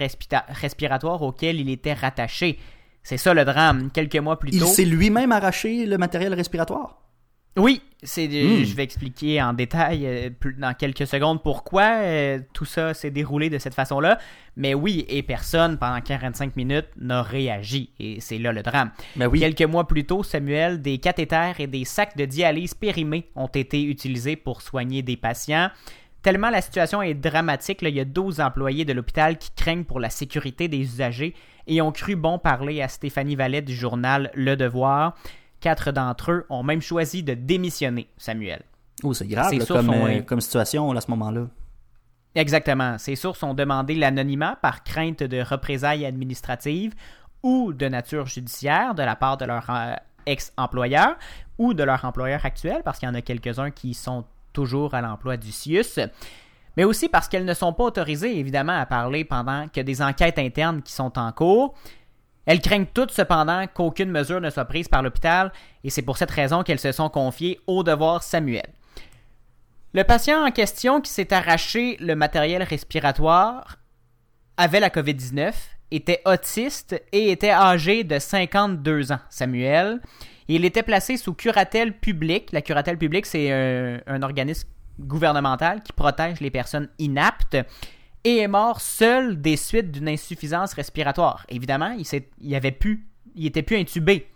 respiratoire 0.49 1.23
auquel 1.23 1.61
il 1.61 1.71
était 1.71 1.95
rattaché. 1.95 2.59
C'est 3.03 3.17
ça 3.17 3.33
le 3.33 3.45
drame. 3.45 3.91
Quelques 3.93 4.17
mois 4.17 4.39
plus 4.39 4.51
tôt. 4.51 4.67
Il 4.67 4.67
s'est 4.67 4.85
lui-même 4.85 5.33
arraché 5.33 5.87
le 5.87 5.97
matériel 5.97 6.35
respiratoire? 6.35 7.00
Oui, 7.57 7.83
c'est 8.03 8.29
hmm. 8.29 8.65
je 8.65 8.75
vais 8.75 8.85
expliquer 8.85 9.43
en 9.43 9.53
détail 9.53 10.07
euh, 10.07 10.31
dans 10.59 10.73
quelques 10.73 11.07
secondes 11.07 11.43
pourquoi 11.43 12.01
euh, 12.01 12.39
tout 12.53 12.65
ça 12.65 12.95
s'est 12.95 13.11
déroulé 13.11 13.51
de 13.51 13.59
cette 13.59 13.75
façon-là. 13.75 14.19
Mais 14.57 14.73
oui, 14.73 15.05
et 15.09 15.23
personne 15.23 15.77
pendant 15.77 16.01
45 16.01 16.55
minutes 16.57 16.87
n'a 16.97 17.23
réagi. 17.23 17.91
Et 17.99 18.21
c'est 18.21 18.39
là 18.39 18.53
le 18.53 18.63
drame. 18.63 18.93
Ben 19.17 19.27
oui. 19.27 19.41
Quelques 19.41 19.63
mois 19.63 19.87
plus 19.87 20.05
tôt, 20.05 20.23
Samuel, 20.23 20.81
des 20.81 20.99
cathéters 20.99 21.59
et 21.59 21.67
des 21.67 21.85
sacs 21.85 22.17
de 22.17 22.25
dialyse 22.25 22.75
périmés 22.75 23.29
ont 23.35 23.49
été 23.49 23.83
utilisés 23.83 24.37
pour 24.37 24.63
soigner 24.63 25.03
des 25.03 25.17
patients. 25.17 25.71
Tellement 26.23 26.51
la 26.51 26.61
situation 26.61 27.01
est 27.01 27.15
dramatique, 27.15 27.79
il 27.83 27.95
y 27.95 28.01
a 28.01 28.05
12 28.05 28.41
employés 28.41 28.85
de 28.85 28.93
l'hôpital 28.93 29.39
qui 29.39 29.51
craignent 29.57 29.85
pour 29.85 30.01
la 30.01 30.11
sécurité 30.11 30.69
des 30.69 30.81
usagers 30.81 31.35
et 31.67 31.81
ont 31.81 31.93
cru 31.93 32.15
bon 32.15 32.39
parler 32.39 32.83
à 32.83 32.89
Stéphanie 32.89 33.37
Vallet 33.37 33.63
du 33.63 33.75
journal 33.75 34.31
Le 34.35 34.55
Devoir. 34.55 35.17
Quatre 35.61 35.93
d'entre 35.93 36.33
eux 36.33 36.47
ont 36.49 36.63
même 36.63 36.81
choisi 36.81 37.23
de 37.23 37.35
démissionner, 37.35 38.09
Samuel. 38.17 38.63
Oh, 39.03 39.15
c'est 39.15 39.27
grave 39.27 39.65
comme, 39.67 39.91
euh, 39.91 40.23
comme, 40.23 40.41
situation 40.41 40.91
à 40.93 41.01
ce 41.01 41.11
moment-là. 41.11 41.47
Exactement. 42.35 42.97
Ces 42.99 43.17
sources 43.17 43.43
ont 43.43 43.55
demandé 43.55 43.95
l'anonymat 43.95 44.57
par 44.63 44.85
crainte 44.85 45.23
de 45.23 45.43
représailles 45.43 46.07
administratives 46.07 46.95
ou 47.43 47.73
de 47.73 47.89
nature 47.89 48.27
judiciaire 48.27 48.95
de 48.95 49.03
la 49.03 49.17
part 49.17 49.37
de 49.37 49.47
leur 49.47 49.69
euh, 49.71 49.95
ex-employeur 50.27 51.17
ou 51.59 51.75
de 51.75 51.83
leur 51.83 52.05
employeur 52.05 52.45
actuel, 52.45 52.83
parce 52.85 52.99
qu'il 52.99 53.09
y 53.09 53.11
en 53.11 53.15
a 53.15 53.23
quelques-uns 53.23 53.71
qui 53.71 53.95
sont 53.95 54.25
toujours 54.53 54.95
à 54.95 55.01
l'emploi 55.01 55.37
du 55.37 55.53
CIUS, 55.53 56.01
mais 56.77 56.85
aussi 56.85 57.09
parce 57.09 57.29
qu'elles 57.29 57.45
ne 57.45 57.55
sont 57.55 57.73
pas 57.73 57.85
autorisées, 57.85 58.39
évidemment, 58.39 58.79
à 58.79 58.87
parler 58.87 59.25
pendant 59.25 59.69
que 59.69 59.81
des 59.81 60.03
enquêtes 60.03 60.39
internes 60.39 60.83
qui 60.83 60.93
sont 60.93 61.19
en 61.19 61.33
cours. 61.33 61.75
Elles 62.47 62.61
craignent 62.61 62.87
toutes 62.87 63.11
cependant 63.11 63.67
qu'aucune 63.73 64.11
mesure 64.11 64.41
ne 64.41 64.51
soit 64.51 64.65
prise 64.65 64.89
par 64.89 65.03
l'hôpital 65.03 65.53
et 65.85 65.91
c'est 65.91 66.03
pour 66.03 66.17
cette 66.17 66.31
raison 66.31 66.63
qu'elles 66.63 66.79
se 66.79 66.93
sont 66.93 67.09
confiées 67.09 67.61
au 67.67 67.83
devoir 67.83 68.23
Samuel. 68.23 68.67
Le 69.93 70.05
patient 70.05 70.47
en 70.47 70.51
question 70.51 71.01
qui 71.01 71.11
s'est 71.11 71.33
arraché 71.33 71.97
le 72.01 72.15
matériel 72.15 72.63
respiratoire 72.63 73.79
avait 74.57 74.81
la 74.81 74.91
COVID-19, 74.91 75.53
était 75.91 76.23
autiste 76.25 77.03
et 77.13 77.31
était 77.31 77.51
âgé 77.51 78.05
de 78.05 78.19
52 78.19 79.13
ans, 79.13 79.19
Samuel. 79.29 80.01
Il 80.49 80.65
était 80.65 80.83
placé 80.83 81.17
sous 81.17 81.35
curatelle 81.35 81.99
publique. 81.99 82.53
La 82.53 82.63
curatelle 82.63 82.99
publique, 82.99 83.27
c'est 83.27 83.51
un, 83.51 84.01
un 84.07 84.23
organisme 84.23 84.69
gouvernemental 85.01 85.83
qui 85.83 85.93
protège 85.93 86.41
les 86.41 86.51
personnes 86.51 86.89
inaptes 86.99 87.57
et 88.25 88.39
est 88.39 88.49
mort 88.49 88.81
seul 88.81 89.41
des 89.41 89.57
suites 89.57 89.91
d'une 89.91 90.09
insuffisance 90.09 90.75
respiratoire. 90.75 91.47
Évidemment, 91.49 91.97
il, 91.99 92.07
il 92.41 92.55
avait 92.55 92.73
pu, 92.73 93.07
il 93.35 93.47
était 93.47 93.63
plus 93.63 93.77
intubé. 93.77 94.29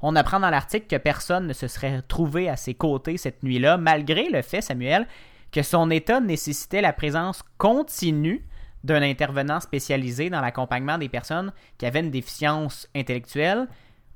On 0.00 0.16
apprend 0.16 0.40
dans 0.40 0.50
l'article 0.50 0.86
que 0.86 0.96
personne 0.96 1.46
ne 1.46 1.52
se 1.52 1.68
serait 1.68 2.02
trouvé 2.02 2.48
à 2.48 2.56
ses 2.56 2.74
côtés 2.74 3.16
cette 3.16 3.42
nuit-là, 3.42 3.78
malgré 3.78 4.28
le 4.28 4.42
fait, 4.42 4.60
Samuel, 4.60 5.06
que 5.50 5.62
son 5.62 5.90
état 5.90 6.20
nécessitait 6.20 6.82
la 6.82 6.92
présence 6.92 7.42
continue 7.56 8.46
d'un 8.84 9.02
intervenant 9.02 9.60
spécialisé 9.60 10.30
dans 10.30 10.40
l'accompagnement 10.40 10.98
des 10.98 11.08
personnes 11.08 11.52
qui 11.78 11.86
avaient 11.86 12.00
une 12.00 12.10
déficience 12.10 12.88
intellectuelle 12.94 13.66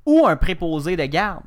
ou 0.05 0.25
un 0.25 0.35
préposé 0.35 0.95
de 0.95 1.05
garde. 1.05 1.43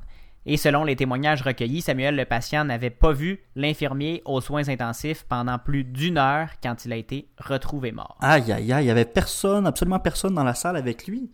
Et 0.46 0.56
selon 0.56 0.84
les 0.84 0.94
témoignages 0.94 1.42
recueillis, 1.42 1.80
Samuel 1.80 2.16
le 2.16 2.24
patient 2.26 2.64
n'avait 2.64 2.90
pas 2.90 3.12
vu 3.12 3.40
l'infirmier 3.56 4.20
aux 4.26 4.40
soins 4.40 4.68
intensifs 4.68 5.24
pendant 5.26 5.58
plus 5.58 5.84
d'une 5.84 6.18
heure 6.18 6.48
quand 6.62 6.84
il 6.84 6.92
a 6.92 6.96
été 6.96 7.28
retrouvé 7.38 7.92
mort. 7.92 8.18
Aïe, 8.20 8.52
aïe, 8.52 8.72
aïe, 8.72 8.84
il 8.84 8.88
y 8.88 8.90
avait 8.90 9.06
personne, 9.06 9.66
absolument 9.66 9.98
personne 9.98 10.34
dans 10.34 10.44
la 10.44 10.54
salle 10.54 10.76
avec 10.76 11.06
lui. 11.06 11.30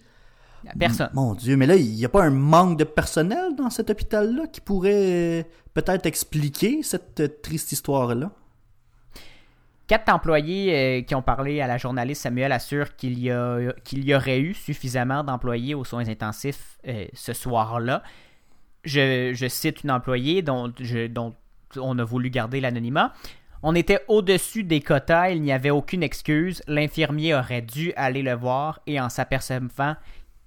Personne. 0.79 1.09
Mon 1.15 1.35
Dieu, 1.35 1.57
mais 1.57 1.67
là, 1.67 1.75
il 1.75 1.95
n'y 1.95 2.05
a 2.05 2.09
pas 2.09 2.23
un 2.23 2.31
manque 2.31 2.79
de 2.79 2.85
personnel 2.85 3.57
dans 3.57 3.71
cet 3.71 3.89
hôpital-là 3.91 4.47
qui 4.47 4.61
pourrait 4.61 5.41
euh, 5.41 5.43
peut-être 5.73 6.05
expliquer 6.05 6.83
cette 6.83 7.21
euh, 7.21 7.29
triste 7.43 7.73
histoire-là? 7.73 8.31
Quatre 9.87 10.13
employés 10.13 11.01
euh, 11.01 11.03
qui 11.03 11.15
ont 11.15 11.23
parlé 11.23 11.61
à 11.61 11.67
la 11.67 11.79
journaliste 11.79 12.23
Samuel 12.23 12.53
assurent 12.53 12.95
qu'il 12.97 13.19
y, 13.19 13.33
qu'il 13.83 14.05
y 14.05 14.15
aurait 14.15 14.39
eu 14.39 14.55
suffisamment 14.55 15.25
d'employés 15.25 15.75
aux 15.75 15.85
soins 15.85 16.07
intensifs 16.09 16.79
euh, 16.87 17.07
ce 17.13 17.33
soir-là. 17.33 18.03
Je, 18.85 19.33
je 19.35 19.47
cite 19.49 19.85
une 19.85 19.91
employée 19.91 20.43
dont, 20.43 20.72
je- 20.81 21.07
dont 21.07 21.35
on 21.76 21.99
a 21.99 22.05
voulu 22.05 22.31
garder 22.31 22.61
l'anonymat. 22.61 23.12
On 23.62 23.74
était 23.74 24.01
au-dessus 24.09 24.64
des 24.64 24.81
quotas, 24.81 25.31
il 25.31 25.43
n'y 25.43 25.53
avait 25.53 25.70
aucune 25.70 26.03
excuse. 26.03 26.62
L'infirmier 26.66 27.35
aurait 27.35 27.61
dû 27.62 27.93
aller 27.95 28.22
le 28.22 28.33
voir 28.33 28.81
et 28.87 28.99
en 29.01 29.09
s'apercevant 29.11 29.97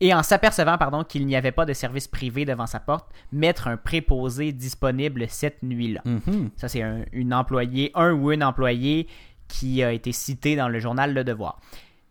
et 0.01 0.13
en 0.13 0.23
s'apercevant 0.23 0.77
pardon 0.77 1.03
qu'il 1.03 1.25
n'y 1.27 1.35
avait 1.35 1.51
pas 1.53 1.65
de 1.65 1.71
service 1.73 2.07
privé 2.07 2.43
devant 2.43 2.65
sa 2.65 2.79
porte, 2.79 3.07
mettre 3.31 3.67
un 3.67 3.77
préposé 3.77 4.51
disponible 4.51 5.25
cette 5.29 5.61
nuit-là. 5.63 6.01
Mhm. 6.03 6.49
Ça, 6.57 6.67
c'est 6.67 6.81
un, 6.81 7.05
une 7.13 7.33
employée, 7.33 7.91
un 7.93 8.11
ou 8.11 8.31
une 8.31 8.43
employée 8.43 9.07
qui 9.47 9.83
a 9.83 9.93
été 9.93 10.11
cité 10.11 10.55
dans 10.55 10.67
le 10.67 10.79
journal 10.79 11.13
Le 11.13 11.23
Devoir. 11.23 11.61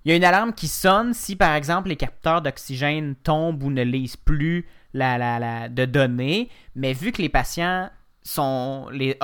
Il 0.05 0.11
y 0.11 0.15
a 0.15 0.17
une 0.17 0.25
alarme 0.25 0.53
qui 0.55 0.69
sonne 0.69 1.13
si, 1.13 1.37
par 1.37 1.55
exemple, 1.55 1.89
les 1.89 1.97
capteurs 1.97 2.41
d'oxygène 2.41 3.15
tombent 3.25 3.63
ou 3.63 3.71
ne 3.71 3.83
lisent 3.83 4.17
plus 4.17 4.67
la, 4.95 5.19
la, 5.19 5.39
la- 5.39 5.69
de 5.69 5.85
données, 5.85 6.49
mais 6.75 6.93
vu 6.93 7.13
que 7.13 7.23
les 7.23 7.29
patients 7.29 7.91
sont 8.25 8.89
les, 8.93 9.19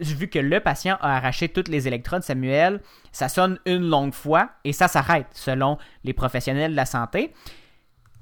vu 0.00 0.28
que 0.28 0.38
le 0.38 0.60
patient 0.60 0.96
a 1.00 1.16
arraché 1.16 1.48
toutes 1.48 1.68
les 1.68 1.88
électrodes, 1.88 2.22
Samuel, 2.22 2.80
ça 3.10 3.28
sonne 3.28 3.58
une 3.66 3.88
longue 3.88 4.14
fois 4.14 4.50
et 4.64 4.72
ça 4.72 4.86
s'arrête, 4.86 5.26
selon 5.32 5.76
les 6.04 6.12
professionnels 6.12 6.70
de 6.72 6.76
la 6.76 6.86
santé 6.86 7.32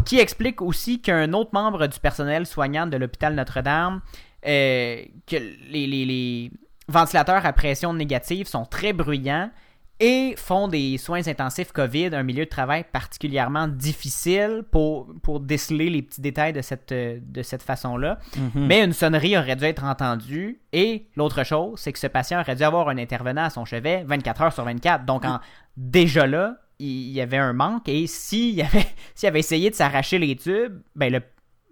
qui 0.04 0.18
explique 0.18 0.62
aussi 0.62 1.00
qu'un 1.00 1.32
autre 1.32 1.50
membre 1.52 1.86
du 1.86 1.98
personnel 1.98 2.46
soignant 2.46 2.86
de 2.86 2.96
l'hôpital 2.96 3.34
Notre-Dame, 3.34 4.00
euh, 4.46 5.02
que 5.26 5.36
les- 5.36 5.86
les 5.86 6.50
ventilateurs 6.88 7.44
à 7.44 7.52
pression 7.52 7.92
négative 7.92 8.46
sont 8.46 8.64
très 8.64 8.92
bruyants 8.92 9.50
et 9.98 10.34
font 10.36 10.68
des 10.68 10.98
soins 10.98 11.26
intensifs 11.26 11.72
COVID, 11.72 12.10
un 12.12 12.22
milieu 12.22 12.44
de 12.44 12.50
travail 12.50 12.84
particulièrement 12.92 13.66
difficile 13.66 14.62
pour, 14.70 15.08
pour 15.22 15.40
déceler 15.40 15.88
les 15.88 16.02
petits 16.02 16.20
détails 16.20 16.52
de 16.52 16.60
cette, 16.60 16.92
de 16.92 17.42
cette 17.42 17.62
façon-là. 17.62 18.18
Mais 18.54 18.82
une 18.84 18.92
sonnerie 18.92 19.38
aurait 19.38 19.56
dû 19.56 19.64
être 19.64 19.84
entendue. 19.84 20.60
Et 20.72 21.06
l'autre 21.16 21.44
chose, 21.44 21.80
c'est 21.80 21.92
que 21.92 21.98
ce 21.98 22.06
patient 22.06 22.40
aurait 22.40 22.56
dû 22.56 22.62
avoir 22.62 22.88
un 22.90 22.98
intervenant 22.98 23.44
à 23.44 23.50
son 23.50 23.64
chevet 23.64 24.04
24 24.06 24.42
heures 24.42 24.52
sur 24.52 24.64
24. 24.64 25.06
Donc, 25.06 25.24
en, 25.24 25.40
déjà 25.76 26.26
là, 26.26 26.56
il 26.78 27.10
y 27.10 27.20
avait 27.22 27.38
un 27.38 27.54
manque. 27.54 27.88
Et 27.88 28.06
s'il 28.06 28.60
avait, 28.60 28.86
s'il 29.14 29.28
avait 29.28 29.40
essayé 29.40 29.70
de 29.70 29.74
s'arracher 29.74 30.18
les 30.18 30.36
tubes, 30.36 30.78
ben 30.94 31.10
le, 31.10 31.22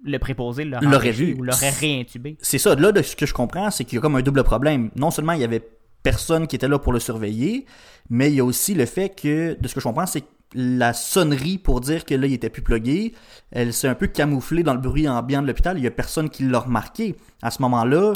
le 0.03 0.18
préposé 0.18 0.64
l'aurait 0.64 1.11
vu. 1.11 1.35
ou 1.35 1.43
l'aurait 1.43 1.70
réintubé. 1.70 2.39
C'est 2.41 2.59
ça, 2.59 2.75
là, 2.75 2.91
de 2.91 3.03
ce 3.03 3.16
que 3.16 3.27
je 3.27 3.35
comprends, 3.35 3.70
c'est 3.70 3.85
qu'il 3.85 3.97
y 3.97 3.99
a 3.99 4.01
comme 4.01 4.16
un 4.16 4.22
double 4.22 4.45
problème. 4.45 4.91
Non 4.97 5.11
seulement 5.11 5.33
il 5.33 5.41
y 5.41 5.45
avait 5.45 5.62
personne 6.05 6.46
qui 6.46 6.55
était 6.55 6.68
là 6.68 6.78
pour 6.78 6.92
le 6.92 7.00
surveiller, 7.00 7.66
mais 8.11 8.30
il 8.30 8.36
y 8.36 8.40
a 8.40 8.44
aussi 8.44 8.74
le 8.74 8.86
fait 8.86 9.09
que, 9.09 9.57
de 9.61 9.66
ce 9.66 9.74
que 9.74 9.80
je 9.80 9.88
comprends, 9.88 10.07
c'est 10.07 10.20
que 10.20 10.26
la 10.55 10.92
sonnerie 10.92 11.59
pour 11.59 11.80
dire 11.80 12.05
que 12.05 12.14
là, 12.14 12.28
il 12.28 12.32
était 12.32 12.50
plus 12.50 12.62
plugué, 12.62 13.12
elle 13.50 13.72
s'est 13.72 13.88
un 13.88 13.96
peu 13.96 14.07
camouflée 14.07 14.62
dans 14.62 14.74
le 14.74 14.78
bruit 14.80 15.09
ambiant 15.09 15.42
de 15.42 15.48
l'hôpital. 15.48 15.76
Il 15.78 15.82
y 15.82 15.86
a 15.88 15.90
personne 15.90 16.30
qui 16.30 16.44
l'a 16.44 16.61
remarqué. 16.61 17.16
À 17.42 17.50
ce 17.50 17.61
moment-là, 17.62 18.12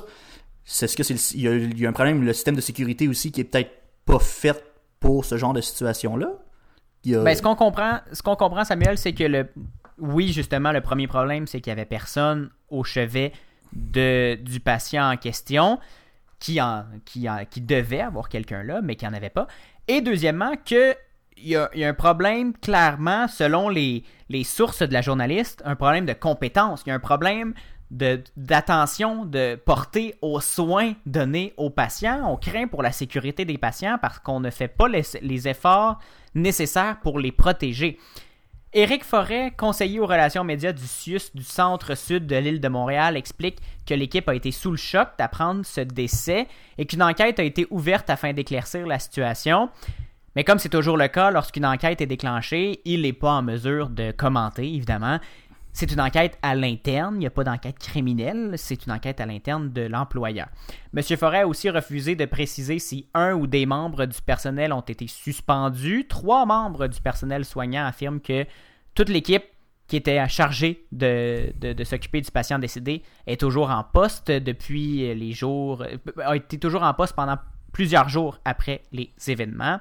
c'est 0.64 0.86
ce 0.86 0.96
que 0.96 1.02
c'est 1.02 1.16
il, 1.34 1.80
y 1.80 1.86
a, 1.86 1.88
un 1.88 1.92
problème, 1.92 2.22
le 2.22 2.32
système 2.32 2.54
de 2.54 2.60
sécurité 2.60 3.08
aussi 3.08 3.32
qui 3.32 3.40
est 3.40 3.44
peut-être 3.44 3.72
pas 4.04 4.20
fait 4.20 4.62
pour 5.00 5.24
ce 5.24 5.36
genre 5.36 5.52
de 5.52 5.60
situation-là. 5.60 6.28
A- 7.06 7.24
Ben, 7.24 7.34
ce 7.34 7.42
qu'on 7.42 7.56
comprend, 7.56 7.98
ce 8.12 8.22
qu'on 8.22 8.36
comprend, 8.36 8.64
Samuel, 8.64 8.98
c'est 8.98 9.14
que 9.14 9.24
le, 9.24 9.48
oui, 9.98 10.32
justement, 10.32 10.70
le 10.70 10.80
premier 10.80 11.08
problème, 11.08 11.46
c'est 11.46 11.60
qu'il 11.60 11.70
y 11.70 11.72
avait 11.72 11.86
personne 11.86 12.50
au 12.68 12.84
chevet 12.84 13.32
de, 13.72 14.36
du 14.36 14.60
patient 14.60 15.10
en 15.10 15.16
question 15.16 15.78
qui, 16.38 16.60
devait 17.60 18.00
avoir 18.00 18.28
quelqu'un 18.28 18.62
là, 18.62 18.80
mais 18.82 18.96
qui 18.96 19.04
n'en 19.04 19.12
avait 19.12 19.30
pas. 19.30 19.46
Et 19.86 20.00
deuxièmement, 20.00 20.52
que 20.64 20.94
il 21.40 21.50
y, 21.50 21.56
a, 21.56 21.70
un 21.74 21.94
problème 21.94 22.52
clairement, 22.52 23.28
selon 23.28 23.68
les, 23.68 24.02
sources 24.42 24.82
de 24.82 24.92
la 24.92 25.02
journaliste, 25.02 25.62
un 25.64 25.76
problème 25.76 26.04
de 26.04 26.12
compétence. 26.12 26.82
Il 26.84 26.88
y 26.88 26.92
a 26.92 26.96
un 26.96 27.00
problème 27.00 27.54
d'attention 27.90 29.24
de 29.24 29.54
portée 29.54 30.16
aux 30.20 30.40
soins 30.40 30.94
donnés 31.06 31.54
aux 31.56 31.70
patients. 31.70 32.22
On 32.28 32.36
craint 32.36 32.66
pour 32.66 32.82
la 32.82 32.90
sécurité 32.90 33.44
des 33.44 33.56
patients 33.56 33.98
parce 34.02 34.18
qu'on 34.18 34.40
ne 34.40 34.50
fait 34.50 34.68
pas 34.68 34.88
les, 34.88 35.02
les 35.22 35.48
efforts 35.48 36.00
nécessaires 36.34 36.98
pour 37.00 37.18
les 37.20 37.32
protéger. 37.32 37.98
Éric 38.74 39.02
Forêt, 39.02 39.50
conseiller 39.56 39.98
aux 39.98 40.06
relations 40.06 40.44
médias 40.44 40.72
du 40.72 40.86
CIUS 40.86 41.30
du 41.34 41.42
centre-sud 41.42 42.26
de 42.26 42.36
l'île 42.36 42.60
de 42.60 42.68
Montréal, 42.68 43.16
explique 43.16 43.56
que 43.86 43.94
l'équipe 43.94 44.28
a 44.28 44.34
été 44.34 44.52
sous 44.52 44.70
le 44.70 44.76
choc 44.76 45.08
d'apprendre 45.18 45.64
ce 45.64 45.80
décès 45.80 46.46
et 46.76 46.84
qu'une 46.84 47.02
enquête 47.02 47.40
a 47.40 47.44
été 47.44 47.66
ouverte 47.70 48.10
afin 48.10 48.34
d'éclaircir 48.34 48.86
la 48.86 48.98
situation. 48.98 49.70
Mais 50.36 50.44
comme 50.44 50.58
c'est 50.58 50.68
toujours 50.68 50.98
le 50.98 51.08
cas, 51.08 51.30
lorsqu'une 51.30 51.64
enquête 51.64 52.02
est 52.02 52.06
déclenchée, 52.06 52.82
il 52.84 53.02
n'est 53.02 53.14
pas 53.14 53.32
en 53.32 53.42
mesure 53.42 53.88
de 53.88 54.10
commenter, 54.10 54.74
évidemment. 54.74 55.18
C'est 55.78 55.92
une 55.92 56.00
enquête 56.00 56.36
à 56.42 56.56
l'interne, 56.56 57.14
il 57.14 57.18
n'y 57.20 57.26
a 57.28 57.30
pas 57.30 57.44
d'enquête 57.44 57.78
criminelle, 57.78 58.54
c'est 58.56 58.84
une 58.84 58.90
enquête 58.90 59.20
à 59.20 59.26
l'interne 59.26 59.70
de 59.72 59.82
l'employeur. 59.82 60.48
Monsieur 60.92 61.16
Forêt 61.16 61.42
a 61.42 61.46
aussi 61.46 61.70
refusé 61.70 62.16
de 62.16 62.24
préciser 62.24 62.80
si 62.80 63.06
un 63.14 63.34
ou 63.34 63.46
des 63.46 63.64
membres 63.64 64.06
du 64.06 64.20
personnel 64.20 64.72
ont 64.72 64.80
été 64.80 65.06
suspendus. 65.06 66.08
Trois 66.08 66.46
membres 66.46 66.88
du 66.88 67.00
personnel 67.00 67.44
soignant 67.44 67.86
affirment 67.86 68.18
que 68.18 68.44
toute 68.96 69.08
l'équipe 69.08 69.44
qui 69.86 69.94
était 69.94 70.28
chargée 70.28 70.84
de, 70.90 71.52
de, 71.60 71.74
de 71.74 71.84
s'occuper 71.84 72.22
du 72.22 72.30
patient 72.32 72.58
décédé 72.58 73.04
est 73.28 73.38
toujours 73.38 73.70
en 73.70 73.84
poste 73.84 74.32
depuis 74.32 75.14
les 75.14 75.30
jours, 75.30 75.84
a 76.24 76.34
été 76.34 76.58
toujours 76.58 76.82
en 76.82 76.92
poste 76.92 77.14
pendant 77.14 77.38
plusieurs 77.72 78.08
jours 78.08 78.40
après 78.44 78.82
les 78.90 79.12
événements. 79.28 79.78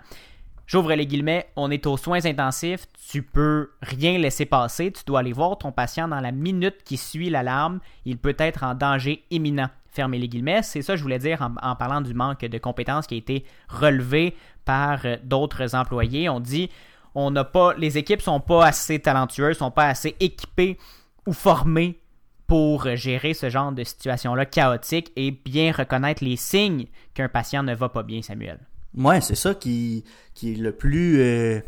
J'ouvre 0.68 0.94
les 0.96 1.08
guillemets, 1.08 1.48
on 1.56 1.72
est 1.72 1.88
aux 1.88 1.96
soins 1.96 2.26
intensifs, 2.26 2.88
tu 3.10 3.24
peux 3.24 3.72
rien 3.82 4.18
laisser 4.18 4.46
passer, 4.46 4.92
tu 4.92 5.02
dois 5.06 5.22
aller 5.22 5.32
voir 5.32 5.58
ton 5.58 5.72
patient 5.72 6.10
dans 6.10 6.20
la 6.20 6.34
minute 6.34 6.84
qui 6.84 6.98
suit 6.98 7.30
l'alarme, 7.30 7.80
il 8.04 8.18
peut 8.18 8.36
être 8.38 8.64
en 8.64 8.76
danger 8.76 9.24
imminent. 9.32 9.70
Fermez 9.90 10.20
les 10.20 10.28
guillemets, 10.28 10.64
c'est 10.64 10.82
ça 10.82 10.94
que 10.94 10.98
je 10.98 11.04
voulais 11.04 11.20
dire 11.20 11.42
en, 11.42 11.76
parlant 11.78 12.02
du 12.02 12.14
manque 12.14 12.42
de 12.42 12.58
compétences 12.58 13.08
qui 13.08 13.16
a 13.16 13.18
été 13.18 13.46
relevé 13.70 14.36
par 14.66 15.06
euh, 15.06 15.16
d'autres 15.24 15.74
employés. 15.74 16.28
On 16.28 16.42
dit, 16.42 16.70
on 17.16 17.32
n'a 17.32 17.46
pas, 17.46 17.74
les 17.76 17.98
équipes 17.98 18.22
sont 18.22 18.42
pas 18.42 18.66
assez 18.66 19.00
talentueuses, 19.00 19.58
sont 19.58 19.72
pas 19.72 19.88
assez 19.88 20.18
équipées 20.20 20.78
ou 21.26 21.32
formées 21.32 22.02
pour 22.46 22.94
gérer 22.98 23.34
ce 23.34 23.50
genre 23.50 23.72
de 23.72 23.86
situation-là 23.86 24.46
chaotique 24.46 25.14
et 25.16 25.32
bien 25.32 25.72
reconnaître 25.72 26.26
les 26.26 26.36
signes 26.36 26.88
qu'un 27.14 27.30
patient 27.30 27.64
ne 27.64 27.74
va 27.74 27.88
pas 27.88 28.04
bien, 28.04 28.22
Samuel. 28.22 28.60
Ouais, 28.98 29.22
c'est 29.22 29.36
ça 29.36 29.54
qui, 29.54 30.04
qui 30.34 30.54
est 30.54 30.56
le 30.56 30.72
plus 30.72 31.22
euh, 31.22 31.60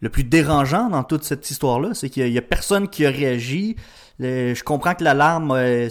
le 0.00 0.08
plus 0.08 0.24
dérangeant 0.24 0.88
dans 0.88 1.04
toute 1.04 1.24
cette 1.24 1.48
histoire-là, 1.50 1.94
c'est 1.94 2.10
qu'il 2.10 2.28
y, 2.28 2.38
a 2.38 2.42
personne 2.42 2.88
qui 2.88 3.06
a 3.06 3.10
réagi. 3.10 3.76
Je 4.18 4.62
comprends 4.62 4.94
que 4.94 5.04
l'alarme 5.04 5.52
euh, 5.52 5.88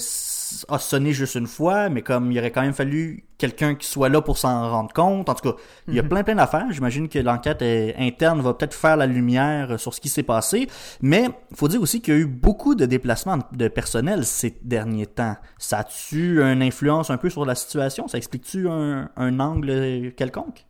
a 0.68 0.80
sonné 0.80 1.14
juste 1.14 1.36
une 1.36 1.48
fois, 1.48 1.90
mais 1.90 2.02
comme 2.02 2.32
il 2.32 2.40
aurait 2.40 2.52
quand 2.52 2.62
même 2.62 2.74
fallu 2.74 3.26
quelqu'un 3.38 3.76
qui 3.76 3.88
soit 3.88 4.10
là 4.10 4.22
pour 4.22 4.38
s'en 4.38 4.70
rendre 4.70 4.94
compte. 4.94 5.30
En 5.30 5.34
tout 5.34 5.52
cas, 5.52 5.58
il 5.88 5.96
y 5.96 6.00
a 6.00 6.04
plein 6.04 6.24
plein 6.24 6.36
d'affaires. 6.36 6.68
J'imagine 6.72 7.08
que 7.08 7.20
l'enquête 7.20 7.64
interne 7.98 8.42
va 8.42 8.54
peut-être 8.54 8.74
faire 8.74 8.98
la 8.98 9.08
lumière 9.08 9.80
sur 9.80 9.94
ce 9.94 10.02
qui 10.02 10.10
s'est 10.10 10.24
passé. 10.24 10.68
Mais 11.02 11.30
il 11.52 11.58
faut 11.58 11.68
dire 11.68 11.82
aussi 11.82 12.02
qu'il 12.02 12.14
y 12.14 12.18
a 12.18 12.20
eu 12.20 12.26
beaucoup 12.26 12.76
de 12.76 12.86
déplacements 12.86 13.40
de 13.52 13.68
personnel 13.68 14.26
ces 14.26 14.58
derniers 14.62 15.08
temps. 15.08 15.38
Ça 15.58 15.80
a-tu 15.80 16.42
une 16.42 16.62
influence 16.62 17.10
un 17.10 17.18
peu 17.18 17.30
sur 17.30 17.46
la 17.46 17.56
situation? 17.56 18.08
Ça 18.08 18.18
explique-tu 18.18 18.70
un, 18.70 19.10
un 19.16 19.40
angle 19.40 20.14
quelconque? 20.16 20.69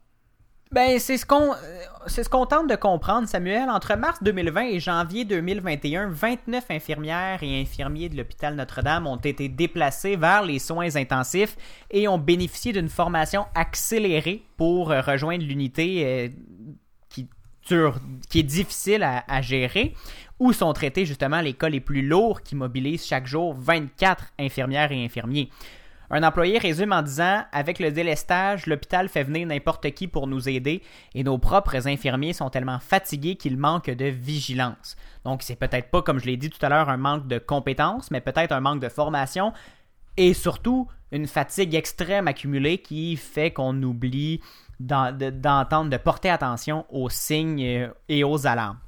Ben, 0.71 0.99
c'est 0.99 1.17
ce 1.17 1.25
qu'on 1.25 1.51
euh, 1.51 1.55
c'est 2.05 2.23
ce 2.23 2.29
qu'on 2.29 2.45
tente 2.45 2.69
de 2.69 2.75
comprendre, 2.75 3.27
Samuel. 3.27 3.71
Entre 3.71 3.95
mars 3.95 4.21
2020 4.21 4.61
et 4.65 4.79
janvier 4.79 5.25
2021, 5.25 6.09
29 6.09 6.63
infirmières 6.69 7.41
et 7.41 7.59
infirmiers 7.59 8.07
de 8.07 8.15
l'hôpital 8.15 8.53
Notre-Dame 8.53 9.07
ont 9.07 9.17
été 9.17 9.49
déplacés 9.49 10.15
vers 10.15 10.43
les 10.43 10.59
soins 10.59 10.95
intensifs 10.95 11.57
et 11.89 12.07
ont 12.07 12.19
bénéficié 12.19 12.71
d'une 12.71 12.87
formation 12.87 13.47
accélérée 13.55 14.43
pour 14.57 14.91
euh, 14.91 15.01
rejoindre 15.01 15.43
l'unité 15.43 16.05
euh, 16.05 16.29
qui, 17.09 18.39
est 18.39 18.43
difficile 18.43 19.01
à, 19.01 19.23
à 19.27 19.41
gérer, 19.41 19.95
où 20.37 20.53
sont 20.53 20.71
traités 20.73 21.03
justement 21.03 21.41
les 21.41 21.53
cas 21.53 21.69
les 21.69 21.79
plus 21.79 22.03
lourds 22.03 22.43
qui 22.43 22.55
mobilisent 22.55 23.07
chaque 23.07 23.25
jour 23.25 23.55
24 23.57 24.33
infirmières 24.37 24.91
et 24.91 25.03
infirmiers. 25.03 25.49
Un 26.11 26.23
employé 26.23 26.57
résume 26.57 26.91
en 26.91 27.01
disant 27.03 27.43
Avec 27.51 27.77
le 27.79 27.91
délestage, 27.91 28.65
l'hôpital 28.65 29.09
fait 29.09 29.23
venir 29.23 29.45
n'importe 29.47 29.91
qui 29.91 30.07
pour 30.07 30.25
nous 30.27 30.49
aider 30.49 30.81
et 31.13 31.23
nos 31.23 31.37
propres 31.37 31.87
infirmiers 31.87 32.33
sont 32.33 32.49
tellement 32.49 32.79
fatigués 32.79 33.35
qu'ils 33.35 33.57
manquent 33.57 33.91
de 33.91 34.05
vigilance. 34.05 34.95
Donc, 35.23 35.43
c'est 35.43 35.55
peut-être 35.55 35.91
pas, 35.91 36.01
comme 36.01 36.19
je 36.19 36.25
l'ai 36.25 36.37
dit 36.37 36.49
tout 36.49 36.65
à 36.65 36.69
l'heure, 36.69 36.89
un 36.89 36.97
manque 36.97 37.27
de 37.27 37.37
compétences, 37.37 38.09
mais 38.09 38.21
peut-être 38.21 38.51
un 38.51 38.59
manque 38.59 38.81
de 38.81 38.89
formation 38.89 39.53
et 40.17 40.33
surtout 40.33 40.87
une 41.11 41.27
fatigue 41.27 41.75
extrême 41.75 42.27
accumulée 42.27 42.79
qui 42.79 43.15
fait 43.15 43.51
qu'on 43.51 43.81
oublie 43.83 44.41
d'en- 44.79 45.11
de- 45.11 45.29
d'entendre, 45.29 45.89
de 45.89 45.97
porter 45.97 46.29
attention 46.29 46.85
aux 46.89 47.09
signes 47.09 47.89
et 48.07 48.23
aux 48.23 48.47
alarmes. 48.47 48.79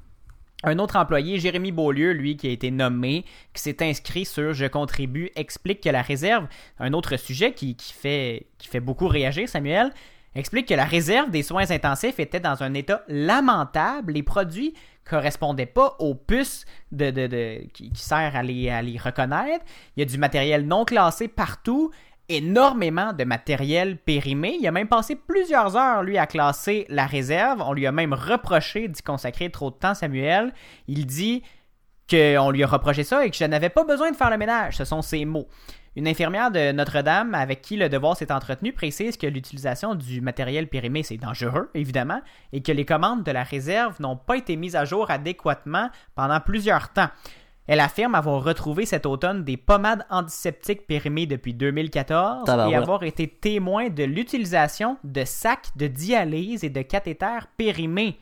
Un 0.64 0.78
autre 0.78 0.96
employé, 0.96 1.40
Jérémy 1.40 1.72
Beaulieu, 1.72 2.12
lui, 2.12 2.36
qui 2.36 2.46
a 2.46 2.50
été 2.50 2.70
nommé, 2.70 3.24
qui 3.52 3.62
s'est 3.62 3.82
inscrit 3.82 4.24
sur 4.24 4.52
Je 4.52 4.66
contribue, 4.66 5.30
explique 5.34 5.80
que 5.80 5.88
la 5.88 6.02
réserve, 6.02 6.46
un 6.78 6.92
autre 6.92 7.16
sujet 7.16 7.52
qui, 7.52 7.76
fait, 7.80 8.46
qui 8.58 8.68
fait 8.68 8.80
beaucoup 8.80 9.08
réagir, 9.08 9.48
Samuel, 9.48 9.90
explique 10.34 10.68
que 10.68 10.74
la 10.74 10.84
réserve 10.84 11.30
des 11.30 11.42
soins 11.42 11.70
intensifs 11.70 12.20
était 12.20 12.40
dans 12.40 12.62
un 12.62 12.74
état 12.74 13.02
lamentable. 13.08 14.12
Les 14.12 14.22
produits 14.22 14.74
correspondaient 15.04 15.66
pas 15.66 15.96
aux 15.98 16.14
puces 16.14 16.64
de, 16.92 17.66
qui, 17.72 17.90
qui 17.90 18.02
sert 18.02 18.36
à 18.36 18.42
les, 18.44 18.70
à 18.70 18.82
les 18.82 18.98
reconnaître. 18.98 19.64
Il 19.96 20.00
y 20.00 20.02
a 20.02 20.06
du 20.06 20.16
matériel 20.16 20.66
non 20.66 20.84
classé 20.84 21.26
partout 21.26 21.90
énormément 22.28 23.12
de 23.12 23.24
matériel 23.24 23.96
périmé. 23.96 24.56
Il 24.60 24.66
a 24.66 24.72
même 24.72 24.88
passé 24.88 25.16
plusieurs 25.16 25.76
heures, 25.76 26.02
lui, 26.02 26.18
à 26.18 26.26
classer 26.26 26.86
la 26.88 27.06
réserve. 27.06 27.62
On 27.66 27.72
lui 27.72 27.86
a 27.86 27.92
même 27.92 28.14
reproché 28.14 28.88
d'y 28.88 29.02
consacrer 29.02 29.50
trop 29.50 29.70
de 29.70 29.76
temps, 29.76 29.94
Samuel. 29.94 30.52
Il 30.88 31.06
dit 31.06 31.42
qu'on 32.08 32.50
lui 32.50 32.62
a 32.62 32.66
reproché 32.66 33.04
ça 33.04 33.24
et 33.24 33.30
que 33.30 33.36
je 33.36 33.44
n'avais 33.44 33.70
pas 33.70 33.84
besoin 33.84 34.10
de 34.10 34.16
faire 34.16 34.30
le 34.30 34.38
ménage. 34.38 34.76
Ce 34.76 34.84
sont 34.84 35.02
ses 35.02 35.24
mots. 35.24 35.48
Une 35.94 36.08
infirmière 36.08 36.50
de 36.50 36.72
Notre-Dame 36.72 37.34
avec 37.34 37.60
qui 37.60 37.76
le 37.76 37.90
devoir 37.90 38.16
s'est 38.16 38.32
entretenu 38.32 38.72
précise 38.72 39.18
que 39.18 39.26
l'utilisation 39.26 39.94
du 39.94 40.22
matériel 40.22 40.66
périmé, 40.66 41.02
c'est 41.02 41.18
dangereux, 41.18 41.70
évidemment, 41.74 42.22
et 42.54 42.62
que 42.62 42.72
les 42.72 42.86
commandes 42.86 43.24
de 43.24 43.30
la 43.30 43.42
réserve 43.42 44.00
n'ont 44.00 44.16
pas 44.16 44.38
été 44.38 44.56
mises 44.56 44.74
à 44.74 44.86
jour 44.86 45.10
adéquatement 45.10 45.90
pendant 46.14 46.40
plusieurs 46.40 46.88
temps. 46.94 47.10
Elle 47.66 47.80
affirme 47.80 48.14
avoir 48.14 48.42
retrouvé 48.42 48.86
cet 48.86 49.06
automne 49.06 49.44
des 49.44 49.56
pommades 49.56 50.04
antiseptiques 50.10 50.86
périmées 50.86 51.26
depuis 51.26 51.54
2014 51.54 52.48
et 52.70 52.74
avoir 52.74 53.04
été 53.04 53.28
témoin 53.28 53.88
de 53.88 54.04
l'utilisation 54.04 54.98
de 55.04 55.24
sacs 55.24 55.76
de 55.76 55.86
dialyse 55.86 56.64
et 56.64 56.70
de 56.70 56.82
cathéters 56.82 57.46
périmés. 57.56 58.18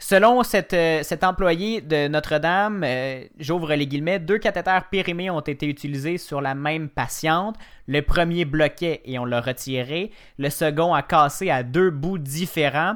Selon 0.00 0.44
cette, 0.44 0.74
euh, 0.74 1.02
cet 1.02 1.24
employé 1.24 1.80
de 1.80 2.06
Notre-Dame, 2.06 2.84
euh, 2.84 3.24
j'ouvre 3.40 3.74
les 3.74 3.88
guillemets, 3.88 4.20
deux 4.20 4.38
cathéters 4.38 4.88
périmés 4.88 5.28
ont 5.28 5.40
été 5.40 5.66
utilisés 5.66 6.18
sur 6.18 6.40
la 6.40 6.54
même 6.54 6.88
patiente. 6.88 7.56
Le 7.88 8.00
premier 8.02 8.44
bloquait 8.44 9.02
et 9.04 9.18
on 9.18 9.24
l'a 9.24 9.40
retiré. 9.40 10.12
Le 10.38 10.50
second 10.50 10.94
a 10.94 11.02
cassé 11.02 11.50
à 11.50 11.64
deux 11.64 11.90
bouts 11.90 12.18
différents. 12.18 12.94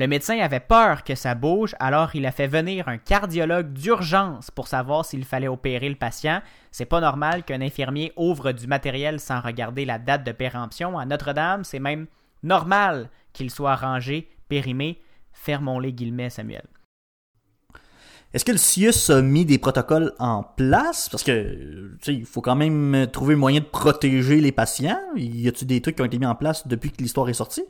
Le 0.00 0.06
médecin 0.06 0.38
avait 0.38 0.60
peur 0.60 1.04
que 1.04 1.14
ça 1.14 1.34
bouge, 1.34 1.76
alors 1.78 2.16
il 2.16 2.24
a 2.24 2.32
fait 2.32 2.46
venir 2.46 2.88
un 2.88 2.96
cardiologue 2.96 3.74
d'urgence 3.74 4.50
pour 4.50 4.66
savoir 4.66 5.04
s'il 5.04 5.26
fallait 5.26 5.46
opérer 5.46 5.90
le 5.90 5.94
patient. 5.94 6.40
C'est 6.70 6.86
pas 6.86 7.02
normal 7.02 7.44
qu'un 7.44 7.60
infirmier 7.60 8.10
ouvre 8.16 8.52
du 8.52 8.66
matériel 8.66 9.20
sans 9.20 9.42
regarder 9.42 9.84
la 9.84 9.98
date 9.98 10.24
de 10.24 10.32
péremption. 10.32 10.98
À 10.98 11.04
Notre-Dame, 11.04 11.64
c'est 11.64 11.80
même 11.80 12.06
normal 12.42 13.10
qu'il 13.34 13.50
soit 13.50 13.76
rangé, 13.76 14.30
périmé. 14.48 15.02
Fermons 15.34 15.78
les 15.78 15.92
guillemets, 15.92 16.30
Samuel. 16.30 16.64
Est-ce 18.32 18.46
que 18.46 18.52
le 18.52 18.56
CIUS 18.56 19.10
a 19.10 19.20
mis 19.20 19.44
des 19.44 19.58
protocoles 19.58 20.14
en 20.18 20.42
place? 20.42 21.10
Parce 21.10 21.24
que, 21.24 21.98
il 22.06 22.24
faut 22.24 22.40
quand 22.40 22.56
même 22.56 23.06
trouver 23.12 23.34
moyen 23.34 23.60
de 23.60 23.66
protéger 23.66 24.40
les 24.40 24.52
patients. 24.52 24.98
Y 25.14 25.46
a-t-il 25.46 25.66
des 25.66 25.82
trucs 25.82 25.96
qui 25.96 26.00
ont 26.00 26.06
été 26.06 26.18
mis 26.18 26.24
en 26.24 26.36
place 26.36 26.66
depuis 26.66 26.90
que 26.90 27.02
l'histoire 27.02 27.28
est 27.28 27.34
sortie? 27.34 27.64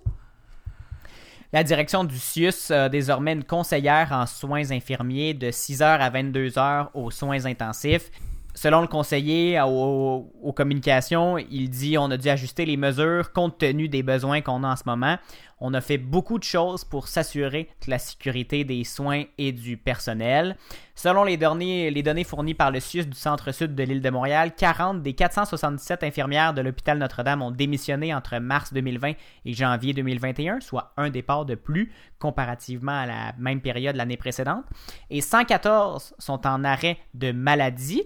La 1.53 1.65
direction 1.65 2.05
du 2.05 2.17
CIUS 2.17 2.71
a 2.71 2.89
désormais 2.89 3.33
une 3.33 3.43
conseillère 3.43 4.13
en 4.13 4.27
soins 4.27 4.71
infirmiers 4.71 5.35
de 5.35 5.49
6h 5.49 5.83
à 5.83 6.09
22h 6.09 6.91
aux 6.95 7.11
soins 7.11 7.45
intensifs. 7.45 8.13
Selon 8.55 8.81
le 8.83 8.87
conseiller 8.87 9.61
aux, 9.61 10.53
communications, 10.55 11.39
il 11.39 11.69
dit 11.69 11.99
on 11.99 12.11
a 12.13 12.17
dû 12.17 12.29
ajuster 12.29 12.67
les 12.67 12.77
mesures 12.77 13.33
compte 13.33 13.59
tenu 13.59 13.89
des 13.89 14.05
besoins 14.05 14.43
qu'on 14.43 14.63
a 14.63 14.69
en 14.69 14.77
ce 14.77 14.85
moment. 14.87 15.17
On 15.61 15.75
a 15.75 15.81
fait 15.81 15.99
beaucoup 15.99 16.39
de 16.39 16.45
choses 16.45 16.85
pour 16.85 17.09
s'assurer 17.09 17.69
de 17.85 17.91
la 17.91 17.99
sécurité 17.99 18.65
des 18.65 18.85
soins 18.85 19.25
et 19.37 19.53
du 19.53 19.77
personnel. 19.77 20.57
Selon 20.95 21.25
les 21.25 21.37
données, 21.37 22.25
fournies 22.25 22.55
par 22.55 22.71
le 22.71 22.81
CIUS 22.81 23.05
du 23.05 23.17
centre-sud 23.17 23.75
de 23.75 23.83
l'île 23.83 24.03
de 24.03 24.11
Montréal, 24.11 24.55
40 24.55 25.03
des 25.03 25.13
477 25.13 26.03
infirmières 26.03 26.55
de 26.55 26.63
l'hôpital 26.63 26.99
Notre-Dame 26.99 27.43
ont 27.43 27.51
démissionné 27.51 28.15
entre 28.15 28.39
mars 28.39 28.73
2020 28.73 29.13
et 29.45 29.53
janvier 29.53 29.93
2021, 29.93 30.61
soit 30.61 30.93
un 30.97 31.11
départ 31.11 31.45
de 31.45 31.55
plus 31.55 31.93
comparativement 32.19 32.99
à 32.99 33.07
la 33.07 33.33
même 33.39 33.61
période 33.61 33.97
l'année 33.97 34.17
précédente. 34.17 34.65
Et 35.11 35.21
114 35.21 36.15
sont 36.19 36.47
en 36.47 36.65
arrêt 36.65 36.99
de 37.15 37.33
maladie. 37.33 38.03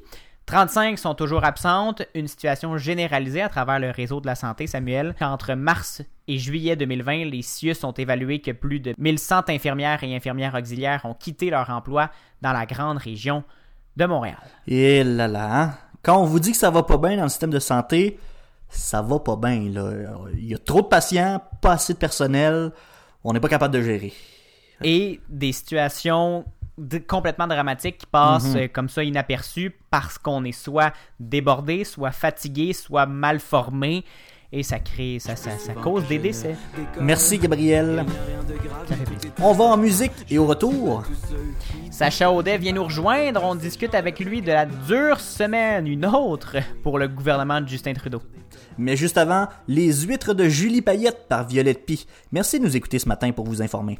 35 0.47 0.99
sont 0.99 1.15
toujours 1.15 1.45
absentes, 1.45 2.03
une 2.15 2.29
situation 2.29 2.77
généralisée 2.77 3.41
à 3.41 3.49
travers 3.49 3.79
le 3.79 3.91
réseau 3.91 4.21
de 4.21 4.27
la 4.27 4.35
santé, 4.35 4.67
Samuel. 4.67 5.15
Entre 5.21 5.55
mars 5.55 6.03
et 6.29 6.39
juillet 6.39 6.77
2020, 6.77 7.25
les 7.25 7.43
CIUS 7.43 7.85
ont 7.85 7.93
évalué 7.93 8.41
que 8.41 8.51
plus 8.51 8.79
de 8.79 8.95
1100 8.99 9.49
infirmières 9.49 10.05
et 10.05 10.15
infirmières 10.15 10.55
auxiliaires 10.55 11.05
ont 11.05 11.15
quitté 11.15 11.49
leur 11.49 11.71
emploi 11.71 12.11
dans 12.43 12.53
la 12.53 12.67
grande 12.67 12.99
région 12.99 13.43
de 13.97 14.05
Montréal. 14.05 14.37
Et 14.67 15.03
là 15.03 15.29
là, 15.29 15.63
hein? 15.63 15.75
quand 16.03 16.19
on 16.19 16.25
vous 16.25 16.41
dit 16.41 16.53
que 16.53 16.59
ça 16.59 16.71
va 16.71 16.83
pas 16.83 16.99
bien 16.99 17.17
dans 17.17 17.23
le 17.23 17.29
système 17.31 17.51
de 17.51 17.59
santé, 17.59 18.19
ça 18.69 19.01
va 19.01 19.19
pas 19.21 19.37
bien. 19.37 19.55
Il 20.35 20.47
y 20.47 20.55
a 20.55 20.59
trop 20.59 20.83
de 20.83 20.89
patients, 20.89 21.41
pas 21.63 21.73
assez 21.73 21.95
de 21.95 21.99
personnel, 21.99 22.73
on 23.23 23.33
n'est 23.33 23.41
pas 23.41 23.49
capable 23.49 23.75
de 23.75 23.83
gérer. 23.83 24.13
et 24.83 25.21
des 25.29 25.53
situations 25.53 26.45
complètement 27.07 27.47
dramatiques 27.47 27.99
qui 27.99 28.07
passent 28.07 28.57
euh, 28.57 28.69
comme 28.73 28.89
ça 28.89 29.05
inaperçues 29.05 29.77
parce 29.91 30.19
qu'on 30.19 30.45
est 30.45 30.53
soit 30.53 30.93
débordé, 31.21 31.85
soit 31.85 32.11
fatigué, 32.11 32.73
soit 32.73 33.07
mal 33.07 33.41
formé 33.41 34.05
et 34.53 34.63
ça 34.63 34.79
crée, 34.79 35.19
ça, 35.19 35.35
ça, 35.35 35.59
ça 35.59 35.73
cause 35.75 36.07
des 36.07 36.19
décès. 36.19 36.55
Merci 37.01 37.39
Gabriel. 37.39 38.05
On 39.41 39.53
va 39.53 39.65
en 39.65 39.77
musique 39.77 40.13
et 40.31 40.39
au 40.39 40.47
retour, 40.47 41.03
Sacha 41.91 42.31
Audet 42.31 42.59
vient 42.59 42.73
nous 42.73 42.85
rejoindre, 42.85 43.43
on 43.43 43.57
discute 43.57 43.95
avec 43.97 44.21
lui 44.21 44.43
de 44.43 44.53
la 44.53 44.67
dure 44.67 45.19
semaine, 45.19 45.89
une 45.89 46.07
autre 46.07 46.57
pour 46.85 46.99
le 46.99 47.09
gouvernement 47.09 47.61
de 47.61 47.67
Justin 47.69 47.95
Trudeau. 47.95 48.23
mais 48.79 48.97
juste 48.97 49.19
avant, 49.19 49.49
les 49.67 49.93
huîtres 49.93 50.35
de 50.35 50.49
Julie 50.49 50.83
Payette 50.83 51.27
par 51.29 51.47
Violette 51.49 51.85
Pie. 51.85 52.07
Merci 52.31 52.61
de 52.61 52.65
nous 52.65 52.77
écouter 52.77 53.01
ce 53.01 53.09
matin 53.09 53.33
pour 53.33 53.47
vous 53.47 53.61
informer. 53.61 53.99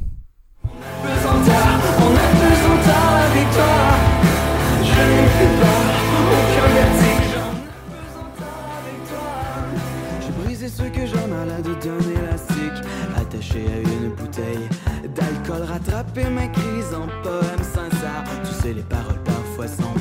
J'ai 10.21 10.33
brisé 10.45 10.69
ce 10.69 10.83
que 10.83 11.07
j'en 11.07 11.27
malade 11.29 11.69
d'un 11.83 12.01
élastique 12.11 12.87
Attaché 13.17 13.67
à 13.67 13.79
une 13.89 14.11
bouteille 14.11 14.69
d'alcool 15.15 15.63
Rattrapé 15.69 16.25
ma 16.31 16.47
crise 16.49 16.95
en 16.95 17.07
poème 17.23 17.63
sincère 17.63 18.25
Tu 18.45 18.63
sais 18.63 18.73
les 18.73 18.83
paroles 18.83 19.23
parfois 19.25 19.69
sont 19.69 19.95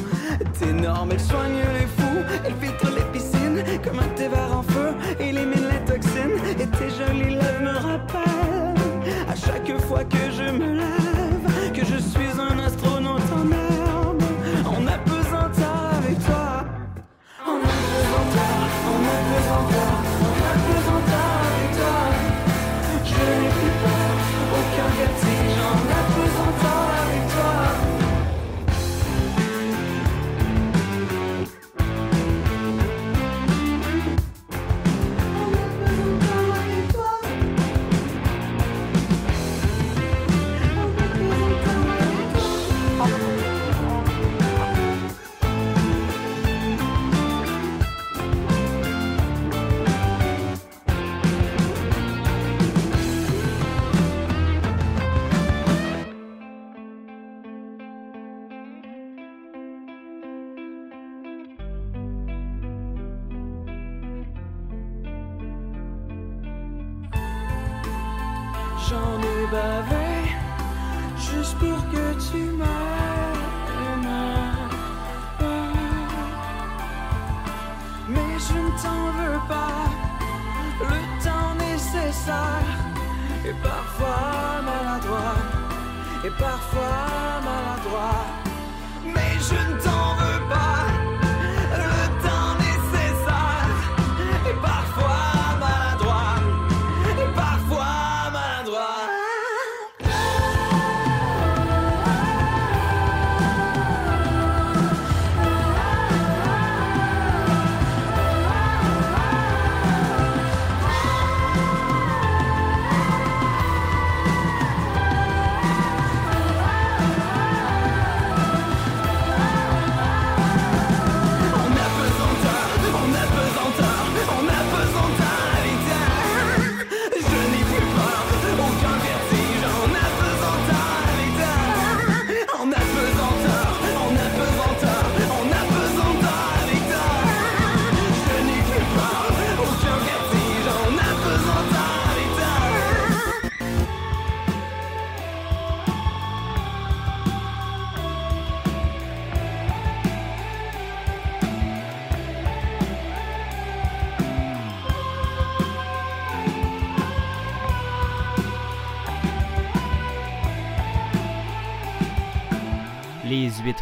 énormes 0.68 1.12
Elles 1.12 1.20
soignent 1.20 1.66
les 1.80 1.88
fous, 1.88 2.24
elles 2.46 2.56
filtrent 2.62 2.96
les 2.96 3.20
piscines 3.20 3.64
Comme 3.84 4.00
un 4.00 4.08
thé 4.16 4.28
en 4.52 4.64
feu, 4.64 4.94
élimine 5.20 5.68
les 5.72 5.86
toxines 5.86 6.40
Et 6.60 6.68
tes 6.68 6.90
jolies 6.90 7.13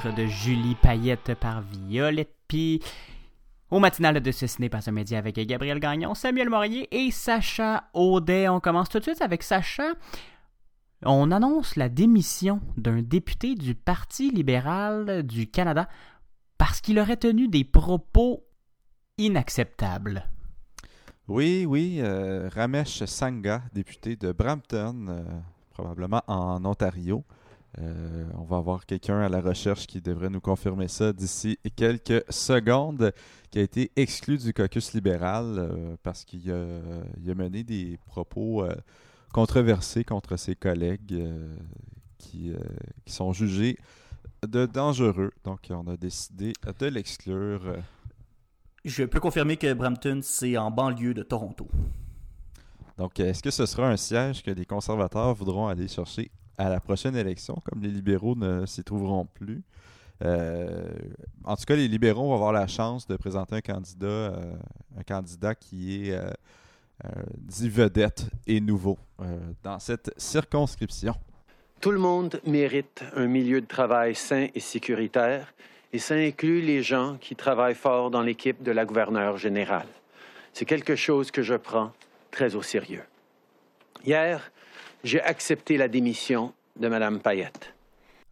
De 0.04 0.26
Julie 0.26 0.74
Payette 0.74 1.36
par 1.36 1.62
Violette 1.62 2.36
Pie. 2.48 2.82
Au 3.70 3.80
matinal 3.80 4.20
de 4.20 4.32
ce 4.32 4.48
ciné 4.48 4.68
par 4.68 4.82
un 4.88 4.92
média 4.92 5.20
avec 5.20 5.36
Gabriel 5.36 5.80
Gagnon, 5.80 6.16
Samuel 6.16 6.50
Morier 6.50 6.88
et 6.92 7.12
Sacha 7.12 7.84
Audet. 7.94 8.50
On 8.50 8.60
commence 8.60 8.90
tout 8.90 8.98
de 8.98 9.04
suite 9.04 9.22
avec 9.22 9.44
Sacha. 9.44 9.94
On 11.06 11.30
annonce 11.30 11.76
la 11.76 11.88
démission 11.88 12.62
d'un 12.78 13.04
député 13.04 13.54
du 13.54 13.76
Parti 13.76 14.32
libéral 14.32 15.22
du 15.22 15.52
Canada 15.52 15.88
parce 16.58 16.82
qu'il 16.82 16.98
aurait 16.98 17.18
tenu 17.18 17.48
des 17.48 17.64
propos 17.64 18.44
inacceptables. 19.20 20.28
Oui, 21.28 21.66
oui, 21.68 21.98
euh, 22.00 22.50
Ramesh 22.52 23.06
Sangha, 23.06 23.62
député 23.72 24.16
de 24.16 24.32
Brampton, 24.32 25.06
euh, 25.10 25.24
probablement 25.70 26.24
en 26.26 26.66
Ontario. 26.66 27.24
Euh, 27.80 28.26
on 28.38 28.44
va 28.44 28.58
avoir 28.58 28.86
quelqu'un 28.86 29.22
à 29.22 29.30
la 29.30 29.40
recherche 29.40 29.88
qui 29.88 30.02
devrait 30.02 30.30
nous 30.30 30.42
confirmer 30.42 30.88
ça 30.88 31.14
d'ici 31.14 31.58
quelques 31.76 32.24
secondes, 32.30 33.14
qui 33.50 33.60
a 33.60 33.62
été 33.62 33.92
exclu 33.96 34.38
du 34.38 34.54
caucus 34.54 34.94
libéral 34.94 35.56
euh, 35.58 35.96
parce 36.04 36.26
qu'il 36.26 36.52
a, 36.52 37.34
mené 37.34 37.64
des 37.64 37.98
propos 38.08 38.64
euh, 38.64 38.76
controversés 39.34 40.04
contre 40.04 40.36
ses 40.36 40.56
collègues 40.56 41.24
qui, 42.18 42.54
qui 43.06 43.14
sont 43.14 43.32
jugés 43.32 43.78
de 44.46 44.66
dangereux. 44.66 45.32
Donc, 45.46 45.68
on 45.70 45.88
a 45.88 45.96
décidé 45.96 46.52
de 46.80 46.86
l'exclure. 46.88 47.78
Je 48.84 49.06
peux 49.06 49.22
confirmer 49.22 49.56
que 49.56 49.72
Brampton, 49.74 50.20
c'est 50.22 50.58
en 50.58 50.70
banlieue 50.72 51.14
de 51.14 51.24
Toronto. 51.24 51.70
Donc, 52.98 53.20
est-ce 53.22 53.42
que 53.42 53.52
ce 53.52 53.66
sera 53.66 53.90
un 53.90 53.98
siège 53.98 54.44
que 54.44 54.52
les 54.52 54.66
conservateurs 54.66 55.34
voudront 55.34 55.68
aller 55.68 55.88
chercher 55.88 56.30
à 56.62 56.70
la 56.70 56.80
prochaine 56.80 57.16
élection, 57.16 57.58
comme 57.66 57.82
les 57.82 57.90
libéraux 57.90 58.36
ne 58.36 58.66
s'y 58.68 58.84
trouveront 58.84 59.26
plus? 59.26 59.64
Euh, 60.24 60.92
en 61.44 61.56
tout 61.56 61.64
cas, 61.66 61.76
les 61.76 61.88
libéraux 61.88 62.28
vont 62.28 62.36
avoir 62.36 62.54
la 62.54 62.68
chance 62.68 63.08
de 63.08 63.16
présenter 63.16 63.56
un 63.56 63.62
candidat, 63.62 64.08
euh, 64.08 64.54
un 64.96 65.04
candidat 65.04 65.56
qui 65.56 66.10
est 66.10 66.14
euh, 66.14 66.30
dit 67.36 67.68
vedette 67.68 68.28
et 68.46 68.62
nouveau 68.62 69.00
dans 69.64 69.80
cette 69.80 70.14
circonscription. 70.18 71.16
Tout 71.80 71.90
le 71.90 71.98
monde 71.98 72.40
mérite 72.46 73.04
un 73.16 73.26
milieu 73.26 73.60
de 73.60 73.66
travail 73.66 74.14
sain 74.14 74.48
et 74.54 74.60
sécuritaire, 74.60 75.52
et 75.94 75.98
ça 75.98 76.14
inclut 76.14 76.62
les 76.62 76.84
gens 76.84 77.18
qui 77.20 77.36
travaillent 77.36 77.74
fort 77.74 78.12
dans 78.12 78.22
l'équipe 78.22 78.62
de 78.62 78.72
la 78.72 78.86
gouverneure 78.86 79.38
générale. 79.38 79.88
C'est 80.54 80.66
quelque 80.66 80.96
chose 80.96 81.32
que 81.32 81.42
je 81.42 81.56
prends 81.56 81.92
très 82.30 82.54
au 82.54 82.62
sérieux. 82.62 83.04
Hier, 84.06 84.52
j'ai 85.04 85.22
accepté 85.22 85.78
la 85.78 85.88
démission 85.88 86.54
de 86.80 86.88
Mme 86.88 87.20
Payette. 87.20 87.74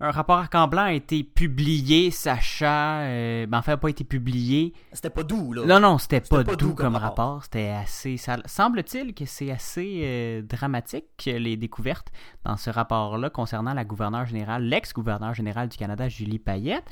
Un 0.02 0.12
rapport 0.12 0.38
arc-en-blanc 0.38 0.84
a 0.84 0.94
été 0.94 1.26
publié, 1.26 2.10
Sacha. 2.10 3.02
euh, 3.02 3.46
ben, 3.46 3.58
en 3.58 3.62
fait, 3.62 3.72
n'a 3.72 3.78
pas 3.78 3.90
été 3.90 4.06
publié. 4.06 4.74
C'était 4.94 5.10
pas 5.10 5.24
doux, 5.24 5.52
là. 5.52 5.66
Non, 5.66 5.82
non, 5.82 5.98
c'était 5.98 6.22
pas, 6.22 6.46
pas 6.46 6.56
doux 6.56 6.70
doux 6.70 6.74
comme 6.74 6.94
comme 6.94 6.96
rapport. 6.96 7.26
rapport. 7.34 7.44
C'était 7.44 7.68
assez. 7.68 8.16
Ça, 8.16 8.38
semble-t-il 8.46 9.14
que 9.14 9.26
c'est 9.26 9.52
assez 9.52 10.02
euh, 10.06 10.42
dramatique, 10.42 11.26
les 11.26 11.58
découvertes 11.58 12.08
dans 12.46 12.56
ce 12.56 12.70
rapport-là 12.70 13.30
concernant 13.30 13.74
la 13.74 13.84
gouverneure 13.84 14.26
générale, 14.26 14.64
l'ex-gouverneure 14.64 15.34
générale 15.34 15.68
du 15.68 15.76
Canada, 15.78 16.08
Julie 16.08 16.40
Payette. 16.40 16.86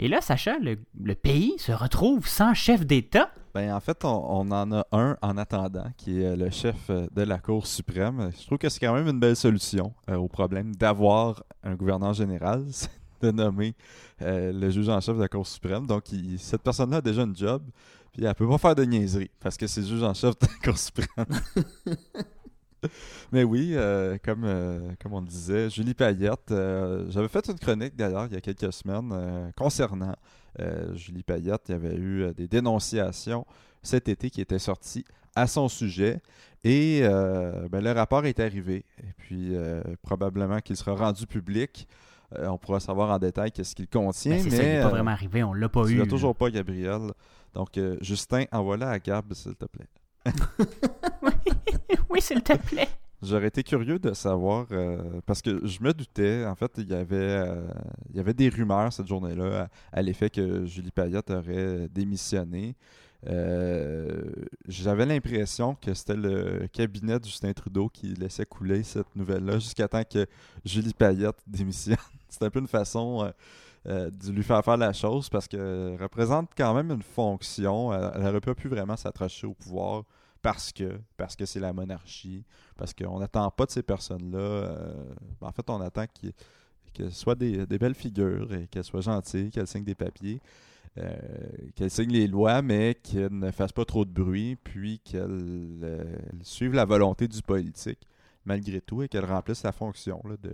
Et 0.00 0.08
là, 0.08 0.20
Sacha, 0.20 0.58
le, 0.58 0.78
le 1.00 1.14
pays 1.14 1.54
se 1.58 1.70
retrouve 1.70 2.26
sans 2.26 2.54
chef 2.54 2.84
d'État. 2.84 3.30
Ben, 3.58 3.72
en 3.74 3.80
fait, 3.80 4.04
on, 4.04 4.08
on 4.08 4.52
en 4.52 4.70
a 4.70 4.86
un 4.92 5.16
en 5.20 5.36
attendant, 5.36 5.86
qui 5.96 6.22
est 6.22 6.26
euh, 6.26 6.36
le 6.36 6.48
chef 6.48 6.76
euh, 6.90 7.08
de 7.12 7.22
la 7.22 7.38
Cour 7.38 7.66
suprême. 7.66 8.30
Je 8.40 8.46
trouve 8.46 8.58
que 8.58 8.68
c'est 8.68 8.78
quand 8.78 8.94
même 8.94 9.08
une 9.08 9.18
belle 9.18 9.34
solution 9.34 9.92
euh, 10.08 10.14
au 10.14 10.28
problème 10.28 10.76
d'avoir 10.76 11.42
un 11.64 11.74
gouverneur 11.74 12.12
général, 12.12 12.64
c'est 12.70 12.88
de 13.20 13.32
nommer 13.32 13.74
euh, 14.22 14.52
le 14.52 14.70
juge 14.70 14.88
en 14.88 15.00
chef 15.00 15.16
de 15.16 15.22
la 15.22 15.28
Cour 15.28 15.44
suprême. 15.44 15.88
Donc, 15.88 16.12
il- 16.12 16.38
cette 16.38 16.62
personne-là 16.62 16.98
a 16.98 17.00
déjà 17.00 17.22
une 17.22 17.34
job, 17.36 17.64
puis 18.12 18.24
elle 18.24 18.32
peut 18.36 18.48
pas 18.48 18.58
faire 18.58 18.76
de 18.76 18.84
niaiserie, 18.84 19.30
parce 19.40 19.56
que 19.56 19.66
c'est 19.66 19.80
le 19.80 19.88
juge 19.88 20.04
en 20.04 20.14
chef 20.14 20.38
de 20.38 20.46
la 20.46 20.70
Cour 20.70 20.78
suprême. 20.78 21.08
Mais 23.32 23.42
oui, 23.42 23.72
euh, 23.74 24.18
comme, 24.24 24.44
euh, 24.44 24.92
comme 25.02 25.14
on 25.14 25.20
le 25.20 25.26
disait, 25.26 25.68
Julie 25.68 25.94
Payette, 25.94 26.52
euh, 26.52 27.06
j'avais 27.10 27.26
fait 27.26 27.44
une 27.48 27.58
chronique 27.58 27.96
d'ailleurs 27.96 28.26
il 28.26 28.34
y 28.34 28.36
a 28.36 28.40
quelques 28.40 28.72
semaines 28.72 29.52
concernant 29.56 30.14
Julie 30.94 31.22
Payette. 31.22 31.62
Il 31.68 31.72
y 31.72 31.74
avait 31.74 31.94
eu 31.94 32.22
euh, 32.22 32.32
des 32.32 32.48
dénonciations 32.48 33.46
cet 33.82 34.08
été 34.08 34.30
qui 34.30 34.40
étaient 34.40 34.58
sorties 34.58 35.04
à 35.34 35.46
son 35.46 35.68
sujet 35.68 36.20
et 36.64 37.00
euh, 37.02 37.68
ben, 37.70 37.82
le 37.82 37.92
rapport 37.92 38.24
est 38.26 38.40
arrivé. 38.40 38.84
Et 38.98 39.12
puis 39.16 39.54
euh, 39.54 39.82
probablement 40.02 40.60
qu'il 40.60 40.76
sera 40.76 40.94
rendu 40.94 41.26
public. 41.26 41.86
Euh, 42.36 42.46
on 42.48 42.58
pourra 42.58 42.78
savoir 42.80 43.10
en 43.10 43.18
détail 43.18 43.52
qu'est-ce 43.52 43.74
qu'il 43.74 43.88
contient. 43.88 44.32
Ben, 44.32 44.42
c'est 44.42 44.50
mais 44.50 44.56
ça, 44.56 44.62
il 44.62 44.68
n'est 44.68 44.80
pas 44.80 44.86
euh, 44.86 44.90
vraiment 44.90 45.10
arrivé, 45.12 45.42
on 45.42 45.54
l'a 45.54 45.68
pas 45.68 45.86
tu 45.86 45.92
eu. 45.92 45.96
l'as 45.96 46.04
là. 46.04 46.10
toujours 46.10 46.34
pas, 46.36 46.50
Gabriel. 46.50 47.12
Donc, 47.54 47.78
euh, 47.78 47.96
Justin, 48.02 48.44
envoie-la 48.52 48.90
à 48.90 48.98
Gab, 48.98 49.32
s'il 49.32 49.54
te 49.54 49.64
plaît. 49.64 49.86
oui, 52.10 52.20
s'il 52.20 52.42
te 52.42 52.56
plaît. 52.56 52.88
J'aurais 53.20 53.48
été 53.48 53.64
curieux 53.64 53.98
de 53.98 54.12
savoir, 54.14 54.66
euh, 54.70 55.20
parce 55.26 55.42
que 55.42 55.66
je 55.66 55.82
me 55.82 55.92
doutais, 55.92 56.46
en 56.46 56.54
fait, 56.54 56.70
il 56.78 56.88
y 56.88 56.94
avait, 56.94 57.16
euh, 57.16 57.66
il 58.10 58.16
y 58.16 58.20
avait 58.20 58.32
des 58.34 58.48
rumeurs 58.48 58.92
cette 58.92 59.08
journée-là 59.08 59.68
à, 59.92 60.02
l'effet 60.02 60.30
que 60.30 60.64
Julie 60.66 60.92
Payette 60.92 61.28
aurait 61.32 61.88
démissionné. 61.88 62.76
Euh, 63.26 64.22
J'avais 64.68 65.04
l'impression 65.04 65.74
que 65.74 65.94
c'était 65.94 66.14
le 66.14 66.68
cabinet 66.72 67.18
de 67.18 67.24
Justin 67.24 67.52
Trudeau 67.52 67.88
qui 67.88 68.14
laissait 68.14 68.46
couler 68.46 68.84
cette 68.84 69.16
nouvelle-là 69.16 69.58
jusqu'à 69.58 69.88
temps 69.88 70.04
que 70.04 70.24
Julie 70.64 70.94
Payette 70.94 71.38
démissionne. 71.48 71.96
C'est 72.28 72.44
un 72.44 72.50
peu 72.50 72.60
une 72.60 72.68
façon 72.68 73.32
de 73.84 74.30
lui 74.30 74.44
faire 74.44 74.62
faire 74.64 74.76
la 74.76 74.92
chose 74.92 75.28
parce 75.28 75.48
qu'elle 75.48 75.96
représente 76.00 76.50
quand 76.56 76.72
même 76.72 76.92
une 76.92 77.02
fonction. 77.02 77.92
Elle, 77.92 78.12
elle 78.14 78.26
aurait 78.28 78.40
pas 78.40 78.54
pu 78.54 78.68
vraiment 78.68 78.96
s'attacher 78.96 79.46
au 79.48 79.54
pouvoir 79.54 80.04
parce 80.42 80.72
que 80.72 81.00
parce 81.16 81.36
que 81.36 81.44
c'est 81.46 81.60
la 81.60 81.72
monarchie, 81.72 82.44
parce 82.76 82.94
qu'on 82.94 83.18
n'attend 83.18 83.50
pas 83.50 83.66
de 83.66 83.70
ces 83.70 83.82
personnes-là. 83.82 84.38
euh, 84.38 85.14
en 85.40 85.52
fait, 85.52 85.68
on 85.70 85.80
attend 85.80 86.06
qu'ils 86.06 86.32
qu'elles 86.92 87.12
soient 87.12 87.34
des, 87.34 87.66
des 87.66 87.78
belles 87.78 87.94
figures 87.94 88.52
et 88.54 88.66
qu'elles 88.68 88.84
soient 88.84 89.00
gentilles, 89.02 89.50
qu'elles 89.50 89.66
signent 89.66 89.84
des 89.84 89.94
papiers, 89.94 90.40
euh, 90.98 91.16
qu'elles 91.76 91.90
signent 91.90 92.12
les 92.12 92.26
lois, 92.26 92.62
mais 92.62 92.94
qu'elles 92.94 93.32
ne 93.36 93.50
fassent 93.50 93.72
pas 93.72 93.84
trop 93.84 94.04
de 94.04 94.10
bruit, 94.10 94.56
puis 94.56 94.98
qu'elles 95.00 95.80
euh, 95.82 96.16
suivent 96.42 96.72
la 96.74 96.84
volonté 96.86 97.28
du 97.28 97.42
politique, 97.42 98.00
malgré 98.44 98.80
tout 98.80 99.02
et 99.02 99.08
qu'elle 99.08 99.26
remplisse 99.26 99.62
la 99.64 99.72
fonction 99.72 100.20
là, 100.24 100.36
de 100.42 100.52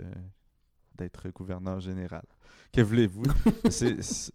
d'être 0.97 1.29
gouverneur 1.31 1.81
général. 1.81 2.23
Que 2.73 2.81
voulez-vous? 2.81 3.25
c'est- 3.71 4.33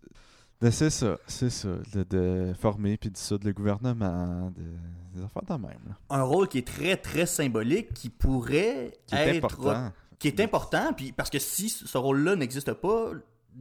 ben, 0.61 0.71
c'est 0.71 0.89
ça, 0.89 1.17
c'est 1.27 1.49
ça, 1.49 1.69
de, 1.93 2.03
de 2.03 2.53
former 2.59 2.97
puis 2.97 3.09
dissoudre 3.09 3.47
le 3.47 3.53
gouvernement, 3.53 4.51
de, 4.51 5.17
des 5.17 5.23
affaires 5.23 5.43
de 5.43 5.53
même. 5.53 5.79
là. 5.87 5.95
Un 6.09 6.23
rôle 6.23 6.47
qui 6.47 6.57
est 6.57 6.67
très, 6.67 6.97
très 6.97 7.25
symbolique, 7.25 7.93
qui 7.93 8.09
pourrait 8.09 8.93
Qui 9.07 9.15
est 9.15 9.37
être... 9.37 9.45
important. 9.45 9.91
Qui 10.19 10.27
est 10.27 10.39
important, 10.41 10.91
puis 10.93 11.13
parce 11.13 11.29
que 11.29 11.39
si 11.39 11.69
ce 11.69 11.97
rôle-là 11.97 12.35
n'existe 12.35 12.73
pas, 12.73 13.11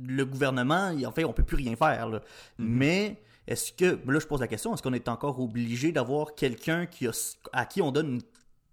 le 0.06 0.24
gouvernement, 0.24 0.92
en 1.06 1.12
fait, 1.12 1.24
on 1.24 1.32
peut 1.32 1.44
plus 1.44 1.56
rien 1.56 1.76
faire. 1.76 2.08
là. 2.08 2.20
Mhm. 2.58 2.66
Mais 2.68 3.22
est-ce 3.46 3.72
que, 3.72 3.98
là, 4.10 4.18
je 4.18 4.26
pose 4.26 4.40
la 4.40 4.48
question, 4.48 4.74
est-ce 4.74 4.82
qu'on 4.82 4.92
est 4.92 5.08
encore 5.08 5.40
obligé 5.40 5.92
d'avoir 5.92 6.34
quelqu'un 6.34 6.86
qui 6.86 7.06
a, 7.06 7.12
à 7.52 7.64
qui 7.64 7.80
on 7.80 7.92
donne 7.92 8.20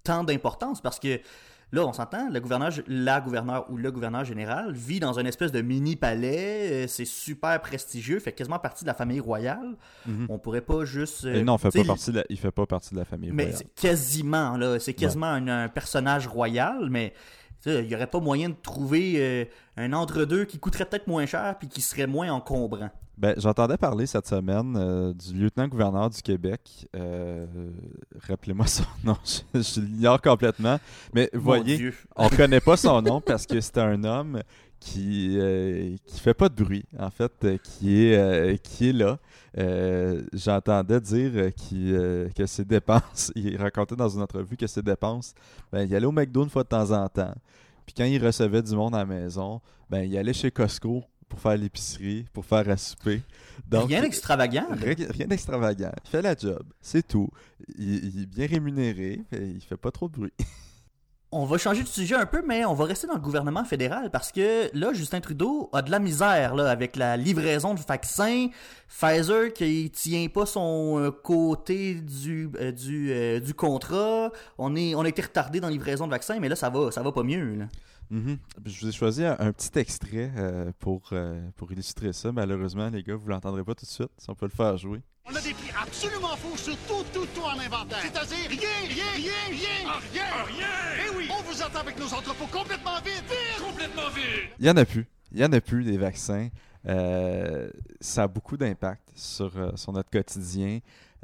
tant 0.03 0.23
d'importance? 0.23 0.81
Parce 0.81 0.99
que 0.99 1.19
là, 1.75 1.85
on 1.85 1.93
s'entend, 1.93 2.29
le 2.29 2.39
gouverneur, 2.39 2.71
la 2.87 3.21
gouverneur 3.21 3.69
ou 3.69 3.77
le 3.77 3.91
gouverneur 3.91 4.25
général 4.25 4.73
vit 4.73 4.99
dans 4.99 5.19
une 5.19 5.27
espèce 5.27 5.51
de 5.51 5.61
mini-palais, 5.61 6.85
euh, 6.85 6.87
c'est 6.87 7.05
super 7.05 7.61
prestigieux, 7.61 8.19
fait 8.19 8.31
quasiment 8.31 8.59
partie 8.59 8.83
de 8.83 8.87
la 8.87 8.93
famille 8.95 9.19
royale. 9.19 9.75
Mhm. 10.07 10.27
On 10.29 10.39
pourrait 10.39 10.61
pas 10.61 10.85
juste... 10.85 11.25
euh, 11.25 11.35
Et 11.35 11.43
non, 11.43 11.57
il 11.57 11.59
fait 11.59 11.77
pas 11.79 11.83
partie 11.83 12.11
de 12.11 12.17
la, 12.17 12.23
il 12.29 12.39
fait 12.39 12.51
pas 12.51 12.65
partie 12.65 12.93
de 12.93 12.99
la 12.99 13.05
famille 13.05 13.31
mais 13.31 13.43
royale. 13.43 13.59
c'est 13.59 13.81
quasiment, 13.81 14.57
là, 14.57 14.79
c'est 14.79 14.93
quasiment 14.93 15.27
un, 15.27 15.47
un 15.47 15.69
personnage 15.69 16.27
royal, 16.27 16.87
mais 16.89 17.13
il 17.67 17.87
n'y 17.87 17.95
aurait 17.95 18.07
pas 18.07 18.19
moyen 18.19 18.49
de 18.49 18.55
trouver 18.61 19.15
euh, 19.17 19.45
un 19.77 19.91
entre-deux 19.93 20.45
qui 20.45 20.59
coûterait 20.59 20.85
peut-être 20.85 21.07
moins 21.07 21.25
cher 21.25 21.55
puis 21.57 21.67
qui 21.67 21.81
serait 21.81 22.07
moins 22.07 22.31
encombrant. 22.31 22.91
Ben, 23.17 23.33
j'entendais 23.37 23.77
parler 23.77 24.05
cette 24.05 24.27
semaine 24.27 24.75
euh, 24.77 25.13
du 25.13 25.33
lieutenant-gouverneur 25.33 26.09
du 26.09 26.21
Québec. 26.21 26.87
Euh, 26.95 27.45
Rappelez-moi 28.27 28.67
son 28.67 28.83
nom, 29.03 29.17
je, 29.23 29.61
je 29.61 29.79
l'ignore 29.79 30.21
complètement. 30.21 30.77
Mais 31.13 31.29
Mon 31.33 31.39
voyez, 31.39 31.77
Dieu. 31.77 31.93
on 32.15 32.27
connaît 32.29 32.59
pas 32.59 32.75
son 32.75 33.01
nom 33.01 33.21
parce 33.21 33.45
que 33.45 33.61
c'est 33.61 33.77
un 33.77 34.03
homme 34.03 34.41
qui 34.85 35.37
euh, 35.39 35.95
qui 36.05 36.19
fait 36.19 36.33
pas 36.33 36.47
de 36.47 36.63
bruit 36.63 36.85
en 36.99 37.09
fait 37.09 37.31
euh, 37.43 37.57
qui 37.57 38.05
est 38.05 38.17
euh, 38.17 38.55
qui 38.57 38.89
est 38.89 38.93
là 38.93 39.17
j'entendais 40.33 40.99
dire 41.01 41.51
que 42.35 42.45
ses 42.45 42.65
dépenses 42.65 43.31
il 43.35 43.57
racontait 43.57 43.95
dans 43.95 44.09
une 44.09 44.21
entrevue 44.21 44.57
que 44.57 44.67
ses 44.67 44.81
dépenses 44.83 45.33
ben 45.71 45.83
il 45.83 45.95
allait 45.95 46.05
au 46.05 46.11
McDo 46.11 46.43
une 46.43 46.49
fois 46.49 46.63
de 46.63 46.67
temps 46.69 46.91
en 46.91 47.07
temps 47.07 47.33
puis 47.85 47.95
quand 47.97 48.03
il 48.03 48.23
recevait 48.23 48.61
du 48.61 48.75
monde 48.75 48.93
à 48.93 48.99
la 48.99 49.05
maison 49.05 49.59
ben 49.89 50.03
il 50.03 50.15
allait 50.17 50.33
chez 50.33 50.51
Costco 50.51 51.03
pour 51.27 51.39
faire 51.39 51.57
l'épicerie 51.57 52.25
pour 52.33 52.45
faire 52.45 52.69
à 52.69 52.77
souper 52.77 53.21
donc 53.67 53.87
Rien 53.89 54.01
d'extravagant. 54.01 54.67
Rien, 54.71 55.27
d'extravagant. 55.27 55.91
Il 56.03 56.09
fait 56.09 56.21
la 56.21 56.35
job, 56.35 56.63
c'est 56.81 57.07
tout. 57.07 57.29
Il, 57.77 58.05
il 58.05 58.21
est 58.23 58.25
bien 58.25 58.47
rémunéré, 58.47 59.21
et 59.31 59.37
il 59.45 59.61
fait 59.61 59.77
pas 59.77 59.91
trop 59.91 60.07
de 60.07 60.13
bruit. 60.13 60.33
On 61.37 61.43
va 61.43 61.57
changer 61.57 61.83
de 61.83 61.87
sujet 61.89 62.15
un 62.15 62.25
peu, 62.27 62.41
mais 62.47 62.63
on 62.63 62.73
va 62.73 62.85
rester 62.85 63.07
dans 63.07 63.15
le 63.15 63.19
gouvernement 63.19 63.65
fédéral 63.65 64.09
parce 64.09 64.31
que 64.31 64.69
là, 64.73 64.93
Justin 64.93 65.19
Trudeau 65.19 65.69
a 65.73 65.81
de 65.81 65.91
la 65.91 65.99
misère 65.99 66.55
là, 66.55 66.69
avec 66.71 66.95
la 66.95 67.17
livraison 67.17 67.73
de 67.73 67.79
vaccins. 67.81 68.47
Pfizer 68.87 69.51
qui 69.51 69.89
tient 69.91 70.27
pas 70.29 70.45
son 70.45 70.97
euh, 70.97 71.11
côté 71.11 71.95
du, 71.95 72.49
euh, 72.61 72.71
du, 72.71 73.11
euh, 73.11 73.41
du 73.41 73.53
contrat. 73.53 74.31
On, 74.57 74.77
est, 74.77 74.95
on 74.95 75.01
a 75.01 75.09
été 75.09 75.23
retardé 75.23 75.59
dans 75.59 75.67
la 75.67 75.73
livraison 75.73 76.05
de 76.05 76.11
vaccins, 76.11 76.39
mais 76.39 76.47
là, 76.47 76.55
ça 76.55 76.69
va, 76.69 76.89
ça 76.91 77.01
va 77.03 77.11
pas 77.11 77.23
mieux. 77.23 77.55
là. 77.55 77.65
Mhm. 78.09 78.37
Je 78.65 78.79
vous 78.81 78.87
ai 78.87 78.91
choisi 78.91 79.23
un, 79.25 79.35
un 79.39 79.51
petit 79.51 79.77
extrait 79.79 80.31
euh, 80.37 80.71
pour, 80.79 81.09
euh, 81.11 81.41
pour 81.55 81.71
illustrer 81.71 82.13
ça. 82.13 82.31
Malheureusement, 82.31 82.89
les 82.89 83.03
gars, 83.03 83.15
vous 83.15 83.27
l'entendrez 83.27 83.63
pas 83.63 83.75
tout 83.75 83.85
de 83.85 83.89
suite. 83.89 84.11
Si 84.17 84.29
on 84.29 84.35
peut 84.35 84.45
le 84.45 84.51
faire 84.55 84.77
jouer. 84.77 85.01
On 85.27 85.35
a 85.35 85.41
des 85.41 85.53
prix 85.53 85.71
absolument 85.81 86.35
faux 86.35 86.55
sur 86.55 86.77
tout, 86.87 87.03
tout, 87.11 87.25
tout 87.33 87.41
en 87.41 87.57
inventaire. 87.59 87.97
C'est-à-dire 88.01 88.47
rien, 88.47 88.87
rien, 88.87 89.11
rien, 89.15 89.31
rien, 89.49 89.91
rien, 90.13 90.43
rien. 90.45 90.67
Eh 91.07 91.17
oui, 91.17 91.29
on 91.31 91.41
vous 91.41 91.63
attend 91.63 91.79
avec 91.79 91.99
nos 91.99 92.13
entrepôts 92.13 92.45
complètement 92.51 92.97
vides. 93.03 93.23
Vide! 93.27 93.65
Complètement 93.67 94.09
vides! 94.15 94.49
Il 94.59 94.65
y 94.67 94.69
en 94.69 94.77
a 94.77 94.85
plus. 94.85 95.07
Il 95.31 95.39
y 95.39 95.45
en 95.45 95.51
a 95.51 95.61
plus 95.61 95.83
des 95.83 95.97
vaccins. 95.97 96.49
Euh, 96.87 97.69
ça 97.99 98.23
a 98.23 98.27
beaucoup 98.27 98.55
d'impact 98.57 99.01
sur, 99.15 99.51
sur 99.75 99.91
notre 99.91 100.11
quotidien. 100.11 100.79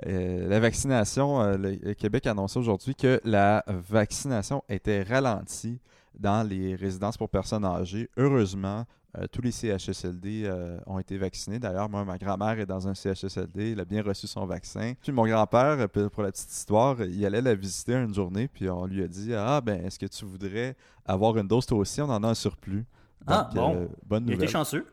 Euh, 0.08 0.48
la 0.48 0.60
vaccination, 0.60 1.40
euh, 1.40 1.58
le, 1.58 1.76
le 1.76 1.94
Québec 1.94 2.26
a 2.26 2.32
annoncé 2.32 2.58
aujourd'hui 2.58 2.96
que 2.96 3.22
la 3.24 3.64
vaccination 3.68 4.64
était 4.68 5.04
ralentie 5.04 5.80
dans 6.18 6.48
les 6.48 6.76
résidences 6.76 7.18
pour 7.18 7.30
personnes 7.30 7.66
âgées. 7.66 8.10
Heureusement, 8.18 8.86
euh, 9.18 9.26
tous 9.32 9.42
les 9.42 9.52
CHSLD 9.52 10.44
euh, 10.46 10.78
ont 10.86 11.00
été 11.00 11.18
vaccinés. 11.18 11.60
D'ailleurs, 11.60 11.90
moi, 11.90 12.06
ma 12.06 12.18
grand-mère 12.18 12.60
est 12.60 12.66
dans 12.66 12.88
un 12.88 12.94
CHSLD. 12.94 13.74
Elle 13.74 13.80
a 13.82 13.86
bien 13.86 14.02
reçu 14.02 14.26
son 14.28 14.46
vaccin. 14.46 14.94
Puis 15.02 15.12
mon 15.12 15.26
grand-père, 15.26 15.88
euh, 15.98 16.10
pour 16.10 16.24
la 16.24 16.32
petite 16.32 16.52
histoire, 16.52 17.02
il 17.02 17.26
allait 17.26 17.42
la 17.42 17.56
visiter 17.56 17.94
une 17.96 18.14
journée. 18.14 18.48
Puis 18.48 18.70
on 18.70 18.86
lui 18.86 19.04
a 19.04 19.08
dit 19.08 19.34
Ah, 19.34 19.60
ben, 19.62 19.84
est-ce 19.86 20.00
que 20.00 20.06
tu 20.06 20.24
voudrais 20.26 20.76
avoir 21.06 21.38
une 21.38 21.48
dose 21.48 21.66
toi 21.66 21.80
aussi? 21.80 22.02
On 22.02 22.10
en 22.10 22.24
a 22.24 22.28
un 22.30 22.34
surplus. 22.34 22.86
Ah, 23.28 23.50
bon. 23.54 23.76
euh, 23.76 23.88
bonne 24.06 24.24
Il 24.24 24.32
nouvelle. 24.32 24.44
été 24.44 24.52
chanceux. 24.52 24.86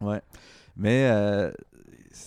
Ouais. 0.00 0.22
Mais 0.76 1.10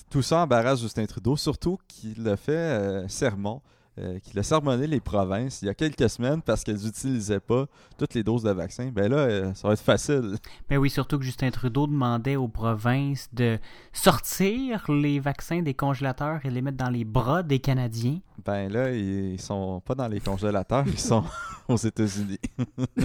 tout 0.10 0.22
ça 0.22 0.40
embarrasse 0.40 0.82
Justin 0.82 1.06
Trudeau, 1.06 1.36
surtout 1.36 1.78
qu'il 1.88 2.28
a 2.28 2.36
fait 2.38 3.06
sermon, 3.08 3.62
euh, 3.98 4.20
qu'il 4.20 4.38
a 4.40 4.44
sermonné 4.44 4.88
les 4.88 5.00
provinces 5.00 5.62
il 5.62 5.66
y 5.66 5.70
a 5.70 5.74
quelques 5.74 6.10
semaines 6.10 6.42
parce 6.42 6.64
qu'elles 6.64 6.84
n'utilisaient 6.84 7.40
pas 7.40 7.66
toutes 7.98 8.14
les 8.14 8.24
doses 8.24 8.44
de 8.44 8.52
vaccin. 8.52 8.92
Ben 8.94 9.10
là, 9.10 9.18
euh, 9.18 9.54
ça 9.54 9.68
va 9.68 9.74
être 9.74 9.82
facile. 9.82 10.36
Mais 10.70 10.78
oui, 10.78 10.90
surtout 10.90 11.18
que 11.18 11.24
Justin 11.26 11.50
Trudeau 11.52 11.88
demandait 11.88 12.36
aux 12.36 12.48
provinces 12.48 13.30
de 13.34 13.58
sortir 13.94 14.92
les 14.92 15.20
vaccins 15.20 15.62
des 15.62 15.74
congélateurs 15.74 16.46
et 16.46 16.50
les 16.50 16.62
mettre 16.62 16.78
dans 16.78 16.90
les 16.90 17.06
bras 17.06 17.44
des 17.44 17.60
Canadiens. 17.60 18.20
Ben 18.44 18.72
là, 18.72 18.92
ils 18.92 19.34
ils 19.34 19.42
sont 19.42 19.82
pas 19.82 19.96
dans 19.96 20.08
les 20.08 20.20
congélateurs, 20.20 20.86
ils 20.88 21.00
sont 21.00 21.24
aux 21.68 21.78
États-Unis. 21.78 22.40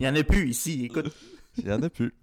Il 0.00 0.06
y 0.06 0.08
en 0.08 0.14
a 0.14 0.22
plus 0.22 0.50
ici. 0.50 0.84
Écoute, 0.86 1.12
Il 1.58 1.68
y 1.68 1.72
en 1.72 1.82
a 1.82 1.90
plus. 1.90 2.14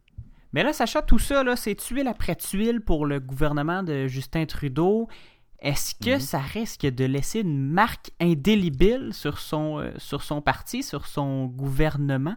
Mais 0.53 0.63
là, 0.63 0.71
Sacha, 0.73 1.01
tout 1.01 1.19
ça, 1.19 1.43
là, 1.43 1.55
c'est 1.55 1.75
tuile 1.75 2.07
après 2.07 2.35
tuile 2.35 2.79
pour 2.81 3.05
le 3.05 3.19
gouvernement 3.19 3.81
de 3.83 4.07
Justin 4.07 4.45
Trudeau. 4.45 5.07
Est-ce 5.59 5.95
que 5.95 6.19
ça 6.19 6.39
risque 6.39 6.85
de 6.85 7.05
laisser 7.05 7.39
une 7.39 7.57
marque 7.69 8.11
indélébile 8.21 9.13
sur 9.13 9.39
son, 9.39 9.79
euh, 9.79 9.91
sur 9.97 10.21
son 10.23 10.41
parti, 10.41 10.83
sur 10.83 11.07
son 11.07 11.45
gouvernement? 11.45 12.35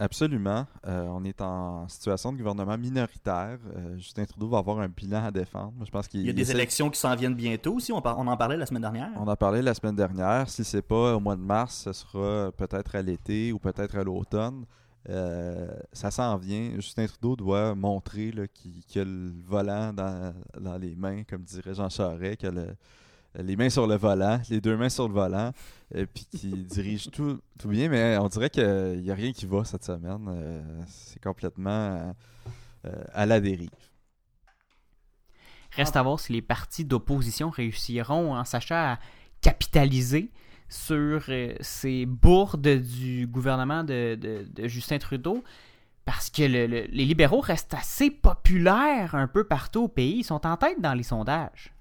Absolument. 0.00 0.64
Euh, 0.86 1.08
on 1.10 1.24
est 1.24 1.40
en 1.40 1.88
situation 1.88 2.30
de 2.32 2.36
gouvernement 2.38 2.78
minoritaire. 2.78 3.58
Euh, 3.76 3.96
Justin 3.96 4.26
Trudeau 4.26 4.48
va 4.48 4.58
avoir 4.58 4.78
un 4.78 4.86
bilan 4.88 5.24
à 5.24 5.30
défendre. 5.32 5.72
Moi, 5.76 5.86
je 5.86 5.90
pense 5.90 6.06
qu'il 6.06 6.20
il 6.20 6.26
y 6.26 6.30
a 6.30 6.32
des 6.32 6.42
essaie- 6.42 6.52
élections 6.54 6.88
qui 6.88 7.00
s'en 7.00 7.16
viennent 7.16 7.34
bientôt 7.34 7.74
aussi. 7.74 7.90
On, 7.92 8.00
par- 8.00 8.16
on 8.16 8.26
en 8.28 8.36
parlait 8.36 8.56
la 8.56 8.66
semaine 8.66 8.82
dernière. 8.82 9.08
On 9.16 9.26
en 9.26 9.34
parlait 9.34 9.60
la 9.62 9.74
semaine 9.74 9.96
dernière. 9.96 10.48
Si 10.48 10.62
c'est 10.62 10.82
pas 10.82 11.16
au 11.16 11.20
mois 11.20 11.34
de 11.34 11.40
mars, 11.40 11.82
ce 11.84 11.92
sera 11.92 12.52
peut-être 12.52 12.94
à 12.94 13.02
l'été 13.02 13.52
ou 13.52 13.58
peut-être 13.58 13.96
à 13.96 14.04
l'automne. 14.04 14.66
Euh, 15.08 15.68
ça 15.92 16.10
s'en 16.10 16.36
vient. 16.36 16.72
Justin 16.76 17.06
Trudeau 17.06 17.34
doit 17.36 17.74
montrer 17.74 18.30
qu'il 18.52 18.84
qu'il 18.84 19.00
a 19.00 19.04
le 19.04 19.32
volant 19.46 19.92
dans, 19.92 20.34
dans 20.60 20.76
les 20.76 20.94
mains, 20.94 21.24
comme 21.24 21.42
dirait 21.42 21.74
Jean 21.74 21.88
Charest, 21.88 22.36
qu'il 22.38 22.48
a 22.48 22.52
le- 22.52 22.76
les 23.38 23.56
mains 23.56 23.70
sur 23.70 23.86
le 23.86 23.94
volant, 23.96 24.40
les 24.50 24.60
deux 24.60 24.76
mains 24.76 24.88
sur 24.88 25.06
le 25.08 25.14
volant, 25.14 25.52
et 25.94 26.06
puis 26.06 26.24
qu'il 26.26 26.66
dirige 26.66 27.10
tout, 27.10 27.38
tout 27.58 27.68
bien. 27.68 27.88
Mais 27.88 28.16
on 28.18 28.28
dirait 28.28 28.50
qu'il 28.50 29.00
n'y 29.02 29.10
a 29.10 29.14
rien 29.14 29.32
qui 29.32 29.46
va 29.46 29.64
cette 29.64 29.84
semaine. 29.84 30.26
Euh, 30.28 30.62
c'est 30.88 31.22
complètement 31.22 32.14
euh, 32.86 33.04
à 33.12 33.26
la 33.26 33.40
dérive. 33.40 33.70
Reste 35.72 35.96
à 35.96 36.02
voir 36.02 36.18
si 36.18 36.32
les 36.32 36.42
partis 36.42 36.84
d'opposition 36.84 37.50
réussiront, 37.50 38.34
en 38.36 38.44
sachant 38.44 38.74
à 38.74 38.98
capitaliser 39.40 40.30
sur 40.68 41.22
euh, 41.28 41.54
ces 41.60 42.06
bourdes 42.06 42.68
du 42.68 43.26
gouvernement 43.26 43.84
de, 43.84 44.14
de- 44.16 44.46
de 44.50 44.68
Justin 44.68 44.98
Trudeau. 44.98 45.42
Parce 46.04 46.30
que 46.30 46.42
le- 46.42 46.66
le- 46.66 46.86
les 46.90 47.04
libéraux 47.04 47.40
restent 47.40 47.74
assez 47.74 48.10
populaires 48.10 49.14
un 49.14 49.26
peu 49.28 49.44
partout 49.44 49.84
au 49.84 49.88
pays. 49.88 50.18
Ils 50.20 50.24
sont 50.24 50.46
en 50.46 50.56
tête 50.56 50.80
dans 50.80 50.94
les 50.94 51.02
sondages. 51.02 51.72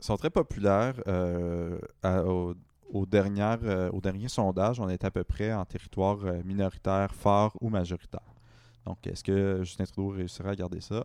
sont 0.00 0.16
très 0.18 0.30
populaires. 0.30 0.94
euh, 1.06 1.78
à- 2.02 2.22
au, 2.24 2.54
aux 2.92 3.06
dernières, 3.06 3.58
euh, 3.64 3.90
au 3.90 4.00
dernier 4.02 4.28
sondage, 4.28 4.78
on 4.80 4.88
est 4.90 5.02
à 5.04 5.10
peu 5.10 5.24
près 5.24 5.52
en 5.52 5.64
territoire 5.64 6.18
euh, 6.26 6.42
minoritaire, 6.44 7.14
fort 7.14 7.52
ou 7.60 7.70
majoritaire. 7.70 8.20
Donc, 8.84 8.98
est-ce 9.06 9.24
que 9.24 9.60
Justin 9.64 9.84
Trudeau 9.84 10.08
réussira 10.08 10.50
à 10.50 10.54
garder 10.54 10.82
ça? 10.82 11.02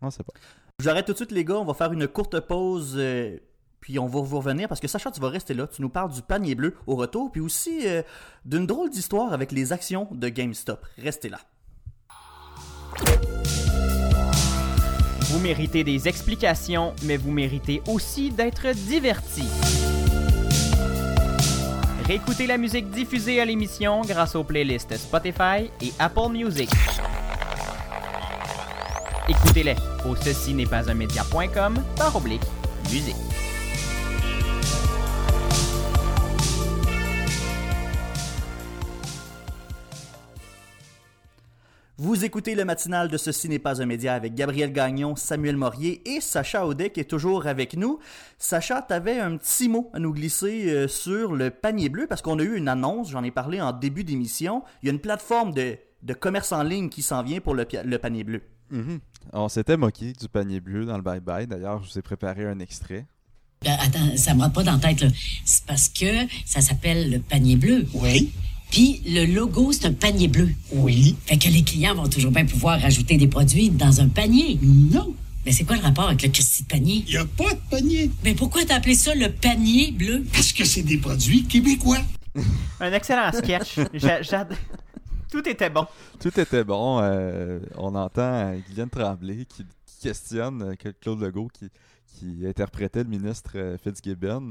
On 0.00 0.06
ne 0.06 0.10
sait 0.10 0.24
pas. 0.24 0.32
J'arrête 0.80 1.06
tout 1.06 1.12
de 1.12 1.16
suite, 1.16 1.30
les 1.30 1.44
gars. 1.44 1.54
On 1.58 1.64
va 1.64 1.74
faire 1.74 1.92
une 1.92 2.08
courte 2.08 2.40
pause. 2.40 2.96
Puis 3.82 3.98
on 3.98 4.06
va 4.06 4.20
vous 4.20 4.38
revenir 4.38 4.68
parce 4.68 4.80
que 4.80 4.86
Sacha, 4.86 5.10
tu 5.10 5.20
vas 5.20 5.28
rester 5.28 5.54
là. 5.54 5.66
Tu 5.66 5.82
nous 5.82 5.88
parles 5.88 6.12
du 6.12 6.22
panier 6.22 6.54
bleu 6.54 6.76
au 6.86 6.94
retour. 6.94 7.30
Puis 7.32 7.40
aussi 7.40 7.80
euh, 7.86 8.02
d'une 8.44 8.64
drôle 8.64 8.88
d'histoire 8.88 9.32
avec 9.32 9.50
les 9.50 9.72
actions 9.72 10.08
de 10.12 10.28
GameStop. 10.28 10.86
Restez 10.96 11.28
là. 11.28 11.40
Vous 15.22 15.40
méritez 15.40 15.82
des 15.82 16.06
explications, 16.06 16.94
mais 17.02 17.16
vous 17.16 17.32
méritez 17.32 17.82
aussi 17.88 18.30
d'être 18.30 18.72
divertis. 18.72 19.48
Réécoutez 22.06 22.46
la 22.46 22.58
musique 22.58 22.88
diffusée 22.90 23.40
à 23.40 23.44
l'émission 23.44 24.02
grâce 24.02 24.36
aux 24.36 24.44
playlists 24.44 24.96
Spotify 24.96 25.70
et 25.80 25.92
Apple 25.98 26.30
Music. 26.30 26.70
Écoutez-les 29.28 29.76
au 30.08 30.14
ceci 30.14 30.54
n'est 30.54 30.66
pas 30.66 30.88
un 30.88 30.94
média.com 30.94 31.82
par 31.96 32.14
oblique 32.14 32.42
musique. 32.92 33.16
Vous 42.02 42.24
écoutez 42.24 42.56
le 42.56 42.64
matinal 42.64 43.06
de 43.06 43.16
Ceci 43.16 43.48
n'est 43.48 43.60
pas 43.60 43.80
un 43.80 43.86
média 43.86 44.14
avec 44.14 44.34
Gabriel 44.34 44.72
Gagnon, 44.72 45.14
Samuel 45.14 45.56
Morier 45.56 46.02
et 46.04 46.20
Sacha 46.20 46.66
Audet 46.66 46.90
qui 46.90 46.98
est 46.98 47.04
toujours 47.04 47.46
avec 47.46 47.76
nous. 47.76 48.00
Sacha, 48.38 48.82
tu 48.82 48.92
avais 48.92 49.20
un 49.20 49.36
petit 49.36 49.68
mot 49.68 49.88
à 49.94 50.00
nous 50.00 50.12
glisser 50.12 50.68
euh, 50.68 50.88
sur 50.88 51.32
le 51.32 51.50
panier 51.50 51.88
bleu 51.88 52.08
parce 52.08 52.20
qu'on 52.20 52.40
a 52.40 52.42
eu 52.42 52.56
une 52.56 52.66
annonce, 52.66 53.12
j'en 53.12 53.22
ai 53.22 53.30
parlé 53.30 53.60
en 53.60 53.70
début 53.70 54.02
d'émission. 54.02 54.64
Il 54.82 54.86
y 54.86 54.88
a 54.88 54.92
une 54.92 54.98
plateforme 54.98 55.54
de, 55.54 55.78
de 56.02 56.12
commerce 56.12 56.50
en 56.50 56.64
ligne 56.64 56.88
qui 56.88 57.02
s'en 57.02 57.22
vient 57.22 57.38
pour 57.38 57.54
le, 57.54 57.68
le 57.84 57.98
panier 57.98 58.24
bleu. 58.24 58.42
Mhm. 58.70 58.98
On 59.32 59.48
s'était 59.48 59.76
moqué 59.76 60.12
du 60.12 60.28
panier 60.28 60.58
bleu 60.58 60.84
dans 60.84 60.96
le 60.96 61.04
bye-bye. 61.04 61.46
D'ailleurs, 61.46 61.84
je 61.84 61.92
vous 61.92 61.98
ai 62.00 62.02
préparé 62.02 62.44
un 62.44 62.58
extrait. 62.58 63.06
Euh, 63.64 63.70
attends, 63.78 64.16
ça 64.16 64.34
me 64.34 64.40
rentre 64.40 64.54
pas 64.54 64.64
dans 64.64 64.72
la 64.72 64.78
tête. 64.78 65.04
C'est 65.44 65.64
parce 65.66 65.88
que 65.88 66.26
ça 66.46 66.60
s'appelle 66.60 67.12
le 67.12 67.20
panier 67.20 67.54
bleu. 67.54 67.86
Oui. 67.94 68.32
Puis 68.72 69.02
le 69.06 69.26
logo, 69.26 69.70
c'est 69.70 69.86
un 69.86 69.92
panier 69.92 70.26
bleu. 70.28 70.48
Oui. 70.72 71.14
Fait 71.26 71.36
que 71.38 71.48
les 71.48 71.62
clients 71.62 71.94
vont 71.94 72.08
toujours 72.08 72.32
bien 72.32 72.46
pouvoir 72.46 72.80
rajouter 72.80 73.16
des 73.18 73.28
produits 73.28 73.68
dans 73.70 74.00
un 74.00 74.08
panier. 74.08 74.58
Non. 74.62 75.14
Mais 75.44 75.52
c'est 75.52 75.64
quoi 75.64 75.76
le 75.76 75.82
rapport 75.82 76.06
avec 76.08 76.22
le 76.22 76.28
Christy 76.30 76.62
de 76.62 76.68
panier? 76.68 77.04
Il 77.06 77.10
n'y 77.12 77.16
a 77.18 77.24
pas 77.26 77.52
de 77.52 77.60
panier. 77.70 78.10
Mais 78.24 78.34
pourquoi 78.34 78.64
t'as 78.64 78.76
appelé 78.76 78.94
ça 78.94 79.14
le 79.14 79.28
panier 79.30 79.92
bleu? 79.92 80.24
Parce 80.32 80.52
que 80.52 80.64
c'est 80.64 80.82
des 80.82 80.96
produits 80.98 81.44
québécois. 81.44 81.98
Un 82.80 82.92
excellent 82.92 83.30
sketch. 83.32 83.78
J'a- 83.92 84.22
j'ad- 84.22 84.56
Tout 85.30 85.46
était 85.48 85.68
bon. 85.70 85.86
Tout 86.20 86.40
était 86.40 86.64
bon. 86.64 87.00
euh, 87.02 87.58
on 87.76 87.94
entend 87.94 88.22
euh, 88.22 88.56
Guylaine 88.68 88.88
Tremblay 88.88 89.44
qui, 89.46 89.64
qui 89.86 90.02
questionne 90.08 90.62
euh, 90.62 90.74
que- 90.76 90.94
Claude 91.00 91.20
Legault 91.20 91.48
qui, 91.52 91.66
qui 92.22 92.46
interprétait 92.46 93.02
le 93.02 93.08
ministre 93.08 93.52
euh, 93.56 93.76
Fitzgibbon 93.78 94.50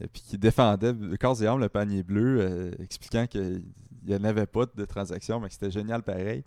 euh, 0.00 0.06
puis 0.12 0.22
qui 0.22 0.38
défendait 0.38 0.92
corps 1.18 1.42
et 1.42 1.46
âme 1.46 1.60
le 1.60 1.68
panier 1.68 2.02
bleu, 2.02 2.38
euh, 2.40 2.70
expliquant 2.82 3.26
qu'il 3.26 3.62
n'y 4.06 4.14
en 4.14 4.24
avait 4.24 4.46
pas 4.46 4.66
de 4.74 4.84
transaction, 4.84 5.40
mais 5.40 5.48
que 5.48 5.54
c'était 5.54 5.70
génial 5.70 6.02
pareil. 6.02 6.44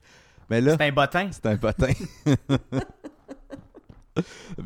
Mais 0.49 0.61
là, 0.61 0.75
C'est 0.77 0.87
un 0.87 0.91
bottin. 0.91 1.29
c'est 1.31 1.45
un 1.45 1.55
bottin. 1.55 1.93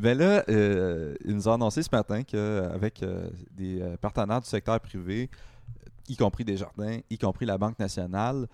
Mais 0.01 0.15
là, 0.15 0.43
euh, 0.49 1.13
ils 1.23 1.35
nous 1.35 1.47
ont 1.47 1.53
annoncé 1.53 1.83
ce 1.83 1.89
matin 1.91 2.23
qu'avec 2.23 3.05
des 3.51 3.83
partenaires 4.01 4.41
du 4.41 4.47
secteur 4.47 4.79
privé, 4.79 5.29
y 6.09 6.15
compris 6.15 6.43
des 6.43 6.57
jardins, 6.57 6.99
y 7.09 7.17
compris 7.17 7.45
la 7.45 7.57
Banque 7.57 7.77
nationale, 7.77 8.47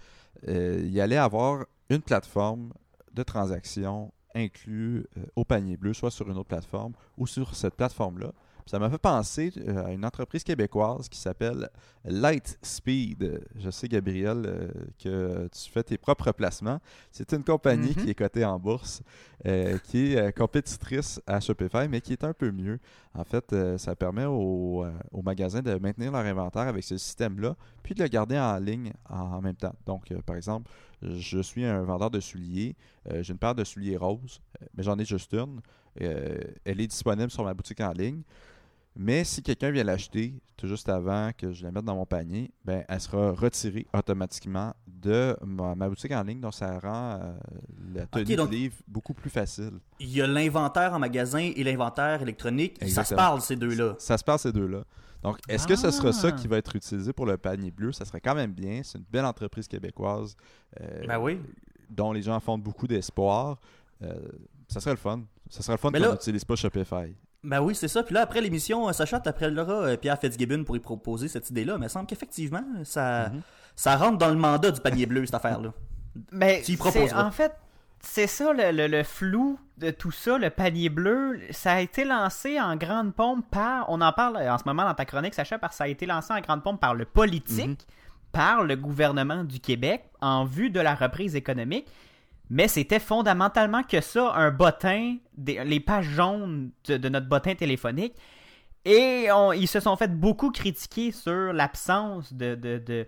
euh, 0.48 0.82
il 0.84 1.00
allait 1.00 1.18
avoir 1.18 1.66
une 1.90 2.02
plateforme 2.02 2.74
de 3.14 3.24
transaction 3.24 4.12
inclus 4.36 5.06
euh, 5.18 5.26
au 5.36 5.44
panier 5.44 5.78
bleu, 5.78 5.94
soit 5.94 6.12
sur 6.12 6.30
une 6.30 6.38
autre 6.38 6.50
plateforme 6.50 6.94
ou 7.18 7.28
sur 7.28 7.56
cette 7.56 7.76
plateforme-là. 7.76 8.32
Ça 8.70 8.78
m'a 8.78 8.88
fait 8.88 9.00
penser 9.00 9.52
euh, 9.58 9.88
à 9.88 9.92
une 9.94 10.06
entreprise 10.06 10.44
québécoise 10.44 11.10
qui 11.10 11.18
s'appelle 11.18 11.70
Lightspeed. 12.06 13.42
Je 13.56 13.72
sais, 13.72 13.88
Gabriel, 13.88 14.44
euh, 14.46 14.68
que 15.04 15.48
tu 15.48 15.72
fais 15.72 15.82
tes 15.82 15.98
propres 15.98 16.32
placements. 16.34 16.80
C'est 17.12 17.34
une 17.34 17.44
compagnie 17.44 17.96
Mhm. 17.96 18.04
qui 18.04 18.10
est 18.12 18.14
cotée 18.14 18.46
en 18.46 18.60
bourse, 18.60 19.02
euh, 19.48 19.80
qui 19.86 20.14
est 20.14 20.38
compétitrice 20.38 21.20
à 21.26 21.40
Shopify, 21.40 21.88
mais 21.90 22.00
qui 22.00 22.14
est 22.14 22.24
un 22.24 22.32
peu 22.34 22.52
mieux. 22.52 22.78
En 23.16 23.24
fait, 23.24 23.56
ça 23.80 23.96
permet 23.96 24.26
aux, 24.26 24.86
aux 25.12 25.22
magasins 25.24 25.64
de 25.64 25.74
maintenir 25.80 26.12
leur 26.12 26.24
inventaire 26.24 26.68
avec 26.68 26.84
ce 26.84 26.96
système-là, 26.96 27.56
puis 27.82 27.96
de 27.96 28.04
le 28.04 28.08
garder 28.08 28.38
en 28.38 28.60
ligne 28.60 28.94
en, 29.10 29.42
même 29.42 29.56
temps. 29.56 29.74
Donc, 29.88 30.14
par 30.28 30.36
exemple, 30.36 30.70
je 31.02 31.40
suis 31.40 31.66
un 31.66 31.82
vendeur 31.82 32.12
de 32.12 32.20
souliers, 32.20 32.76
euh, 33.10 33.24
j'ai 33.24 33.34
une 33.34 33.40
paire 33.40 33.56
de 33.56 33.64
souliers 33.64 33.98
roses, 33.98 34.42
mais 34.76 34.84
j'en 34.84 34.98
ai 35.00 35.06
juste 35.06 35.34
une. 35.34 35.62
Euh, 36.02 36.38
elle 36.66 36.82
est 36.82 36.88
disponible 36.88 37.32
sur 37.32 37.44
ma 37.44 37.54
boutique 37.54 37.82
en 37.82 37.92
ligne. 37.92 38.22
Mais 38.96 39.24
si 39.24 39.42
quelqu'un 39.42 39.72
vient 39.72 39.84
l'acheter 39.84 40.34
tout 40.58 40.68
juste 40.68 40.90
avant 40.90 41.32
que 41.38 41.54
je 41.54 41.64
la 41.64 41.72
mette 41.72 41.86
dans 41.86 41.96
mon 41.96 42.06
panier, 42.06 42.52
ben, 42.66 42.84
elle 42.90 43.00
sera 43.00 43.32
retirée 43.32 43.88
automatiquement 43.94 44.74
de 44.88 45.38
ma, 45.46 45.74
ma 45.76 45.88
boutique 45.88 46.12
en 46.12 46.22
ligne. 46.24 46.42
Donc, 46.42 46.54
ça 46.54 46.78
rend 46.80 47.20
euh, 47.22 47.34
la 47.94 48.06
tenue 48.08 48.36
donc- 48.36 48.50
du 48.50 48.56
livre 48.58 48.76
beaucoup 48.88 49.14
plus 49.14 49.30
facile. 49.30 49.80
Il 50.02 50.10
y 50.10 50.22
a 50.22 50.28
l'inventaire 50.28 50.94
en 50.94 51.00
magasin 51.00 51.40
et 51.56 51.64
l'inventaire 51.64 52.22
électronique. 52.22 52.78
Ça 52.90 53.06
se 53.06 53.16
parle, 53.16 53.40
ces 53.42 53.56
deux-là. 53.56 53.96
Ça 54.00 54.18
se 54.18 54.24
passe 54.24 54.42
ces 54.42 54.52
deux-là. 54.52 54.84
Donc, 55.24 55.38
est-ce 55.48 55.66
que 55.68 55.76
ce 55.78 55.92
sera 55.92 56.12
ça 56.12 56.30
Ah. 56.30 56.32
qui 56.34 56.48
va 56.48 56.58
être 56.58 56.76
utilisé 56.76 57.14
pour 57.14 57.26
le 57.26 57.38
panier 57.38 57.72
bleu? 57.72 57.92
Ça 57.94 58.04
serait 58.06 58.22
quand 58.22 58.36
même 58.36 58.52
bien. 58.52 58.82
C'est 58.84 58.98
une 58.98 59.06
belle 59.10 59.26
entreprise 59.26 59.68
québécoise 59.68 60.36
euh, 60.82 61.06
Ben 61.08 61.20
oui. 61.20 61.40
dont 61.90 62.12
les 62.12 62.22
gens 62.22 62.40
font 62.42 62.58
beaucoup 62.58 62.88
d'espoir. 62.88 63.60
Euh, 64.02 64.14
ça 64.68 64.80
serait 64.82 64.92
le 64.92 64.98
fun. 64.98 65.22
Ça 65.50 65.62
serait 65.62 65.74
le 65.74 65.78
fun 65.78 65.92
qu'on 65.92 66.12
n'utilise 66.12 66.44
pas 66.44 66.56
Shopify. 66.56 67.16
Ben 67.44 67.62
oui, 67.62 67.74
c'est 67.74 67.88
ça. 67.88 68.04
Puis 68.04 68.14
là, 68.14 68.22
après 68.22 68.42
l'émission, 68.42 68.90
euh, 68.90 68.92
Sacha, 68.92 69.20
t'appelleras 69.20 69.72
euh, 69.92 69.98
Pierre 69.98 70.20
Fitzgibbon 70.20 70.64
pour 70.66 70.76
y 70.76 70.80
proposer 70.80 71.28
cette 71.30 71.50
idée-là. 71.50 71.78
Mais 71.78 71.86
il 71.86 71.90
semble 71.90 72.06
qu'effectivement, 72.08 72.64
ça, 72.84 73.30
Mhm. 73.30 73.42
ça 73.76 73.96
rentre 73.96 74.18
dans 74.18 74.30
le 74.30 74.36
mandat 74.36 74.72
du 74.72 74.82
panier 74.82 75.06
bleu, 75.06 75.26
cette 75.26 75.36
affaire-là. 75.36 75.72
Mais 76.32 76.62
Tu 76.66 76.74
y 76.74 76.78
proposeras. 76.78 77.24
en 77.26 77.32
fait, 77.32 77.54
c'est 78.02 78.28
ça 78.28 78.52
le, 78.52 78.72
le- 78.76 78.88
le 78.88 79.04
flou 79.04 79.58
de 79.78 79.90
tout 79.92 80.12
ça, 80.12 80.38
le 80.38 80.50
panier 80.50 80.90
bleu. 80.90 81.40
Ça 81.52 81.74
a 81.74 81.80
été 81.80 82.04
lancé 82.04 82.60
en 82.60 82.76
grande 82.76 83.14
pompe 83.14 83.46
par. 83.50 83.90
On 83.90 84.02
en 84.02 84.12
parle 84.12 84.38
en 84.38 84.58
ce 84.58 84.64
moment 84.66 84.84
dans 84.84 84.94
ta 84.94 85.06
chronique, 85.06 85.34
Sacha, 85.34 85.58
parce 85.58 85.74
que 85.74 85.78
ça 85.78 85.84
a 85.86 85.88
été 85.88 86.06
lancé 86.06 86.34
en 86.34 86.42
grande 86.42 86.62
pompe 86.62 86.82
par 86.82 86.94
le 86.94 87.06
politique, 87.06 87.68
Mhm. 87.68 87.76
par 88.34 88.64
le 88.64 88.76
gouvernement 88.76 89.46
du 89.46 89.62
Québec, 89.62 90.04
en 90.20 90.44
vue 90.44 90.70
de 90.72 90.80
la 90.82 90.94
reprise 90.94 91.36
économique. 91.38 91.88
Mais 92.50 92.68
c'était 92.68 93.00
fondamentalement 93.00 93.84
que 93.84 94.02
ça, 94.02 94.34
un 94.34 94.50
bottin, 94.50 95.18
les 95.38 95.80
pages 95.80 96.06
jaunes 96.06 96.72
de, 96.88 97.10
notre 97.10 97.28
bottin 97.28 97.54
téléphonique. 97.54 98.16
Et 98.86 99.28
ils 99.56 99.68
se 99.68 99.80
sont 99.80 99.96
fait 99.96 100.12
beaucoup 100.12 100.52
critiquer 100.52 101.12
sur 101.12 101.54
l'absence 101.54 102.34
de, 102.34 102.56
de, 102.56 103.06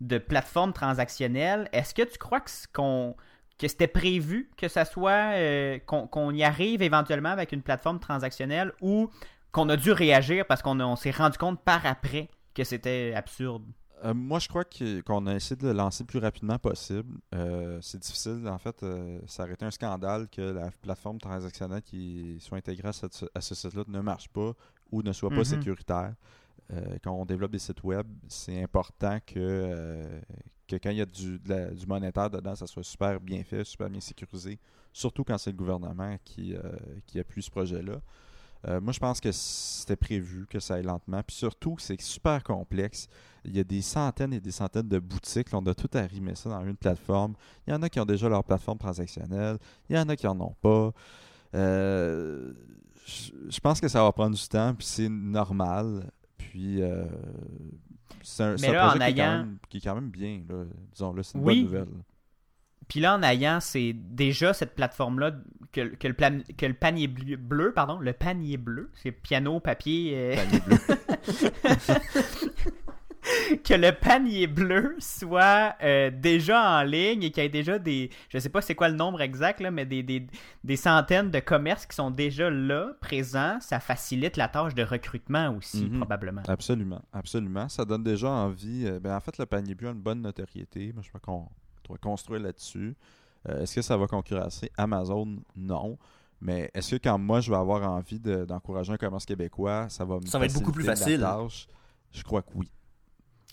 de, 0.00 0.18
plateforme 0.18 0.72
transactionnelle. 0.72 1.68
Est-ce 1.72 1.92
que 1.94 2.02
tu 2.02 2.18
crois 2.18 2.40
que, 2.40 2.50
c'était 3.66 3.88
prévu 3.88 4.50
que 4.56 4.68
ça 4.68 4.84
soit 4.84 5.32
euh, 5.34 5.78
qu'on, 5.86 6.30
y 6.30 6.44
arrive 6.44 6.82
éventuellement 6.82 7.30
avec 7.30 7.52
une 7.52 7.62
plateforme 7.62 7.98
transactionnelle 7.98 8.72
ou 8.80 9.10
qu'on 9.50 9.68
a 9.70 9.76
dû 9.76 9.90
réagir 9.90 10.46
parce 10.46 10.62
qu'on 10.62 10.96
s'est 10.96 11.10
rendu 11.10 11.38
compte 11.38 11.60
par 11.64 11.84
après 11.86 12.28
que 12.54 12.62
c'était 12.62 13.12
absurde? 13.16 13.64
Euh, 14.04 14.12
moi, 14.12 14.38
je 14.38 14.48
crois 14.48 14.64
qu'on 14.64 15.26
a 15.26 15.34
essayé 15.34 15.56
de 15.56 15.66
le 15.68 15.72
lancer 15.72 16.02
le 16.02 16.06
plus 16.08 16.18
rapidement 16.18 16.58
possible. 16.58 17.16
Euh, 17.34 17.78
c'est 17.80 17.98
difficile. 18.02 18.46
En 18.48 18.58
fait, 18.58 18.82
euh, 18.82 19.18
ça 19.26 19.44
aurait 19.44 19.54
été 19.54 19.64
un 19.64 19.70
scandale 19.70 20.28
que 20.28 20.42
la 20.42 20.70
plateforme 20.70 21.18
transactionnelle 21.18 21.80
qui 21.82 22.36
soit 22.40 22.58
intégrée 22.58 22.88
à, 22.88 22.92
cette- 22.92 23.24
à 23.34 23.40
ce 23.40 23.54
site-là 23.54 23.84
ne 23.88 24.00
marche 24.00 24.28
pas 24.28 24.52
ou 24.92 25.02
ne 25.02 25.12
soit 25.12 25.30
pas 25.30 25.36
Mhm. 25.36 25.44
sécuritaire. 25.44 26.14
Quand 27.02 27.12
on 27.12 27.26
développe 27.26 27.52
des 27.52 27.58
sites 27.58 27.82
web, 27.84 28.06
c'est 28.26 28.62
important 28.62 29.18
que, 29.26 30.20
que 30.66 30.76
quand 30.76 30.88
il 30.90 30.96
y 30.96 31.02
a 31.02 31.06
du, 31.06 31.38
de 31.38 31.48
la- 31.48 31.70
du 31.70 31.86
monétaire 31.86 32.30
dedans, 32.30 32.54
ça 32.56 32.66
soit 32.66 32.82
super 32.82 33.20
bien 33.20 33.44
fait, 33.44 33.64
super 33.64 33.90
bien 33.90 34.00
sécurisé, 34.00 34.58
surtout 34.92 35.24
quand 35.24 35.36
c'est 35.36 35.50
le 35.50 35.56
gouvernement 35.58 36.16
qui, 36.24 36.54
qui 37.06 37.20
appuie 37.20 37.42
ce 37.42 37.50
projet-là. 37.50 38.00
Euh, 38.66 38.80
moi, 38.80 38.92
je 38.92 38.98
pense 38.98 39.20
que 39.20 39.30
c'était 39.32 39.96
prévu 39.96 40.46
que 40.48 40.58
ça 40.60 40.74
aille 40.74 40.84
lentement. 40.84 41.22
Puis 41.22 41.36
surtout, 41.36 41.76
c'est 41.78 42.00
super 42.00 42.42
complexe. 42.42 43.08
Il 43.44 43.54
y 43.54 43.60
a 43.60 43.64
des 43.64 43.82
centaines 43.82 44.32
et 44.32 44.40
des 44.40 44.50
centaines 44.50 44.88
de 44.88 44.98
boutiques. 44.98 45.50
Là, 45.52 45.58
on 45.58 45.66
a 45.66 45.74
tout 45.74 45.90
arrimer 45.94 46.34
ça 46.34 46.48
dans 46.48 46.64
une 46.64 46.76
plateforme. 46.76 47.34
Il 47.66 47.72
y 47.72 47.76
en 47.76 47.82
a 47.82 47.88
qui 47.88 48.00
ont 48.00 48.06
déjà 48.06 48.28
leur 48.28 48.42
plateforme 48.42 48.78
transactionnelle. 48.78 49.58
Il 49.90 49.96
y 49.96 49.98
en 49.98 50.08
a 50.08 50.16
qui 50.16 50.26
en 50.26 50.40
ont 50.40 50.54
pas. 50.62 50.92
Euh, 51.54 52.52
je 53.50 53.60
pense 53.60 53.80
que 53.80 53.88
ça 53.88 54.02
va 54.02 54.12
prendre 54.12 54.34
du 54.36 54.48
temps. 54.48 54.74
Puis 54.74 54.86
c'est 54.86 55.08
normal. 55.10 56.10
Puis 56.38 56.82
euh, 56.82 57.04
c'est 58.22 58.42
un, 58.42 58.56
là, 58.56 58.88
projet 58.88 59.12
qui, 59.12 59.20
est 59.20 59.22
quand 59.22 59.32
même, 59.38 59.58
qui 59.68 59.76
est 59.76 59.80
quand 59.80 59.94
même 59.94 60.10
bien. 60.10 60.42
Là, 60.48 60.64
disons-le, 60.92 61.22
c'est 61.22 61.36
une 61.36 61.44
Oui. 61.44 61.64
bonne 61.64 61.64
nouvelle. 61.64 61.88
Puis 62.88 63.00
là, 63.00 63.16
en 63.16 63.22
ayant, 63.22 63.60
c'est 63.60 63.92
déjà 63.94 64.52
cette 64.52 64.74
plateforme-là 64.74 65.32
que, 65.72 65.94
que, 65.96 66.08
le, 66.08 66.14
plan- 66.14 66.40
que 66.56 66.66
le 66.66 66.74
panier 66.74 67.08
bleu, 67.08 67.36
bleu, 67.36 67.72
pardon, 67.72 67.98
le 67.98 68.12
panier 68.12 68.56
bleu, 68.56 68.90
c'est 69.02 69.12
piano, 69.12 69.58
papier, 69.60 70.12
euh, 70.14 70.36
Panier 70.36 70.60
bleu. 70.66 70.78
que 73.64 73.72
le 73.74 73.90
panier 73.92 74.46
bleu 74.46 74.96
soit 74.98 75.74
euh, 75.82 76.10
déjà 76.12 76.78
en 76.78 76.82
ligne 76.82 77.22
et 77.22 77.30
qu'il 77.30 77.42
y 77.42 77.46
ait 77.46 77.48
déjà 77.48 77.78
des, 77.78 78.10
je 78.28 78.38
sais 78.38 78.50
pas 78.50 78.60
c'est 78.60 78.74
quoi 78.74 78.90
le 78.90 78.96
nombre 78.96 79.22
exact, 79.22 79.60
là, 79.60 79.70
mais 79.70 79.86
des, 79.86 80.02
des, 80.02 80.26
des 80.62 80.76
centaines 80.76 81.30
de 81.30 81.40
commerces 81.40 81.86
qui 81.86 81.96
sont 81.96 82.10
déjà 82.10 82.50
là, 82.50 82.92
présents, 83.00 83.56
ça 83.60 83.80
facilite 83.80 84.36
la 84.36 84.48
tâche 84.48 84.74
de 84.74 84.82
recrutement 84.82 85.54
aussi, 85.56 85.84
Mhm. 85.86 85.96
probablement. 86.00 86.42
Absolument, 86.48 87.00
absolument. 87.14 87.68
Ça 87.70 87.86
donne 87.86 88.04
déjà 88.04 88.28
envie. 88.28 88.84
euh, 88.86 89.00
ben, 89.00 89.16
en 89.16 89.20
fait, 89.20 89.38
le 89.38 89.46
panier 89.46 89.74
bleu 89.74 89.88
a 89.88 89.92
une 89.92 90.02
bonne 90.02 90.20
notoriété. 90.20 90.92
Moi, 90.92 91.02
je 91.02 91.08
crois 91.08 91.20
qu'on 91.20 91.48
doit 91.86 91.98
construire 91.98 92.42
là-dessus. 92.42 92.94
Euh, 93.48 93.62
est-ce 93.62 93.74
que 93.76 93.82
ça 93.82 93.96
va 93.96 94.06
concurrencer 94.06 94.70
Amazon? 94.76 95.36
Non. 95.56 95.98
Mais 96.40 96.70
est-ce 96.74 96.96
que 96.96 97.02
quand 97.08 97.18
moi, 97.18 97.40
je 97.40 97.50
vais 97.50 97.56
avoir 97.56 97.88
envie 97.90 98.18
de- 98.20 98.44
d'encourager 98.44 98.92
un 98.92 98.96
commerce 98.96 99.24
québécois, 99.26 99.86
ça 99.88 100.04
va 100.04 100.16
me 100.20 100.26
Ça 100.26 100.38
va 100.38 100.46
être 100.46 100.54
beaucoup 100.54 100.72
plus 100.72 100.84
faciliter 100.84 101.16
la 101.18 101.28
facile. 101.28 101.42
tâche? 101.44 101.66
Je 102.12 102.22
crois 102.22 102.42
que 102.42 102.50
oui. 102.54 102.70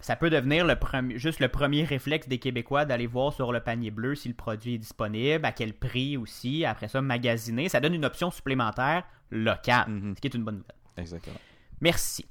Ça 0.01 0.15
peut 0.15 0.29
devenir 0.31 0.65
le 0.65 0.75
premier, 0.77 1.17
juste 1.19 1.39
le 1.39 1.47
premier 1.47 1.83
réflexe 1.83 2.27
des 2.27 2.39
Québécois 2.39 2.85
d'aller 2.85 3.05
voir 3.05 3.33
sur 3.33 3.51
le 3.51 3.59
panier 3.59 3.91
bleu 3.91 4.15
si 4.15 4.27
le 4.29 4.33
produit 4.33 4.73
est 4.73 4.77
disponible, 4.79 5.45
à 5.45 5.51
quel 5.51 5.73
prix 5.73 6.17
aussi, 6.17 6.65
après 6.65 6.87
ça, 6.87 7.01
magasiner. 7.01 7.69
Ça 7.69 7.79
donne 7.79 7.93
une 7.93 8.05
option 8.05 8.31
supplémentaire 8.31 9.03
locale, 9.29 9.89
Mhm. 9.89 10.15
ce 10.15 10.21
qui 10.21 10.27
est 10.27 10.33
une 10.33 10.43
bonne 10.43 10.55
nouvelle. 10.55 10.75
Exactement. 10.97 11.37
Merci. 11.81 12.25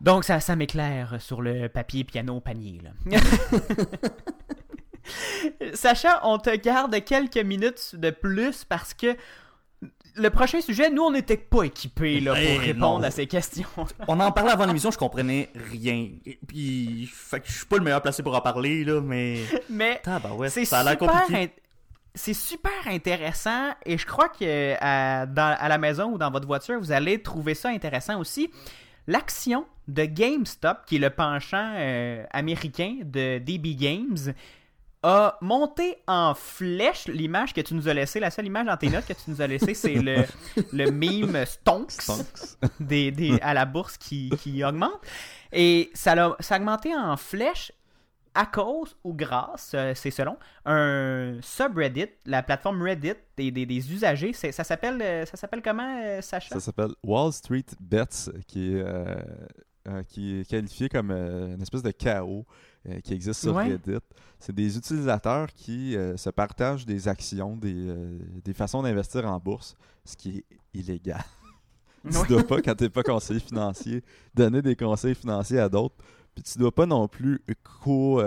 Donc, 0.00 0.22
ça, 0.24 0.38
ça 0.40 0.54
m'éclaire 0.54 1.20
sur 1.20 1.42
le 1.42 1.68
papier, 1.68 2.04
piano, 2.04 2.40
panier. 2.40 2.80
Là. 2.82 2.90
Sacha, 5.74 6.20
on 6.24 6.38
te 6.38 6.54
garde 6.56 7.02
quelques 7.04 7.38
minutes 7.38 7.94
de 7.96 8.10
plus 8.10 8.64
parce 8.64 8.94
que 8.94 9.16
le 10.16 10.28
prochain 10.30 10.60
sujet, 10.60 10.90
nous, 10.90 11.02
on 11.02 11.12
n'était 11.12 11.36
pas 11.36 11.62
équipés 11.62 12.20
là, 12.20 12.32
pour 12.32 12.42
Eh, 12.42 12.58
répondre 12.58 12.98
non. 12.98 13.04
à 13.04 13.10
ces 13.10 13.26
questions. 13.26 13.68
On 14.08 14.18
en 14.18 14.32
parlait 14.32 14.50
avant 14.50 14.66
l'émission, 14.66 14.90
je 14.90 14.98
comprenais 14.98 15.48
rien. 15.54 16.08
Et 16.26 16.38
puis, 16.46 17.08
fait 17.12 17.40
que 17.40 17.46
je 17.46 17.52
suis 17.58 17.66
pas 17.66 17.76
le 17.78 17.84
meilleur 17.84 18.02
placé 18.02 18.22
pour 18.22 18.34
en 18.34 18.40
parler, 18.40 18.84
là, 18.84 19.00
mais. 19.00 19.38
Mais 19.70 20.00
Tabarouette, 20.02 20.50
c'est 20.50 20.64
ça 20.64 20.80
a 20.80 20.82
l'air 20.84 20.92
super, 20.94 21.08
compliqué. 21.12 21.44
int- 21.46 21.50
c'est 22.12 22.34
super 22.34 22.72
intéressant 22.88 23.70
et 23.86 23.96
je 23.96 24.04
crois 24.04 24.28
que 24.28 24.74
à, 24.80 25.26
dans- 25.26 25.56
à 25.58 25.68
la 25.68 25.78
maison 25.78 26.06
ou 26.12 26.18
dans 26.18 26.30
votre 26.32 26.46
voiture, 26.46 26.78
vous 26.80 26.90
allez 26.90 27.22
trouver 27.22 27.54
ça 27.54 27.68
intéressant 27.68 28.18
aussi. 28.18 28.50
L'action 29.06 29.64
de 29.86 30.04
GameStop, 30.04 30.78
qui 30.86 30.96
est 30.96 30.98
le 30.98 31.10
penchant 31.10 31.72
euh, 31.76 32.24
américain 32.32 32.96
de 33.04 33.38
DB 33.38 33.76
Games, 33.76 34.34
a 35.02 35.38
monté 35.40 35.96
en 36.06 36.34
flèche 36.34 37.06
l'image 37.08 37.54
que 37.54 37.60
tu 37.62 37.74
nous 37.74 37.88
as 37.88 37.94
laissée. 37.94 38.20
La 38.20 38.30
seule 38.30 38.46
image 38.46 38.66
dans 38.66 38.76
tes 38.76 38.88
notes 38.90 39.06
que 39.06 39.12
tu 39.14 39.30
nous 39.30 39.40
as 39.40 39.46
laissée, 39.46 39.74
c'est 39.74 39.94
le, 39.94 40.24
le 40.72 40.90
meme 40.90 41.44
Stonks, 41.46 41.92
Stonks. 41.92 42.58
des, 42.80 43.10
des- 43.10 43.38
à 43.40 43.54
la 43.54 43.64
bourse 43.64 43.96
qui, 43.96 44.30
qui 44.40 44.62
augmente. 44.62 45.00
Et 45.52 45.90
ça 45.94 46.12
a, 46.12 46.36
ça 46.40 46.54
a 46.54 46.58
augmenté 46.58 46.94
en 46.94 47.16
flèche 47.16 47.72
à 48.34 48.46
cause 48.46 48.96
ou 49.02 49.12
grâce, 49.12 49.72
euh, 49.74 49.92
c'est 49.96 50.12
selon, 50.12 50.36
un 50.64 51.38
subreddit, 51.42 52.06
la 52.26 52.44
plateforme 52.44 52.80
Reddit 52.82 53.14
des, 53.36 53.50
des, 53.50 53.66
des 53.66 53.92
usagers. 53.92 54.32
Ça 54.32 54.52
s'appelle 54.62 55.02
euh, 55.02 55.26
ça 55.26 55.36
s'appelle 55.36 55.62
comment, 55.62 56.00
euh, 56.04 56.20
Sacha? 56.20 56.50
Ça 56.54 56.60
s'appelle 56.60 56.90
Wall 57.02 57.32
Street 57.32 57.64
Bets, 57.80 58.30
qui 58.46 58.76
est, 58.76 58.82
euh, 58.84 59.16
qui 60.06 60.40
est 60.40 60.48
qualifié 60.48 60.88
comme 60.88 61.10
euh, 61.10 61.54
une 61.56 61.62
espèce 61.62 61.82
de 61.82 61.90
chaos 61.90 62.46
euh, 62.88 63.00
qui 63.00 63.12
existe 63.14 63.40
sur 63.40 63.54
Ouais. 63.54 63.68
Reddit. 63.72 63.98
C'est 64.38 64.54
des 64.54 64.76
utilisateurs 64.76 65.48
qui 65.52 65.96
euh, 65.96 66.16
se 66.16 66.30
partagent 66.30 66.86
des 66.86 67.08
actions, 67.08 67.56
des, 67.56 67.74
euh, 67.74 68.18
des 68.44 68.54
façons 68.54 68.82
d'investir 68.82 69.26
en 69.26 69.38
bourse, 69.38 69.76
ce 70.04 70.16
qui 70.16 70.38
est 70.38 70.44
illégal. 70.72 71.22
tu 72.10 72.16
Ouais. 72.16 72.26
dois 72.28 72.42
pas, 72.44 72.62
quand 72.62 72.74
tu 72.74 72.84
n'es 72.84 72.90
pas 72.90 73.02
conseiller 73.02 73.40
financier, 73.40 74.02
donner 74.34 74.62
des 74.62 74.76
conseils 74.76 75.14
financiers 75.14 75.58
à 75.58 75.68
d'autres. 75.68 75.96
Puis 76.34 76.44
tu 76.44 76.58
dois 76.58 76.72
pas 76.74 76.86
non 76.86 77.08
plus 77.08 77.42
co- 77.82 78.22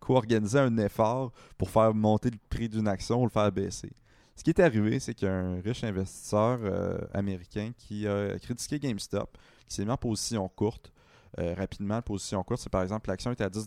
co-organiser 0.00 0.58
un 0.58 0.76
effort 0.78 1.32
pour 1.56 1.70
faire 1.70 1.94
monter 1.94 2.30
le 2.30 2.38
prix 2.50 2.68
d'une 2.68 2.88
action 2.88 3.20
ou 3.22 3.24
le 3.24 3.30
faire 3.30 3.50
baisser. 3.52 3.90
Ce 4.34 4.42
qui 4.42 4.50
est 4.50 4.60
arrivé, 4.60 4.98
c'est 4.98 5.14
qu'il 5.14 5.28
y 5.28 5.30
a 5.30 5.34
un 5.34 5.60
riche 5.60 5.84
investisseur 5.84 6.58
euh, 6.62 6.98
américain 7.12 7.70
qui 7.76 8.08
a 8.08 8.38
critiqué 8.38 8.78
GameStop, 8.78 9.36
qui 9.68 9.74
s'est 9.76 9.84
mis 9.84 9.90
en 9.90 9.96
position 9.96 10.48
courte. 10.48 10.92
Euh, 11.38 11.54
rapidement, 11.56 11.94
la 11.96 12.02
position 12.02 12.42
courte, 12.42 12.60
c'est 12.60 12.70
par 12.70 12.82
exemple 12.82 13.08
l'action 13.08 13.30
est 13.30 13.40
à 13.40 13.48
10 13.48 13.66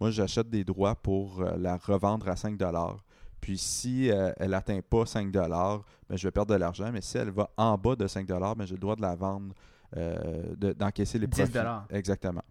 Moi, 0.00 0.10
j'achète 0.10 0.48
des 0.48 0.62
droits 0.64 0.94
pour 0.94 1.40
euh, 1.40 1.56
la 1.58 1.76
revendre 1.76 2.28
à 2.28 2.36
5 2.36 2.56
Puis 3.40 3.58
si 3.58 4.10
euh, 4.10 4.32
elle 4.38 4.50
n'atteint 4.50 4.80
pas 4.88 5.04
5 5.04 5.30
ben, 5.32 5.82
je 6.10 6.26
vais 6.26 6.30
perdre 6.30 6.54
de 6.54 6.58
l'argent. 6.58 6.90
Mais 6.92 7.00
si 7.00 7.18
elle 7.18 7.30
va 7.30 7.50
en 7.56 7.76
bas 7.76 7.96
de 7.96 8.06
5 8.06 8.26
ben, 8.26 8.54
j'ai 8.64 8.74
le 8.74 8.80
droit 8.80 8.94
de 8.96 9.02
la 9.02 9.16
vendre, 9.16 9.52
euh, 9.96 10.54
de- 10.56 10.72
d'encaisser 10.72 11.18
les 11.18 11.26
10 11.26 11.50
profits. 11.50 11.66
Exactement. 11.90 12.42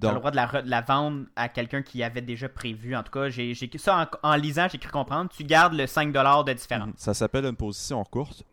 T'as 0.00 0.08
le 0.08 0.12
Donc, 0.14 0.20
droit 0.20 0.30
de 0.30 0.36
la, 0.36 0.46
re- 0.46 0.62
de 0.64 0.70
la 0.70 0.80
vendre 0.80 1.26
à 1.34 1.48
quelqu'un 1.48 1.82
qui 1.82 2.02
avait 2.02 2.20
déjà 2.20 2.48
prévu. 2.48 2.94
En 2.94 3.02
tout 3.02 3.10
cas, 3.10 3.28
j'ai 3.30 3.54
ça 3.78 4.08
en, 4.22 4.30
en 4.30 4.34
lisant, 4.36 4.68
j'ai 4.70 4.78
cru 4.78 4.90
comprendre. 4.90 5.28
Tu 5.30 5.44
gardes 5.44 5.72
le 5.74 5.84
5$ 5.86 6.44
de 6.44 6.52
différence. 6.52 6.88
Mhm. 6.88 6.94
Ça 6.96 7.14
s'appelle 7.14 7.44
une 7.46 7.56
position 7.56 8.02
courte. 8.04 8.44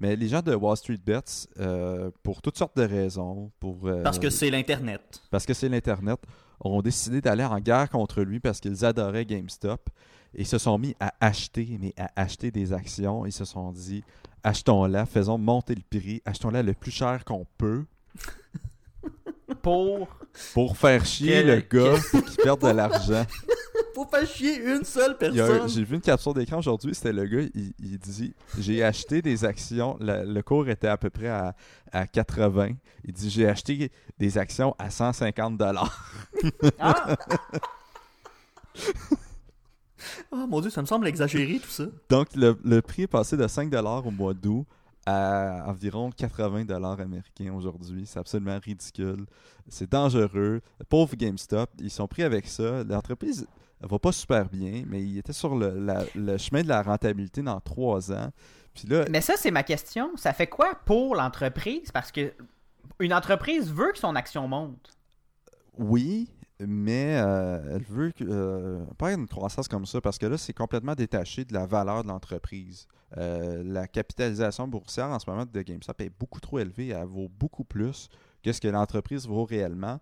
Mais 0.00 0.16
les 0.16 0.28
gens 0.28 0.40
de 0.42 0.54
Wall 0.54 0.76
Street 0.76 0.98
Bets, 1.04 1.46
euh, 1.58 2.10
pour 2.22 2.40
toutes 2.42 2.56
sortes 2.56 2.76
de 2.76 2.82
raisons, 2.84 3.50
pour 3.60 3.86
euh, 3.86 4.02
Parce 4.02 4.18
que 4.18 4.30
c'est 4.30 4.50
l'Internet. 4.50 5.20
parce 5.30 5.44
que 5.46 5.52
c'est 5.54 5.68
l'Internet, 5.68 6.18
ont 6.60 6.80
décidé 6.82 7.20
d'aller 7.20 7.44
en 7.44 7.58
guerre 7.60 7.88
contre 7.90 8.22
lui 8.22 8.40
parce 8.40 8.60
qu'ils 8.60 8.84
adoraient 8.84 9.24
GameStop 9.26 9.88
et 10.34 10.44
se 10.44 10.58
sont 10.58 10.78
mis 10.78 10.94
à 11.00 11.12
acheter, 11.20 11.76
mais 11.80 11.92
à 11.98 12.10
acheter 12.16 12.50
des 12.50 12.72
actions. 12.72 13.26
Ils 13.26 13.32
se 13.32 13.44
sont 13.44 13.72
dit, 13.72 14.02
achetons-la, 14.42 15.04
faisons 15.06 15.38
monter 15.38 15.74
le 15.74 15.82
prix, 15.98 16.22
achetons-la 16.24 16.62
le 16.62 16.72
plus 16.74 16.90
cher 16.92 17.24
qu'on 17.24 17.46
peut 17.58 17.84
Pour. 19.62 20.08
pour 20.54 20.76
faire 20.76 21.04
chier 21.04 21.42
Que- 21.42 21.46
le 21.46 21.60
gars 21.92 22.00
pour 22.10 22.24
qu'il 22.24 22.36
perde 22.36 22.60
de 22.62 22.68
l'argent. 22.68 23.26
Faut 23.94 24.06
pas 24.06 24.24
chier 24.24 24.56
une 24.62 24.84
seule 24.84 25.16
personne. 25.18 25.68
J'ai 25.68 25.84
vu 25.84 25.96
une 25.96 26.00
capture 26.00 26.32
d'écran 26.34 26.58
aujourd'hui, 26.58 26.94
c'était 26.94 27.12
le 27.12 27.24
gars, 27.26 27.42
il, 27.54 27.72
il 27.80 27.98
dit 27.98 28.34
J'ai 28.58 28.82
acheté 28.84 29.20
des 29.22 29.44
actions, 29.44 29.96
la- 30.00 30.24
le 30.24 30.42
cours 30.42 30.68
était 30.68 30.88
à 30.88 30.96
peu 30.96 31.10
près 31.10 31.28
à, 31.28 31.54
à 31.92 32.06
80. 32.06 32.70
Il 33.04 33.12
dit 33.12 33.30
J'ai 33.30 33.48
acheté 33.48 33.90
des 34.18 34.38
actions 34.38 34.74
à 34.78 34.90
150 34.90 35.56
dollars. 35.56 36.22
Ah! 36.78 37.16
Oh 40.32 40.36
mon 40.48 40.60
dieu, 40.60 40.70
ça 40.70 40.80
me 40.80 40.86
semble 40.86 41.06
exagéré 41.08 41.58
tout 41.58 41.68
ça. 41.68 41.84
Donc 42.08 42.28
le, 42.34 42.58
le 42.64 42.80
prix 42.82 43.02
est 43.02 43.06
passé 43.06 43.36
de 43.36 43.46
5 43.46 43.70
dollars 43.70 44.06
au 44.06 44.10
mois 44.10 44.34
d'août 44.34 44.64
à 45.06 45.64
environ 45.66 46.10
80 46.10 46.64
dollars 46.66 47.00
américains 47.00 47.52
aujourd'hui. 47.54 48.04
C'est 48.06 48.18
absolument 48.18 48.58
ridicule. 48.62 49.26
C'est 49.68 49.90
dangereux. 49.90 50.60
Le 50.78 50.84
pauvre 50.88 51.14
GameStop, 51.16 51.70
ils 51.80 51.90
sont 51.90 52.06
pris 52.06 52.22
avec 52.22 52.46
ça. 52.46 52.84
L'entreprise 52.84 53.46
va 53.88 53.98
pas 53.98 54.12
super 54.12 54.48
bien, 54.48 54.84
mais 54.86 55.02
il 55.02 55.18
était 55.18 55.32
sur 55.32 55.54
le, 55.56 55.78
la- 55.78 56.04
le 56.14 56.36
chemin 56.38 56.62
de 56.62 56.68
la 56.68 56.82
rentabilité 56.82 57.42
dans 57.42 57.60
trois 57.60 58.12
ans. 58.12 58.30
Puis 58.74 58.86
là, 58.88 59.04
Mais 59.10 59.20
ça, 59.20 59.34
c'est 59.36 59.50
ma 59.50 59.62
question. 59.62 60.10
Ça 60.16 60.32
fait 60.32 60.46
quoi 60.46 60.74
pour 60.84 61.14
l'entreprise? 61.14 61.90
Parce 61.90 62.12
que 62.12 62.32
une 62.98 63.12
entreprise 63.14 63.72
veut 63.72 63.92
que 63.92 63.98
son 63.98 64.14
action 64.14 64.46
monte. 64.46 64.92
Oui, 65.78 66.28
mais 66.58 67.16
euh, 67.18 67.76
elle 67.76 67.82
veut 67.84 68.10
que, 68.12 68.24
euh, 68.28 68.84
pas 68.98 69.12
une 69.12 69.26
croissance 69.26 69.66
comme 69.68 69.86
ça 69.86 70.00
parce 70.00 70.18
que 70.18 70.26
là, 70.26 70.36
c'est 70.36 70.52
complètement 70.52 70.94
détaché 70.94 71.44
de 71.44 71.54
la 71.54 71.64
valeur 71.66 72.02
de 72.02 72.08
l'entreprise. 72.08 72.86
Euh, 73.16 73.62
la 73.64 73.88
capitalisation 73.88 74.68
boursière 74.68 75.06
en 75.06 75.18
ce 75.18 75.28
moment 75.28 75.46
de 75.50 75.62
GameStop 75.62 76.00
est 76.02 76.12
beaucoup 76.18 76.40
trop 76.40 76.58
élevée. 76.58 76.88
Elle 76.88 77.06
vaut 77.06 77.30
beaucoup 77.30 77.64
plus 77.64 78.08
que 78.42 78.52
ce 78.52 78.60
que 78.60 78.68
l'entreprise 78.68 79.26
vaut 79.26 79.44
réellement. 79.44 79.98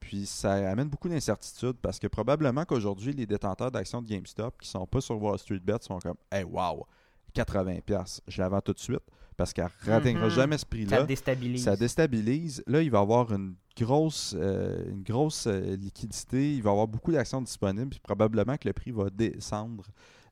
Puis 0.00 0.26
ça 0.26 0.52
amène 0.70 0.88
beaucoup 0.88 1.08
d'incertitudes 1.08 1.76
parce 1.82 1.98
que 1.98 2.06
probablement 2.06 2.64
qu'aujourd'hui, 2.64 3.12
les 3.12 3.26
détenteurs 3.26 3.70
d'actions 3.70 4.00
de 4.02 4.08
GameStop 4.08 4.60
qui 4.60 4.68
sont 4.68 4.86
pas 4.86 5.00
sur 5.00 5.20
Wall 5.22 5.38
Street 5.38 5.60
Bet 5.62 5.78
sont 5.82 5.98
comme 5.98 6.16
Hey, 6.30 6.44
wow, 6.44 6.86
80$, 7.34 8.20
je 8.26 8.40
la 8.40 8.48
vends 8.48 8.60
tout 8.60 8.72
de 8.72 8.78
suite 8.78 9.02
parce 9.36 9.52
qu'elle 9.52 9.68
n'atteindra 9.86 10.24
Mhm. 10.26 10.30
jamais 10.30 10.56
ce 10.56 10.60
Ça 10.62 10.66
prix-là. 10.66 11.02
te 11.02 11.06
déstabilise. 11.06 11.64
Ça 11.64 11.76
déstabilise. 11.76 12.62
Là, 12.66 12.82
il 12.82 12.90
va 12.90 12.98
y 12.98 13.02
avoir 13.02 13.32
une 13.32 13.54
grosse, 13.76 14.34
euh, 14.36 14.90
une 14.90 15.02
grosse 15.02 15.46
euh, 15.46 15.76
liquidité. 15.76 16.54
Il 16.56 16.62
va 16.62 16.70
y 16.70 16.72
avoir 16.72 16.88
beaucoup 16.88 17.12
d'actions 17.12 17.40
disponibles. 17.40 17.90
Puis 17.90 18.00
probablement 18.00 18.56
que 18.56 18.66
le 18.66 18.72
prix 18.72 18.90
va 18.90 19.08
descendre 19.10 19.84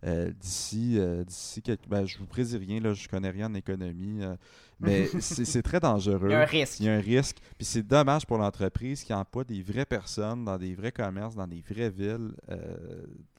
euh, 0.05 0.31
d'ici. 0.41 0.99
euh, 0.99 1.25
d'ici 1.25 1.63
quelques... 1.63 1.87
ben, 1.89 2.05
je 2.07 2.19
vous 2.19 2.27
prédis 2.27 2.57
rien. 2.57 2.81
Là, 2.81 2.93
je 2.95 3.09
connais 3.09 3.31
rien 3.31 3.47
en 3.51 3.55
économie. 3.55 4.23
euh, 4.23 4.35
mais 4.81 5.07
c'est 5.21 5.63
très 5.63 5.81
dangereux. 5.81 6.29
Il 6.29 6.33
y 6.33 6.35
a 6.35 6.41
un 6.41 6.45
risque. 6.45 6.81
Il 6.81 6.87
y 6.87 6.89
a 6.89 6.95
un 6.95 7.01
risque. 7.01 7.39
Puis 7.57 7.65
c'est 7.67 7.83
dommage 7.83 8.27
pour 8.27 8.39
l'entreprise 8.39 9.03
qui 9.05 9.15
emploie 9.15 9.45
des 9.45 9.63
vraies 9.63 9.87
personnes 9.87 10.45
dans 10.45 10.59
des 10.59 10.75
vrais 10.75 10.93
commerces, 10.93 11.35
dans 11.35 11.47
des 11.47 11.63
vraies 11.69 11.91
villes, 11.91 12.33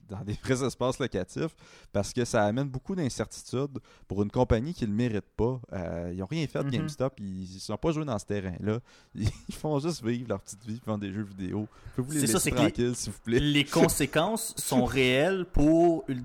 dans 0.09 0.23
des 0.23 0.33
vrais 0.43 0.63
espaces 0.65 0.97
locatifs, 0.99 1.55
parce 1.91 2.11
que 2.13 2.23
ça 2.25 2.43
amène 2.45 2.69
beaucoup 2.69 2.95
d'incertitudes 2.95 3.77
pour 4.07 4.23
une 4.23 4.31
compagnie 4.31 4.73
qui 4.73 4.85
ne 4.85 4.89
le 4.89 4.95
mérite 4.95 5.25
pas. 5.35 5.59
Ils 6.11 6.17
n'ont 6.17 6.25
rien 6.25 6.47
fait 6.47 6.59
de 6.59 6.63
Mhm. 6.65 6.71
GameStop, 6.71 7.13
ils 7.19 7.53
ne 7.55 7.59
sont 7.59 7.77
pas 7.77 7.91
joués 7.91 8.05
dans 8.05 8.17
ce 8.17 8.25
terrain-là. 8.25 8.79
Ils 9.15 9.53
font 9.55 9.77
juste 9.79 10.03
vivre 10.03 10.29
leur 10.29 10.39
petite 10.41 10.65
vie, 10.65 10.79
font 10.83 10.97
des 10.97 11.11
jeux 11.11 11.23
vidéo. 11.37 11.67
Les 12.09 12.25
ça, 12.25 12.39
les- 12.45 12.51
tranquilles, 12.55 12.95
s'il 12.95 13.11
vous 13.11 13.19
plaît? 13.19 13.39
Les 13.39 13.65
conséquences 13.65 14.53
sont 14.57 14.85
réelles 14.85 15.45
pour. 15.45 16.05
ul- 16.07 16.23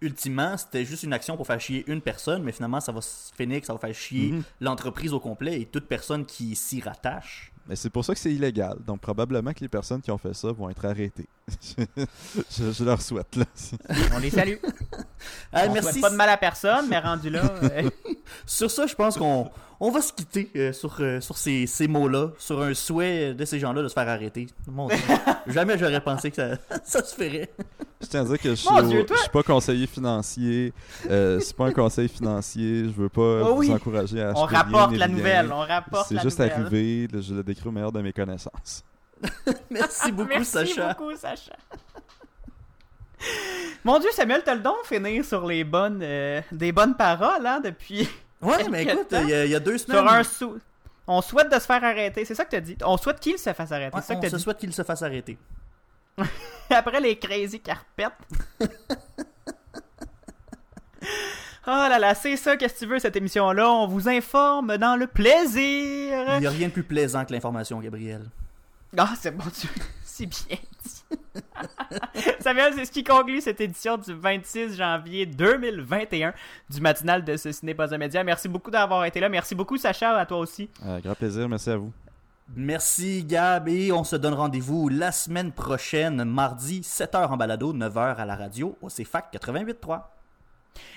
Ultimement, 0.00 0.56
c'était 0.56 0.84
juste 0.84 1.02
une 1.02 1.12
action 1.12 1.36
pour 1.36 1.46
faire 1.46 1.60
chier 1.60 1.84
une 1.86 2.00
personne, 2.00 2.42
mais 2.42 2.52
finalement, 2.52 2.80
ça 2.80 2.92
va 2.92 3.00
se 3.00 3.32
finir 3.36 3.60
que 3.60 3.66
ça 3.66 3.72
va 3.72 3.78
faire 3.78 3.94
chier 3.94 4.32
Mhm. 4.32 4.42
l'entreprise 4.60 5.12
au 5.12 5.20
complet 5.20 5.60
et 5.60 5.66
toute 5.66 5.86
personne 5.86 6.24
qui 6.26 6.54
s'y 6.56 6.80
rattache. 6.80 7.50
Mais 7.66 7.76
c'est 7.76 7.88
pour 7.88 8.04
ça 8.04 8.12
que 8.12 8.20
c'est 8.20 8.32
illégal. 8.32 8.76
Donc 8.86 9.00
probablement 9.00 9.54
que 9.54 9.60
les 9.60 9.68
personnes 9.68 10.02
qui 10.02 10.10
ont 10.10 10.18
fait 10.18 10.34
ça 10.34 10.52
vont 10.52 10.68
être 10.68 10.84
arrêtées. 10.84 11.26
je, 11.78 12.72
je 12.72 12.84
leur 12.84 13.00
souhaite. 13.00 13.36
Là. 13.36 13.44
On 14.14 14.18
les 14.18 14.28
salue. 14.28 14.56
Ah, 15.50 15.64
On 15.68 15.72
merci. 15.72 15.88
souhaite 15.92 16.02
pas 16.02 16.10
de 16.10 16.16
mal 16.16 16.28
à 16.28 16.36
personne, 16.36 16.86
mais 16.90 16.98
rendu 16.98 17.30
là. 17.30 17.42
euh, 17.62 17.88
Sur 18.46 18.70
ça, 18.70 18.86
je 18.86 18.94
pense 18.94 19.16
qu'on 19.16 19.50
on 19.80 19.90
va 19.90 20.02
se 20.02 20.12
quitter 20.12 20.50
euh, 20.56 20.72
sur, 20.74 20.96
euh, 21.00 21.20
sur 21.22 21.38
ces, 21.38 21.66
ces 21.66 21.88
mots-là, 21.88 22.32
sur 22.38 22.60
un 22.60 22.74
souhait 22.74 23.32
de 23.32 23.44
ces 23.46 23.58
gens-là 23.58 23.82
de 23.82 23.88
se 23.88 23.94
faire 23.94 24.08
arrêter. 24.10 24.46
Mon 24.68 24.88
Dieu. 24.88 24.98
Jamais 25.46 25.78
j'aurais 25.78 26.02
pensé 26.02 26.30
que 26.30 26.36
ça, 26.36 26.58
ça 26.84 27.02
se 27.02 27.14
ferait. 27.14 27.50
Je 28.04 28.08
tiens 28.10 28.20
à 28.20 28.24
dire 28.24 28.38
que 28.38 28.50
je 28.50 28.54
suis, 28.54 28.68
au- 28.68 28.82
Dieu, 28.82 29.06
je 29.08 29.14
suis 29.16 29.28
pas 29.30 29.42
conseiller 29.42 29.86
financier. 29.86 30.72
Euh, 31.10 31.40
c'est 31.40 31.56
pas 31.56 31.66
un 31.66 31.72
conseil 31.72 32.08
financier. 32.08 32.84
Je 32.84 32.90
veux 32.90 33.08
pas 33.08 33.42
Oh 33.44 33.54
oui. 33.56 33.68
vous 33.68 33.74
encourager 33.74 34.22
à 34.22 34.28
acheter 34.30 34.40
on 34.40 34.44
rapporte 34.44 34.92
la 34.96 35.06
rien. 35.06 35.14
nouvelle. 35.16 35.52
On 35.52 35.58
rapporte 35.60 36.08
C'est 36.08 36.14
la 36.14 36.22
juste 36.22 36.38
nouvelle. 36.38 36.52
arrivé. 36.52 37.08
Je 37.20 37.34
le 37.34 37.42
décris 37.42 37.68
au 37.68 37.72
meilleur 37.72 37.92
de 37.92 38.00
mes 38.00 38.12
connaissances. 38.12 38.84
Merci 39.70 40.12
beaucoup, 40.12 40.28
Merci 40.28 40.50
Sacha. 40.52 40.88
beaucoup, 40.94 41.14
Sacha. 41.16 41.52
Mon 43.84 43.98
Dieu, 43.98 44.10
Samuel, 44.12 44.42
t'as 44.44 44.54
le 44.54 44.60
don 44.60 44.74
de 44.82 44.86
finir 44.86 45.24
sur 45.24 45.46
les 45.46 45.64
bonnes, 45.64 46.00
euh, 46.02 46.40
des 46.52 46.72
bonnes 46.72 46.94
paroles, 46.96 47.46
hein, 47.46 47.60
depuis. 47.62 48.08
Ouais, 48.42 48.68
mais 48.70 48.82
écoute, 48.84 49.06
il 49.12 49.28
y, 49.28 49.34
a- 49.34 49.44
il 49.46 49.50
y 49.50 49.54
a 49.54 49.60
deux 49.60 49.78
semaines. 49.78 49.98
Sur 50.02 50.12
un 50.12 50.22
sou. 50.24 50.58
On 51.06 51.20
souhaite 51.22 51.48
de 51.50 51.54
se 51.58 51.66
faire 51.66 51.82
arrêter, 51.84 52.24
c'est 52.24 52.34
ça 52.34 52.44
que 52.44 52.50
t'as 52.50 52.60
dit? 52.60 52.76
On 52.84 52.96
souhaite 52.96 53.20
qu'il 53.20 53.38
se 53.38 53.52
fasse 53.52 53.72
arrêter, 53.72 53.94
Ouais, 53.94 54.02
c'est 54.02 54.14
ça 54.14 54.20
que 54.20 54.26
on 54.26 54.30
se 54.30 54.36
dit? 54.36 54.42
souhaite 54.42 54.58
qu'il 54.58 54.72
se 54.72 54.82
fasse 54.82 55.02
arrêter. 55.02 55.36
Après 56.70 57.00
les 57.00 57.18
crazy 57.18 57.60
carpettes. 57.60 58.12
Oh 61.66 61.70
là 61.88 61.98
là, 61.98 62.14
c'est 62.14 62.36
ça, 62.36 62.58
qu'est-ce 62.58 62.74
que 62.74 62.78
tu 62.80 62.86
veux, 62.86 62.98
cette 62.98 63.16
émission-là? 63.16 63.70
On 63.70 63.86
vous 63.86 64.06
informe 64.06 64.76
dans 64.76 64.96
le 64.96 65.06
plaisir. 65.06 66.34
Il 66.34 66.40
n'y 66.40 66.46
a 66.46 66.50
rien 66.50 66.68
de 66.68 66.72
plus 66.72 66.82
plaisant 66.82 67.24
que 67.24 67.32
l'information, 67.32 67.80
Gabriel. 67.80 68.26
Ah, 68.98 69.14
c'est 69.18 69.34
bon, 69.34 69.44
tu... 69.44 69.66
c'est 70.04 70.26
bien 70.26 70.58
dit. 70.84 71.18
Samuel, 72.40 72.74
c'est 72.76 72.84
ce 72.84 72.92
qui 72.92 73.02
conclut 73.02 73.40
cette 73.40 73.62
édition 73.62 73.96
du 73.96 74.12
26 74.12 74.76
janvier 74.76 75.24
2021 75.24 76.34
du 76.68 76.80
matinal 76.82 77.24
de 77.24 77.36
Ce 77.36 77.48
n'est 77.64 77.74
pas 77.74 77.94
un 77.94 77.98
média. 77.98 78.22
Merci 78.22 78.48
beaucoup 78.48 78.70
d'avoir 78.70 79.06
été 79.06 79.20
là. 79.20 79.30
Merci 79.30 79.54
beaucoup, 79.54 79.78
Sacha, 79.78 80.18
à 80.18 80.26
toi 80.26 80.38
aussi. 80.38 80.68
Euh, 80.84 81.00
grand 81.00 81.14
plaisir, 81.14 81.48
merci 81.48 81.70
à 81.70 81.78
vous. 81.78 81.92
Merci 82.48 83.24
Gab 83.24 83.68
et 83.68 83.90
on 83.90 84.04
se 84.04 84.16
donne 84.16 84.34
rendez-vous 84.34 84.88
la 84.88 85.12
semaine 85.12 85.50
prochaine, 85.50 86.24
mardi, 86.24 86.80
7h 86.80 87.28
en 87.28 87.36
balado, 87.36 87.72
9h 87.72 88.16
à 88.16 88.24
la 88.26 88.36
radio 88.36 88.76
au 88.82 88.88
CFAC 88.88 89.32
88.3. 89.32 90.02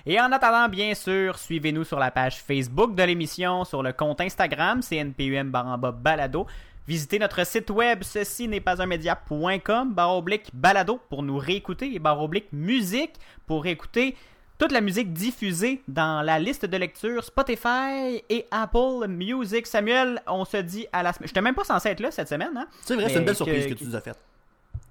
Et 0.05 0.19
en 0.19 0.31
attendant, 0.31 0.67
bien 0.67 0.93
sûr, 0.93 1.39
suivez-nous 1.39 1.83
sur 1.83 1.99
la 1.99 2.11
page 2.11 2.41
Facebook 2.41 2.95
de 2.95 3.03
l'émission, 3.03 3.63
sur 3.63 3.81
le 3.81 3.93
compte 3.93 4.21
Instagram, 4.21 4.81
CNPUM 4.81 5.49
Baramba 5.49 5.91
Balado. 5.91 6.47
Visitez 6.87 7.19
notre 7.19 7.45
site 7.45 7.69
web, 7.69 8.03
ceci 8.03 8.47
n'est 8.47 8.61
pas 8.61 8.81
un 8.81 8.85
média.com, 8.85 9.93
barre 9.93 10.23
balado 10.53 10.99
pour 11.09 11.23
nous 11.23 11.37
réécouter 11.37 11.93
et 11.93 11.99
barre 11.99 12.29
musique 12.51 13.15
pour 13.45 13.65
écouter 13.65 14.15
toute 14.57 14.71
la 14.71 14.81
musique 14.81 15.13
diffusée 15.13 15.81
dans 15.87 16.21
la 16.23 16.39
liste 16.39 16.65
de 16.65 16.77
lecture 16.77 17.23
Spotify 17.23 18.23
et 18.29 18.45
Apple 18.51 19.07
Music. 19.07 19.67
Samuel, 19.67 20.21
on 20.27 20.45
se 20.45 20.57
dit 20.57 20.87
à 20.91 21.03
la 21.03 21.13
semaine. 21.13 21.27
Je 21.27 21.31
n'étais 21.31 21.41
même 21.41 21.55
pas 21.55 21.63
censé 21.63 21.89
être 21.89 21.99
là 21.99 22.11
cette 22.11 22.27
semaine, 22.29 22.55
hein? 22.55 22.67
C'est 22.81 22.95
vrai, 22.95 23.07
c'est 23.09 23.19
une 23.19 23.25
belle 23.25 23.33
que- 23.33 23.37
surprise 23.37 23.67
que, 23.67 23.73
tu 23.73 23.85
nous 23.85 23.95
as 23.95 24.01
faite. 24.01 24.17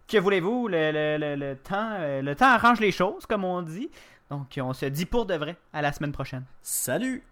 Que 0.09 0.19
voulez-vous? 0.19 0.69
Le, 0.69 0.93
le- 0.93 1.19
le- 1.19 1.35
le 1.35 1.57
temps, 1.57 1.91
euh, 1.99 2.23
le 2.23 2.35
temps 2.37 2.47
arrange 2.51 2.79
les 2.81 2.93
choses, 2.93 3.27
comme 3.27 3.45
on 3.45 3.62
dit. 3.62 3.91
Donc, 4.31 4.47
on 4.61 4.73
se 4.73 4.87
dit 4.87 5.07
pour 5.07 5.27
de 5.27 5.35
vrai 5.35 5.57
à 5.73 5.83
la 5.83 5.93
semaine 5.93 6.12
prochaine. 6.12 6.45
Salut! 6.62 7.23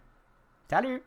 Salut! 0.69 1.03